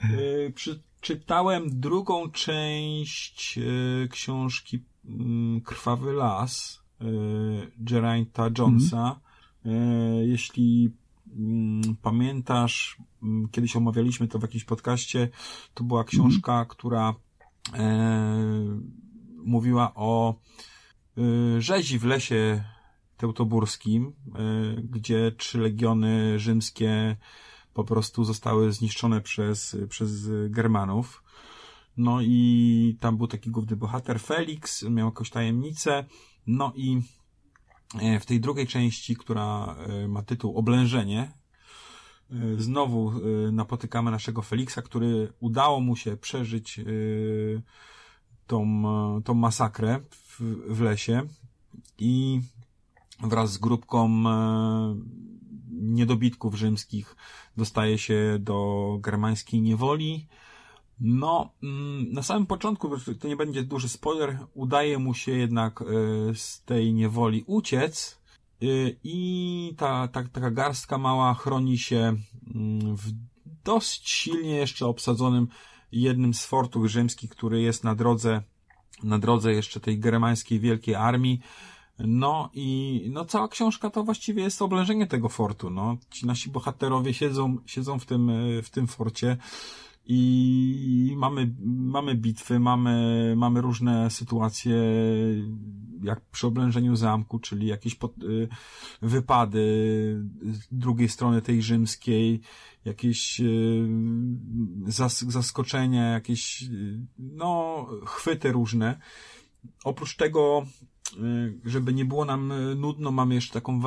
[0.04, 7.04] y, y, przy czytałem drugą część e, książki mm, Krwawy Las e,
[7.84, 9.20] Geraint'a Jonesa.
[9.66, 9.70] E,
[10.26, 11.01] jeśli mm,
[12.02, 15.28] pamiętasz, mm, kiedyś omawialiśmy to w jakimś podcaście,
[15.74, 17.14] to była książka, która
[17.74, 18.78] e,
[19.36, 20.34] mówiła o
[21.18, 22.64] e, rzezi w lesie
[23.16, 24.12] teutoburskim, e,
[24.82, 27.16] gdzie trzy legiony rzymskie
[27.74, 31.22] po prostu zostały zniszczone przez, przez Germanów.
[31.96, 36.04] No i tam był taki główny bohater Felix, miał jakąś tajemnicę,
[36.46, 37.02] no i
[38.20, 41.32] w tej drugiej części, która e, ma tytuł Oblężenie,
[42.30, 43.12] e, znowu
[43.52, 46.80] napotykamy naszego Felixa, który udało mu się przeżyć
[48.46, 48.82] tą,
[49.24, 51.22] tą masakrę w, w lesie
[51.98, 52.40] i
[53.20, 54.22] wraz z grupką
[55.70, 57.16] niedobitków rzymskich
[57.56, 60.26] dostaje się do germańskiej niewoli.
[61.04, 65.84] No, mm, na samym początku, to nie będzie duży spoiler, udaje mu się jednak e,
[66.34, 68.20] z tej niewoli uciec
[68.62, 68.66] e,
[69.04, 71.98] i ta, ta, taka garstka mała chroni się
[72.54, 73.12] mm, w
[73.64, 75.48] dość silnie jeszcze obsadzonym
[75.92, 78.42] jednym z fortów rzymskich, który jest na drodze,
[79.02, 81.40] na drodze jeszcze tej germańskiej wielkiej armii.
[81.98, 85.70] No i no cała książka to właściwie jest oblężenie tego fortu.
[85.70, 88.30] No, ci nasi bohaterowie siedzą, siedzą w tym,
[88.62, 89.36] w tym forcie
[90.06, 94.74] i mamy, mamy bitwy, mamy, mamy różne sytuacje,
[96.02, 98.48] jak przy oblężeniu zamku, czyli jakieś pod, y,
[99.02, 100.24] wypady
[100.70, 102.40] drugiej strony tej rzymskiej,
[102.84, 103.88] jakieś y,
[104.86, 108.98] zas, zaskoczenia, jakieś, y, no, chwyty różne.
[109.84, 110.66] Oprócz tego
[111.18, 113.80] Y, żeby nie było nam y, nudno, mamy jeszcze taką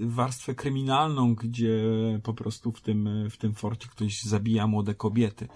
[0.00, 1.84] warstwę kryminalną, gdzie
[2.22, 5.48] po prostu w tym, w tym forcie ktoś zabija młode kobiety.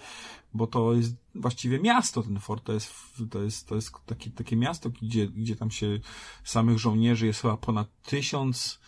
[0.55, 2.95] Bo to jest właściwie miasto, ten fort, to jest,
[3.31, 6.01] to jest, to jest takie, takie miasto, gdzie, gdzie tam się
[6.45, 8.81] samych żołnierzy jest chyba ponad tysiąc,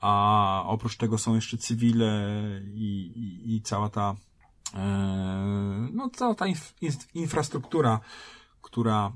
[0.00, 2.36] a oprócz tego są jeszcze cywile
[2.74, 4.16] i, i, i cała ta,
[4.74, 6.74] e, no cała ta inf,
[7.14, 8.00] infrastruktura,
[8.62, 9.12] która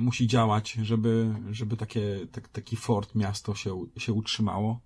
[0.00, 4.80] musi działać, żeby, żeby takie, tak, taki fort, miasto się, się utrzymało.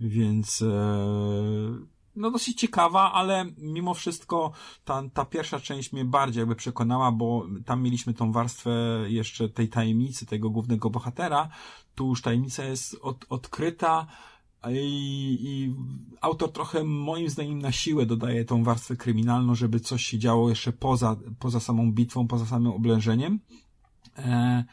[0.00, 4.52] Więc e, no dosyć ciekawa, ale mimo wszystko
[4.84, 8.70] ta, ta pierwsza część mnie bardziej jakby przekonała, bo tam mieliśmy tą warstwę
[9.06, 11.48] jeszcze tej tajemnicy, tego głównego bohatera.
[11.94, 14.06] Tu już tajemnica jest od, odkryta,
[14.70, 15.74] i, I,
[16.20, 20.72] autor trochę moim zdaniem na siłę dodaje tą warstwę kryminalną, żeby coś się działo jeszcze
[20.72, 23.40] poza, poza samą bitwą, poza samym oblężeniem.
[24.18, 24.64] E,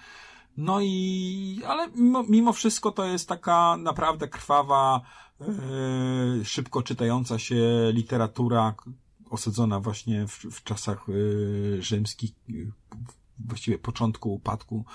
[0.58, 5.02] no i, ale mimo, mimo wszystko to jest taka naprawdę krwawa,
[5.42, 5.46] e,
[6.46, 8.76] szybko czytająca się literatura
[9.30, 12.34] osadzona właśnie w, w czasach e, rzymskich,
[13.40, 14.86] właściwie początku upadku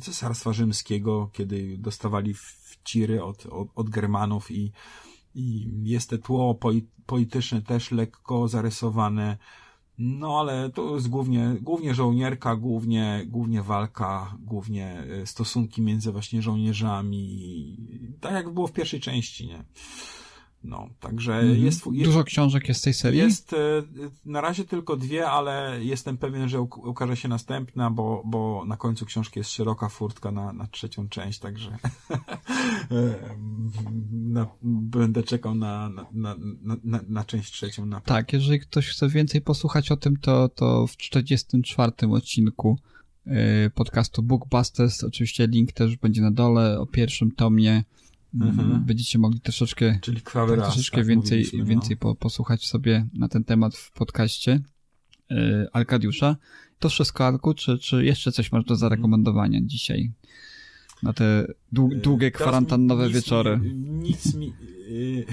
[0.00, 4.72] Cesarstwa Rzymskiego, kiedy dostawali wciry od, od, od Germanów i,
[5.34, 6.58] i jest to tło
[7.06, 9.38] polityczne też lekko zarysowane,
[9.98, 16.42] no ale to jest głównie, głównie żołnierka, głównie, głównie walka, głównie e, stosunki między właśnie
[16.42, 17.76] żołnierzami,
[18.20, 19.64] tak jak było w pierwszej części, nie?
[20.64, 21.62] No, także mm -hmm.
[21.62, 23.20] jest, jest, Dużo książek jest z tej serii?
[23.20, 23.56] Jest e,
[24.24, 29.06] na razie tylko dwie, ale jestem pewien, że ukaże się następna, bo, bo na końcu
[29.06, 31.70] książki jest szeroka furtka na, na trzecią część, także
[32.90, 33.36] e,
[34.12, 36.36] na, będę czekał na, na, na,
[36.84, 37.86] na, na część trzecią.
[37.86, 42.78] Na tak, jeżeli ktoś chce więcej posłuchać o tym, to, to w 44 odcinku
[43.26, 47.84] e, podcastu Bookbusters, oczywiście link też będzie na dole o pierwszym tomie
[48.40, 48.84] Mhm.
[48.84, 51.64] Będziecie mogli troszeczkę, Czyli tak, troszeczkę tak, więcej, no.
[51.64, 54.60] więcej po, posłuchać sobie na ten temat w podcaście
[55.30, 56.36] yy, Arkadiusza.
[56.78, 59.68] To wszystko, Arku, czy, czy jeszcze coś masz do zarekomendowania mhm.
[59.68, 60.12] dzisiaj?
[61.02, 61.46] Na te
[62.02, 63.56] długie kwarantannowe nic wieczory.
[63.56, 64.52] Mi, nic mi,
[64.88, 65.24] yy,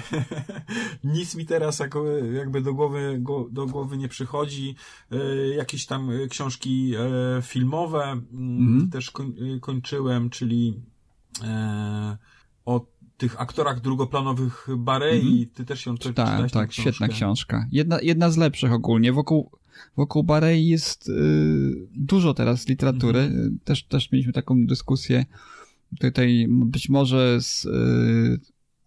[1.16, 3.22] nic mi teraz jako, jakby do głowy,
[3.52, 4.76] do głowy nie przychodzi.
[5.58, 6.94] Jakieś tam książki
[7.42, 8.24] filmowe mm,
[8.68, 8.90] mhm.
[8.90, 10.82] też koń, kończyłem, czyli
[12.66, 12.86] o
[13.18, 15.48] tych aktorach drugoplanowych Barei, mm -hmm.
[15.54, 16.42] ty też ją czytałem.
[16.42, 17.68] Tak, tak, świetna książka.
[17.72, 19.14] Jedna, jedna z lepszych ogólnie.
[19.14, 19.52] Wokół,
[19.98, 23.20] wokół Barei jest y, dużo teraz literatury.
[23.20, 23.58] Mm -hmm.
[23.64, 25.26] Też, też mieliśmy taką dyskusję.
[26.00, 28.40] Tutaj być może z y,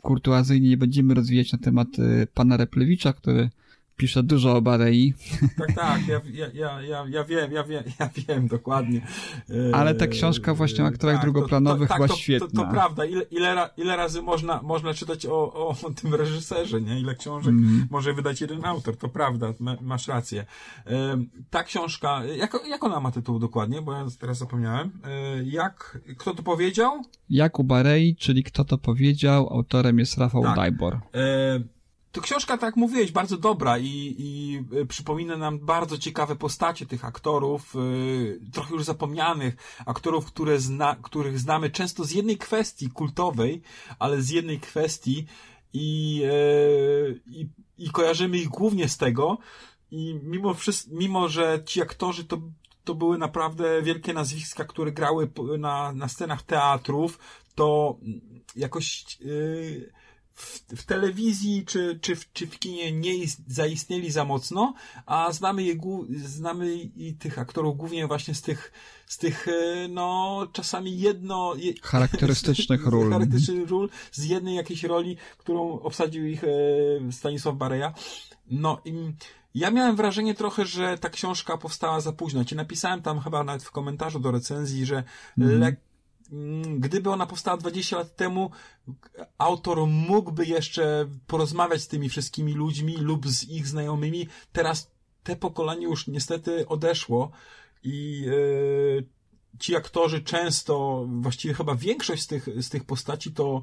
[0.03, 3.51] kurtuazyjnie nie będziemy rozwijać na temat y, pana Replewicza, który
[3.97, 5.15] pisze dużo o Barei.
[5.59, 6.21] Tak, tak, ja,
[6.55, 9.07] ja, ja, ja, wiem, ja wiem, ja wiem dokładnie.
[9.73, 12.49] Ale ta książka właśnie o aktorach tak, drugoplanowych to, to, tak, była to, świetna.
[12.49, 16.81] To, to, prawda, ile, ile, ile razy można, można czytać o, o, o tym reżyserze,
[16.81, 17.01] nie?
[17.01, 17.87] Ile książek mm.
[17.91, 19.47] może wydać jeden autor, to prawda,
[19.81, 20.47] masz rację.
[21.51, 24.91] Ta książka, jak, jak ona ma tytuł dokładnie, bo ja teraz zapomniałem.
[25.05, 27.03] E, jak, kto to powiedział?
[27.31, 30.57] Jakub Barei, czyli kto to powiedział, autorem jest Rafał tak.
[30.57, 30.95] Dajbor.
[31.15, 31.74] E,
[32.15, 36.87] to książka, tak jak mówiłeś, bardzo dobra i, i y, przypomina nam bardzo ciekawe postacie
[36.87, 42.91] tych aktorów, y, trochę już zapomnianych, aktorów, które zna, których znamy często z jednej kwestii
[42.91, 43.63] kultowej,
[43.99, 45.27] ale z jednej kwestii
[45.73, 49.39] i, y, i, i kojarzymy ich głównie z tego.
[49.91, 50.55] I mimo,
[50.91, 52.39] mimo że ci aktorzy to,
[52.85, 57.19] to były naprawdę wielkie nazwiska, które grały na, na scenach teatrów,
[57.55, 57.99] to
[58.57, 59.05] jakoś.
[59.21, 60.04] Yy,
[60.35, 64.75] w, w telewizji czy, czy, w, czy w kinie nie zaistnieli za mocno,
[65.07, 65.77] a znamy, je,
[66.25, 68.73] znamy i tych aktorów głównie właśnie z tych,
[69.07, 71.55] z tych e, no, czasami jedno...
[71.57, 73.11] Je, charakterystycznych ról.
[73.11, 77.95] charakterystycznych ról, z jednej jakiejś roli, którą obsadził ich e, Stanisław Bareja.
[78.51, 78.93] No i
[79.55, 82.45] ja miałem wrażenie trochę, że ta książka powstała za późno.
[82.45, 85.05] Ci napisałem tam chyba nawet w komentarzu do recenzji, że
[85.39, 85.61] mm.
[85.61, 85.94] lek Mm,
[86.79, 88.51] gdyby ona powstała 20 lat temu,
[89.39, 94.29] autor mógłby jeszcze porozmawiać z tymi wszystkimi ludźmi lub z ich znajomymi.
[94.53, 94.91] Teraz
[95.23, 97.31] te pokolenie już niestety odeszło
[97.83, 99.09] i yy,
[99.59, 103.63] ci aktorzy często, właściwie chyba większość z tych, z tych postaci to,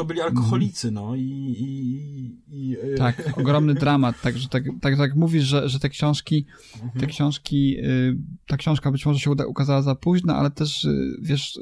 [0.00, 1.22] to byli alkoholicy, no i...
[1.58, 6.44] i, i e, tak, ogromny dramat, także tak, tak, tak mówisz, że, że te książki,
[6.72, 7.06] te mhm.
[7.06, 8.16] książki, y,
[8.46, 11.58] ta książka być może się ukazała za późno, ale też, y, wiesz,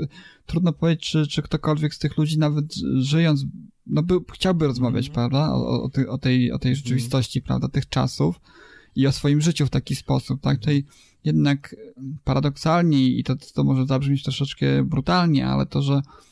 [0.46, 3.44] trudno powiedzieć, czy, czy ktokolwiek z tych ludzi nawet żyjąc,
[3.86, 5.14] no by, chciałby rozmawiać, mm.
[5.14, 8.40] prawda, o, o, ty, o, tej, o tej rzeczywistości, prawda, tych czasów
[8.96, 10.84] i o swoim życiu w taki sposób, tak, tutaj
[11.24, 11.76] jednak
[12.24, 16.27] paradoksalnie i to, to może zabrzmieć troszeczkę brutalnie, ale to, że Y,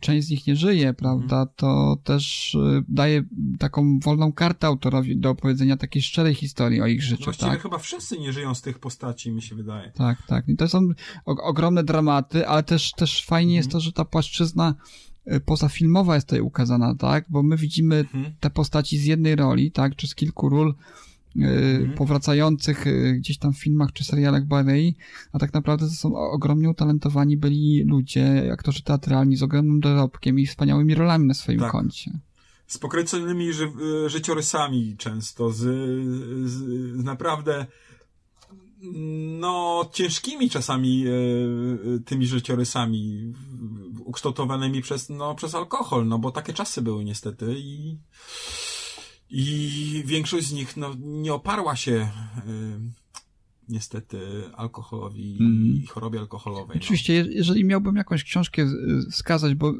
[0.00, 1.48] część z nich nie żyje, prawda, mhm.
[1.56, 3.24] to też y, daje
[3.58, 7.24] taką wolną kartę autorowi do opowiedzenia takiej szczerej historii o ich życiu.
[7.24, 7.62] Właściwie tak?
[7.62, 9.90] chyba wszyscy nie żyją z tych postaci, mi się wydaje.
[9.90, 10.48] Tak, tak.
[10.48, 10.88] I to są
[11.24, 13.56] ogromne dramaty, ale też, też fajnie mhm.
[13.56, 14.74] jest to, że ta płaszczyzna
[15.32, 18.34] y, pozafilmowa jest tutaj ukazana, tak, bo my widzimy mhm.
[18.40, 20.74] te postaci z jednej roli, tak, czy z kilku ról,
[21.36, 21.94] mhm.
[21.94, 24.96] powracających y, gdzieś tam w filmach czy serialach Barei,
[25.32, 30.46] a tak naprawdę to są ogromnie utalentowani byli ludzie, aktorzy teatralni z ogromnym dorobkiem i
[30.46, 31.72] wspaniałymi rolami na swoim tak.
[31.72, 32.10] koncie.
[32.66, 33.72] Z pokręconymi ży
[34.06, 36.56] y, życiorysami często, z, z,
[37.00, 37.66] z naprawdę
[39.40, 41.10] no, ciężkimi czasami e,
[42.04, 43.32] tymi życiorysami
[44.04, 47.98] ukształtowanymi przez, no, przez alkohol, no bo takie czasy były niestety i
[49.30, 52.80] i większość z nich no, nie oparła się y,
[53.68, 54.18] niestety
[54.54, 55.82] alkoholowi mm.
[55.82, 56.76] i chorobie alkoholowej.
[56.76, 56.82] No.
[56.82, 57.30] Oczywiście, no.
[57.32, 58.66] jeżeli miałbym jakąś książkę
[59.10, 59.74] wskazać, bo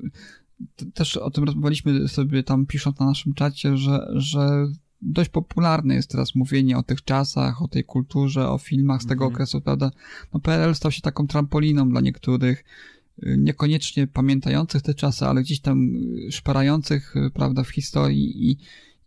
[0.94, 4.68] też o tym rozmawialiśmy sobie tam pisząc na naszym czacie, że, że
[5.02, 9.24] dość popularne jest teraz mówienie o tych czasach, o tej kulturze, o filmach z tego
[9.24, 9.35] mm.
[9.35, 9.90] okresu, prawda?
[10.35, 12.64] No PRL stał się taką trampoliną dla niektórych,
[13.22, 15.93] y, niekoniecznie pamiętających te czasy, ale gdzieś tam
[16.31, 18.56] szparających, y, prawda, w historii i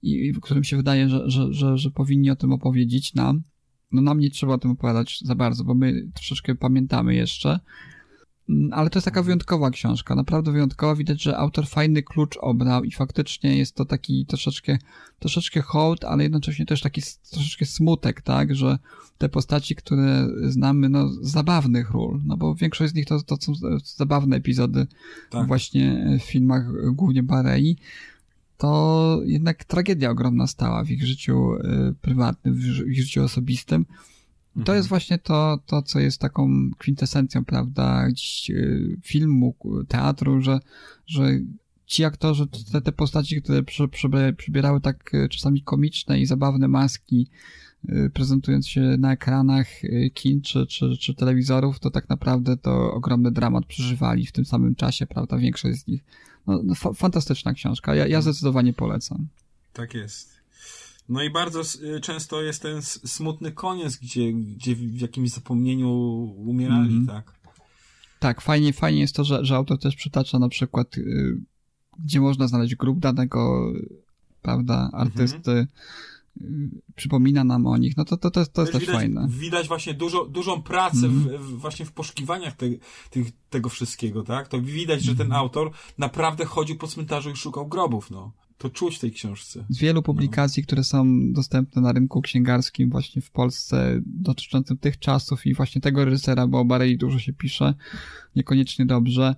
[0.03, 3.41] i w którym się wydaje, że, że, że, że powinni o tym opowiedzieć nam.
[3.91, 7.59] No nam nie trzeba o tym opowiadać za bardzo, bo my troszeczkę pamiętamy jeszcze.
[8.49, 10.95] Mm, ale to jest taka wyjątkowa książka, naprawdę wyjątkowa.
[10.95, 14.77] Widać, że autor fajny klucz obrał i faktycznie jest to taki troszeczkę,
[15.19, 17.01] troszeczkę hołd, ale jednocześnie też taki
[17.31, 18.77] troszeczkę smutek, tak, że
[19.17, 23.37] te postaci, które znamy, no, z zabawnych ról, no bo większość z nich to, to
[23.41, 23.53] są
[23.83, 24.87] zabawne epizody
[25.29, 25.47] tak.
[25.47, 27.77] właśnie w filmach głównie Barei,
[28.63, 33.85] to jednak tragedia ogromna stała w ich życiu y, prywatnym, w ich życiu osobistym.
[34.53, 34.77] To mhm.
[34.77, 39.55] jest właśnie to, to, co jest taką kwintesencją, prawda, gdzieś y, filmu,
[39.87, 40.59] teatru, że,
[41.05, 41.29] że
[41.85, 46.67] ci aktorzy, te, te postaci, które przy, przy, przybierały tak y, czasami komiczne i zabawne
[46.67, 47.29] maski,
[48.13, 49.67] prezentując się na ekranach
[50.13, 54.75] kin czy, czy, czy telewizorów, to tak naprawdę to ogromny dramat przeżywali w tym samym
[54.75, 56.03] czasie, prawda, większość z nich
[56.47, 57.95] no, no fantastyczna książka.
[57.95, 58.21] Ja, ja mhm.
[58.21, 59.27] zdecydowanie polecam.
[59.73, 60.33] Tak jest.
[61.09, 65.89] No i bardzo y, często jest ten smutny koniec, gdzie, gdzie w jakimś zapomnieniu
[66.37, 67.07] umierali, mm.
[67.07, 67.33] tak?
[68.19, 71.37] Tak, fajnie, fajnie jest to, że, że autor też przytacza na przykład, y,
[71.99, 73.73] gdzie można znaleźć grup danego,
[74.41, 76.12] prawda, artysty, mm -hmm
[76.95, 79.27] przypomina nam o nich, no to, to, to, to jest też widać, fajne.
[79.29, 81.19] Widać właśnie dużo, dużą pracę mm.
[81.19, 82.65] w, w, właśnie w poszukiwaniach te,
[83.09, 84.47] tych, tego wszystkiego, tak?
[84.47, 85.37] To widać, że ten mm.
[85.37, 88.31] autor naprawdę chodził po cmentarzu i szukał grobów, no.
[88.57, 89.65] to czuć w tej książce.
[89.69, 95.45] Z wielu publikacji, które są dostępne na rynku księgarskim właśnie w Polsce dotyczącym tych czasów
[95.45, 97.73] i właśnie tego reżysera, bo o Barei dużo się pisze,
[98.35, 99.35] niekoniecznie dobrze,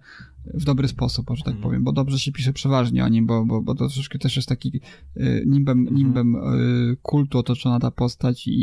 [0.53, 1.63] w dobry sposób, że tak Mhm.
[1.63, 4.49] powiem, bo dobrze się pisze przeważnie o nim, bo, bo, bo to troszeczkę też jest
[4.49, 4.81] taki
[5.17, 5.97] y, nimbem, Mhm.
[5.97, 8.55] nimbem y, kultu otoczona ta postać i,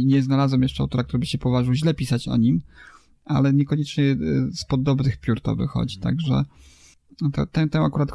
[0.00, 2.60] i nie- znalazłem jeszcze autora, który by się poważył źle pisać o nim,
[3.24, 4.16] ale niekoniecznie y,
[4.54, 6.16] spod dobrych piór to wychodzi, Mhm.
[6.16, 6.44] także
[7.20, 8.08] no tę, tę akurat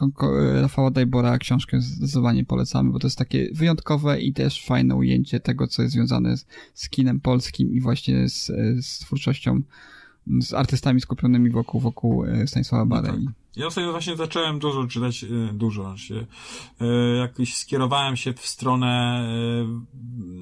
[0.61, 5.67] Rafała Dajbora książkę zdecydowanie polecamy, bo to jest takie wyjątkowe i też fajne ujęcie tego,
[5.67, 8.45] co jest związane z, z kinem polskim i właśnie z,
[8.85, 9.61] z twórczością,
[10.41, 13.27] z artystami skupionymi wokół, wokół e, Stanisława No Barei.
[13.55, 16.25] Ja ostatnio właśnie zacząłem dużo czytać, e, dużo się,
[16.81, 16.85] e,
[17.15, 19.19] jakoś skierowałem się w stronę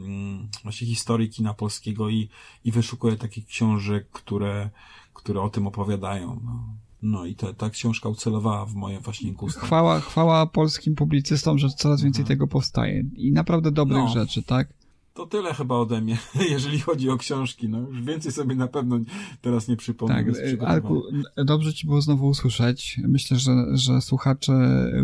[0.03, 2.29] mm, właśnie historii kina polskiego i,
[2.65, 4.69] i wyszukuję takich książek, które,
[5.13, 6.39] które o tym opowiadają.
[6.45, 9.61] No, no i ta, ta książka ucelowała w moje właśnie gusta.
[9.61, 14.17] Chwała, chwała polskim publicystom, że coraz więcej tego powstaje i naprawdę dobrych Mhm.
[14.17, 14.23] No.
[14.23, 14.80] rzeczy, tak?
[15.13, 16.17] To tyle chyba ode mnie,
[16.49, 17.69] jeżeli chodzi o książki.
[17.69, 18.99] No, już więcej sobie na pewno
[19.41, 20.15] teraz nie przypomnę.
[20.15, 20.73] Tak, e, przygotowania.
[20.75, 21.03] Alku,
[21.45, 22.99] dobrze ci było znowu usłyszeć.
[23.07, 24.51] Myślę, że, że słuchacze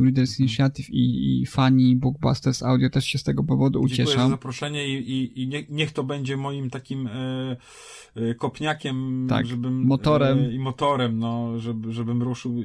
[0.03, 4.29] Readers Initiative i, i fani Bookbusters Audio też się z tego powodu Dziękuję za ucieszą.
[4.29, 7.57] zaproszenie i, i, i nie, niech to będzie moim takim e,
[8.15, 10.39] e, kopniakiem, Tak, żebym, motorem.
[10.39, 12.63] E, I motorem, no, żeby, żebym ruszył e,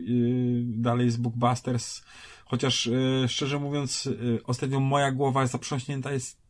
[0.65, 2.03] dalej z Bookbusters.
[2.45, 6.42] Chociaż e, szczerze mówiąc, e, ostatnio moja głowa zaprząśnięta jest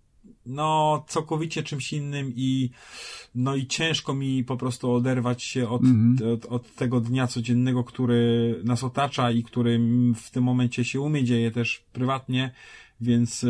[0.47, 2.71] no, całkowicie czymś innym i
[3.35, 6.33] no i ciężko mi po prostu oderwać się od, Mhm.
[6.33, 9.81] od, od tego dnia codziennego, który nas otacza i który
[10.17, 12.51] w tym momencie się u mnie dzieje też prywatnie,
[13.01, 13.49] więc e,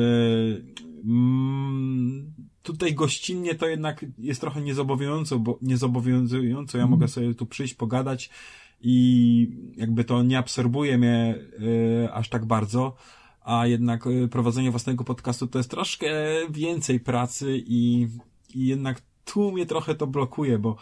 [1.05, 2.33] mm,
[2.63, 6.79] tutaj gościnnie to jednak jest trochę niezobowiązująco, bo niezobowiązująco.
[6.79, 6.91] Ja Mhm.
[7.01, 8.31] mogę sobie tu przyjść, pogadać
[8.81, 11.35] i jakby to nie absorbuje mnie
[12.05, 12.97] e, aż tak bardzo,
[13.45, 16.07] a jednak e, prowadzenie własnego podcastu to jest troszkę
[16.51, 18.09] więcej pracy i,
[18.55, 20.77] i jednak tu mnie trochę to blokuje, bo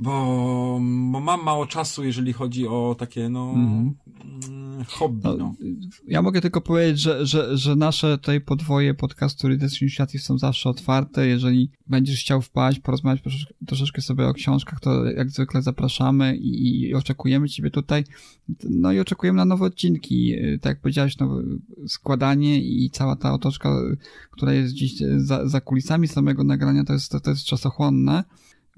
[0.00, 0.80] bo,
[1.12, 3.94] bo mam mało czasu, jeżeli chodzi o takie, no, Mhm.
[4.50, 5.54] mm, hobby, No, no.
[6.08, 10.68] Ja mogę tylko powiedzieć, że, że, że nasze tutaj podwoje podcastu Readers Initiative są zawsze
[10.70, 11.26] otwarte.
[11.26, 16.80] Jeżeli będziesz chciał wpaść, porozmawiać troszeczkę, troszeczkę sobie o książkach, to jak zwykle zapraszamy i,
[16.80, 18.04] i oczekujemy Ciebie tutaj.
[18.70, 20.34] No i oczekujemy na nowe odcinki.
[20.60, 21.38] Tak jak powiedziałeś, no,
[21.86, 23.80] składanie i cała ta otoczka,
[24.30, 28.24] która jest gdzieś za, za kulisami samego nagrania, to jest, to, to jest czasochłonne.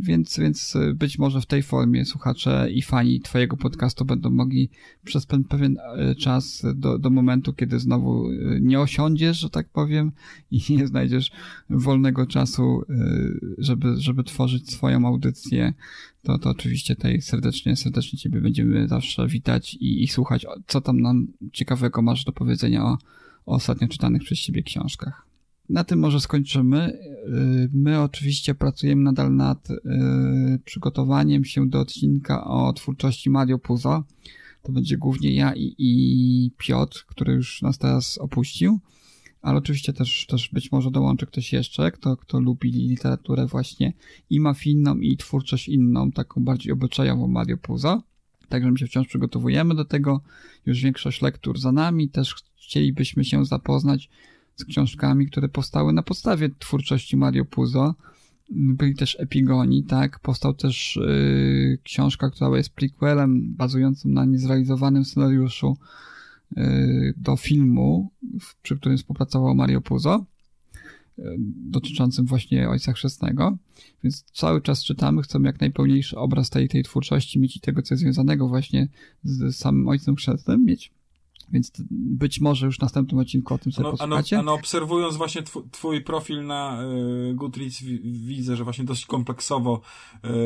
[0.03, 4.70] Więc, więc być może w tej formie słuchacze i fani Twojego podcastu będą mogli
[5.05, 9.69] przez ten pewien e, czas do, do momentu, kiedy znowu e, nie osiądziesz, że tak
[9.69, 10.12] powiem,
[10.51, 11.31] i nie znajdziesz
[11.70, 12.95] wolnego czasu, e,
[13.59, 15.73] żeby, żeby tworzyć swoją audycję,
[16.23, 21.01] to, to oczywiście tutaj serdecznie, serdecznie Ciebie będziemy zawsze witać i, i słuchać, co tam
[21.01, 22.99] nam ciekawego masz do powiedzenia o,
[23.47, 25.31] o ostatnio czytanych przez Ciebie książkach.
[25.73, 26.99] Na tym może skończymy.
[27.73, 29.77] My oczywiście pracujemy nadal nad y,
[30.65, 34.05] przygotowaniem się do odcinka o twórczości Mario Puzo.
[34.62, 38.81] To będzie głównie ja i, i Piotr, który już nas teraz opuścił,
[39.43, 43.93] ale oczywiście też, też być może dołączy ktoś jeszcze, kto, kto lubi literaturę właśnie
[44.31, 48.03] i mafijną, i twórczość inną, taką bardziej obyczajową Mario Puzo.
[48.49, 50.20] Także my się wciąż przygotowujemy do tego.
[50.66, 52.09] Już większość lektur za nami.
[52.09, 54.09] Też chcielibyśmy się zapoznać
[54.57, 57.95] z książkami, które powstały na podstawie twórczości Mario Puzo.
[58.51, 60.19] Byli też epigoni, tak?
[60.19, 65.77] Powstał też yy, książka, która jest prequelem bazującym na niezrealizowanym scenariuszu
[66.57, 68.11] yy, do filmu,
[68.62, 70.24] przy którym współpracował Mario Puzo,
[71.19, 71.37] yy,
[71.70, 73.57] dotyczącym właśnie Ojca Chrzestnego.
[74.05, 77.95] Więc cały czas czytamy, chcemy jak najpełniejszy obraz tej, tej twórczości mieć i tego, co
[77.95, 78.89] jest związanego właśnie
[79.24, 80.93] z samym Ojcem Chrzestnym mieć.
[81.53, 84.39] Więc być może już w następnym odcinku o tym sobie ano, posłuchacie.
[84.39, 86.83] ano, ano obserwując właśnie tw twój profil na
[87.31, 89.81] y, Goodreads widzę, że właśnie dość kompleksowo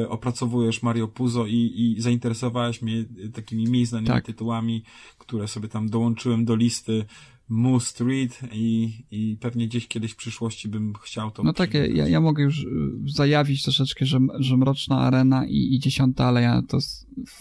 [0.02, 4.24] y, opracowujesz Mario Puzo i, i zainteresowałeś mnie takimi mniej znanymi Tak.
[4.24, 4.82] tytułami,
[5.18, 7.04] które sobie tam dołączyłem do listy
[7.48, 12.08] Must Read i, i pewnie gdzieś kiedyś w przyszłości bym chciał to No tak, ja,
[12.08, 12.68] ja mogę już y,
[13.06, 16.78] zajawić troszeczkę, że, że Mroczna Arena i, i Dziesiąta Aleja to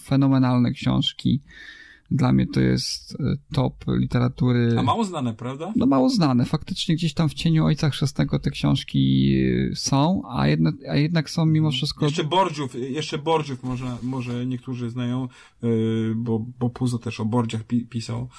[0.04, 1.42] fenomenalne książki.
[2.16, 3.16] Dla mnie to jest y,
[3.54, 4.76] top literatury.
[4.80, 5.74] A mało znane, prawda?
[5.76, 6.46] No mało znane.
[6.46, 9.34] Faktycznie gdzieś tam w cieniu Ojca Chrzestnego te książki
[9.72, 12.06] y, są, a, jedne, a jednak są mimo wszystko...
[12.06, 15.28] Jeszcze Bordziów, jeszcze Bordziów może, może niektórzy znają,
[16.16, 18.30] bo, bo Puzo też o Bordziach pi pisał.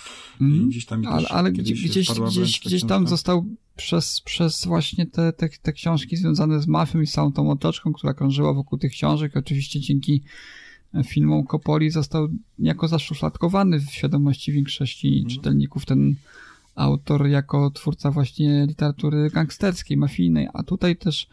[0.41, 3.47] I gdzieś tam Ale, ale gdzieś, gdzieś, gdzieś, gdzieś tam został
[3.77, 8.15] przez, przez właśnie te, te, te książki związane z mafią i całą tą otoczką, która
[8.15, 9.37] krążyła wokół tych książek.
[9.37, 10.23] Oczywiście dzięki
[11.05, 15.27] filmom Coppoli został niejako zaszufladkowany w świadomości większości Mhm.
[15.35, 16.15] czytelników ten,
[16.75, 21.29] autor jako twórca właśnie literatury gangsterskiej, mafijnej, a tutaj też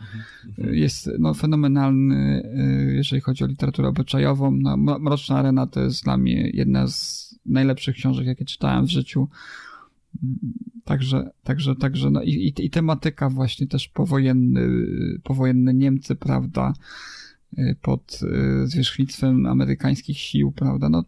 [0.47, 0.75] Mhm.
[0.75, 2.43] jest no, fenomenalny,
[2.89, 4.51] y, jeżeli chodzi o literaturę obyczajową.
[4.51, 8.89] No, Mro- Mroczna Arena to jest dla mnie jedna z najlepszych książek, jakie czytałem w
[8.91, 9.27] życiu.
[10.23, 10.39] Mm,
[10.85, 14.69] Także, także, także, no i, i, i tematyka właśnie też powojenny,
[15.23, 16.73] powojenne Niemcy, prawda,
[17.81, 21.03] pod y, zwierzchnictwem amerykańskich sił, prawda, no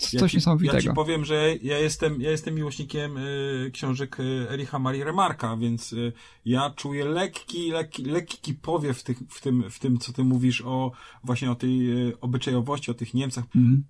[0.00, 0.76] c- Ja coś ci- niesamowitego.
[0.76, 5.56] Ja ci powiem, że ja jestem, ja jestem miłośnikiem y, książek y, Ericha Marii Remarka,
[5.56, 6.12] więc y,
[6.44, 10.62] ja czuję lekki, lekki, lekki powiew w, tych, w, tym, w tym, co ty mówisz
[10.66, 10.92] o
[11.24, 13.44] właśnie o tej y, obyczajowości, o tych Niemcach.
[13.56, 13.84] Mhm.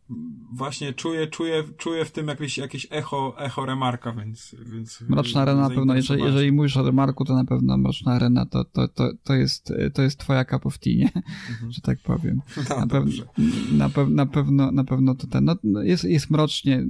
[0.53, 5.61] Właśnie czuję, czuję, czuję w tym jakieś, jakieś echo, echo Remarka, więc, więc Mroczna Arena
[5.61, 9.11] na pewno, jeżeli, jeżeli mówisz o Remarku, to na pewno Mroczna Arena to, to, to,
[9.25, 11.11] to, jest, to jest twoja cup of tea, nie?
[11.71, 12.41] że tak powiem.
[12.71, 16.85] No, Na, pew, na, na pewno, na pewno to ten, no, no jest, jest mrocznie,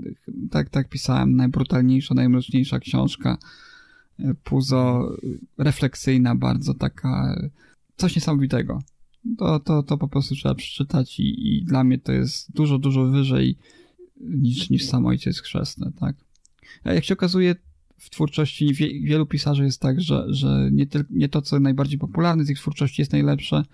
[0.51, 3.39] tak, tak pisałem, najbrutalniejsza, najmroczniejsza książka,
[4.45, 5.13] puzo,
[5.59, 7.43] refleksyjna bardzo, taka,
[7.97, 8.83] coś niesamowitego.
[9.39, 13.07] To, to, to po prostu trzeba przeczytać i, i dla mnie to jest dużo, dużo
[13.07, 13.57] wyżej
[14.21, 16.17] niż, niż sam Ojciec Chrzestny, tak?
[16.85, 17.55] A jak się okazuje,
[18.01, 21.99] w twórczości wie, wielu pisarzy jest tak, że, że nie, tyl, nie to, co najbardziej
[21.99, 23.65] popularne z ich twórczości jest najlepsze,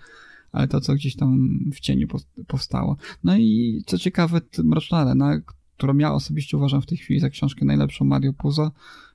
[0.51, 2.07] ale to, co gdzieś tam w cieniu
[2.47, 2.97] powstało.
[3.23, 5.39] No i co ciekawe, Mroczna Arena,
[5.77, 8.71] którą ja osobiście uważam w tej chwili za książkę najlepszą Mario Puzo,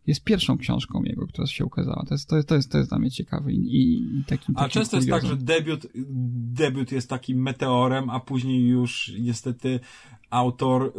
[0.07, 2.05] jest pierwszą książką jego, która się ukazała.
[2.09, 4.55] To jest, to jest, to jest, to jest dla mnie ciekawe i, i, i takim,
[4.59, 5.87] A często jest tak, że debiut,
[6.55, 9.81] debiut jest takim meteorem, a później już niestety
[10.33, 10.93] autor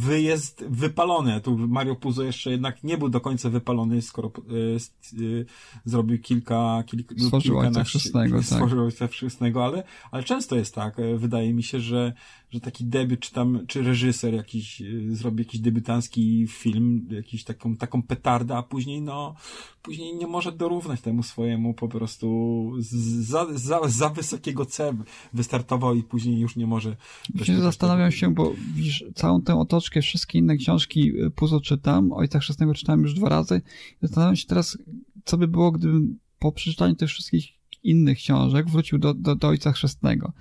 [0.00, 1.40] wy jest wypalony.
[1.40, 5.46] Tu Mario Puzo jeszcze jednak nie był do końca wypalony, skoro y, y,
[5.84, 8.44] zrobił kilka, kilka lub Stworzył Ojca Chrzestnego, tak.
[8.44, 10.98] Stworzył Ojca Chrzestnego, ale, ale często jest tak.
[10.98, 12.12] E, Wydaje mi się, że,
[12.50, 17.76] że taki debiut, czy tam, czy reżyser jakiś y, zrobi jakiś debiutancki film, jakiś taką,
[17.76, 19.34] taką petardę, a później no,
[19.82, 22.72] później nie może dorównać temu swojemu po prostu
[23.20, 24.96] za, za, za wysokiego C
[25.32, 26.96] wystartował i później już nie może.
[27.34, 32.38] Doświadczać zastanawiam się, bo widzisz, całą tę otoczkę, wszystkie inne książki y, Puzo czytam, Ojca
[32.38, 33.62] Chrzestnego czytałem już dwa razy.
[34.02, 34.78] Zastanawiam się teraz,
[35.24, 37.46] co by było, gdybym po przeczytaniu tych wszystkich
[37.82, 40.32] innych książek wrócił do, do, do Ojca Chrzestnego.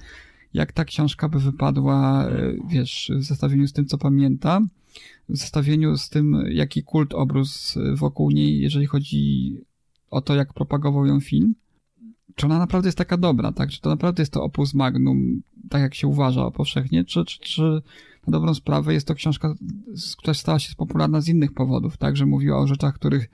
[0.53, 4.69] Jak ta książka by wypadła, y, wiesz, w zestawieniu z tym, co pamiętam,
[5.29, 9.55] w zestawieniu z tym, jaki kult obrósł wokół niej, jeżeli chodzi
[10.11, 11.55] o to, jak propagował ją film.
[12.35, 13.69] Czy ona naprawdę jest taka dobra, tak?
[13.69, 17.61] Czy to naprawdę jest to opus magnum, tak jak się uważa powszechnie, czy, czy, czy
[18.27, 19.55] na dobrą sprawę jest to książka,
[20.17, 22.17] która stała się popularna z innych powodów, tak?
[22.17, 23.29] Że mówiła o rzeczach, których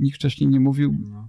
[0.00, 1.28] nikt wcześniej nie mówił, No.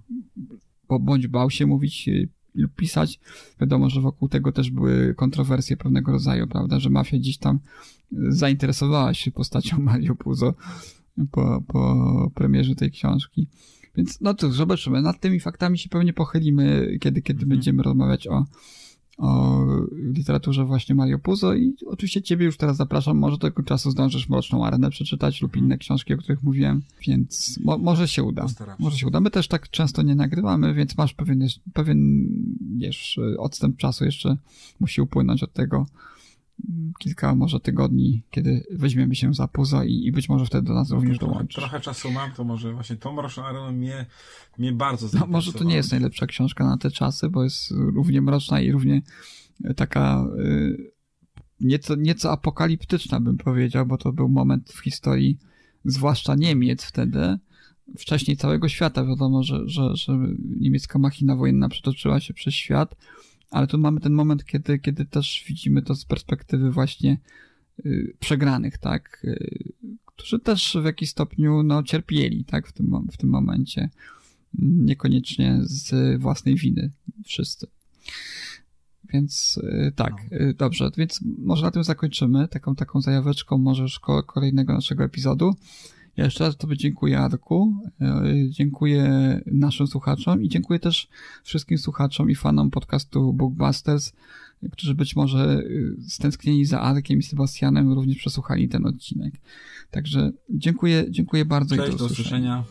[0.88, 2.10] bo bądź bał się mówić
[2.54, 3.20] lub pisać.
[3.60, 6.80] Wiadomo, że wokół tego też były kontrowersje pewnego rodzaju, prawda?
[6.80, 7.58] Że mafia gdzieś tam
[8.12, 10.54] y, zainteresowała się postacią Mario Puzo
[11.30, 13.46] po, po premierze tej książki.
[13.96, 15.02] Więc no to zobaczymy.
[15.02, 17.48] Nad tymi faktami się pewnie pochylimy, kiedy, kiedy Mhm.
[17.48, 18.44] będziemy rozmawiać o,
[19.22, 23.90] o literaturze właśnie Mario Puzo i oczywiście ciebie już teraz zapraszam, może do tego czasu
[23.90, 28.42] zdążysz Mroczną Arenę przeczytać lub inne książki, o których mówiłem, więc mo, może się uda.
[28.42, 28.84] Postaram się.
[28.84, 29.20] Może się uda.
[29.20, 32.28] My też tak często nie nagrywamy, więc masz pewien, pewien
[32.76, 34.36] wiesz, odstęp czasu jeszcze
[34.80, 35.86] musi upłynąć od tego
[36.98, 40.90] kilka może tygodni, kiedy weźmiemy się za puzo i, i być może wtedy do nas
[40.90, 41.56] również trochę, dołączysz.
[41.56, 44.06] trochę czasu mam, to może właśnie tą Mroczną Areną mnie,
[44.58, 48.22] mnie bardzo No, może to nie jest najlepsza książka na te czasy, bo jest równie
[48.22, 49.02] mroczna i równie
[49.64, 50.92] e, taka y,
[51.60, 55.38] nieco, nieco apokaliptyczna, bym powiedział, bo to był moment w historii,
[55.84, 57.38] zwłaszcza Niemiec wtedy,
[57.98, 59.04] wcześniej całego świata.
[59.04, 60.18] Wiadomo, że, że, że
[60.60, 62.96] niemiecka machina wojenna przetoczyła się przez świat,
[63.52, 67.18] ale tu mamy ten moment, kiedy, kiedy też widzimy to z perspektywy właśnie
[67.86, 69.72] y, przegranych, tak, y,
[70.06, 73.90] którzy też w jakiś stopniu no, cierpieli, tak, w tym, w tym momencie
[74.58, 76.90] niekoniecznie z własnej winy
[77.24, 77.66] wszyscy.
[79.12, 83.98] Więc y, tak, y, dobrze, więc może na tym zakończymy, taką taką zajaweczką może już
[83.98, 85.54] ko- kolejnego naszego epizodu.
[86.16, 91.08] Ja jeszcze raz Tobie dziękuję, Arku, y, dziękuję naszym słuchaczom i dziękuję też
[91.42, 94.12] wszystkim słuchaczom i fanom podcastu Bookbusters,
[94.72, 99.34] którzy być może y, stęsknieni za Arkiem i Sebastianem również przesłuchali ten odcinek.
[99.90, 102.64] Także dziękuję, dziękuję bardzo Cześć, i do usłyszenia.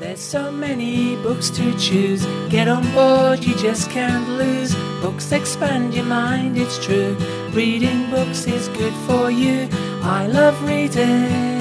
[0.00, 2.26] There's so many books to choose.
[2.50, 4.76] Get on board, you just can't lose.
[5.02, 7.16] Books expand your mind, it's true.
[7.54, 9.68] Reading books is good for you.
[10.02, 11.55] I love reading.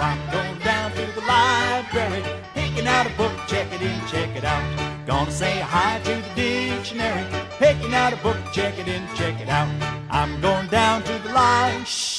[0.00, 2.22] I'm going down to the library,
[2.54, 5.06] picking out a book, check it in, check it out.
[5.06, 7.26] Gonna say hi to the dictionary,
[7.58, 9.68] picking out a book, check it in, check it out.
[10.10, 12.09] I'm going down to the library.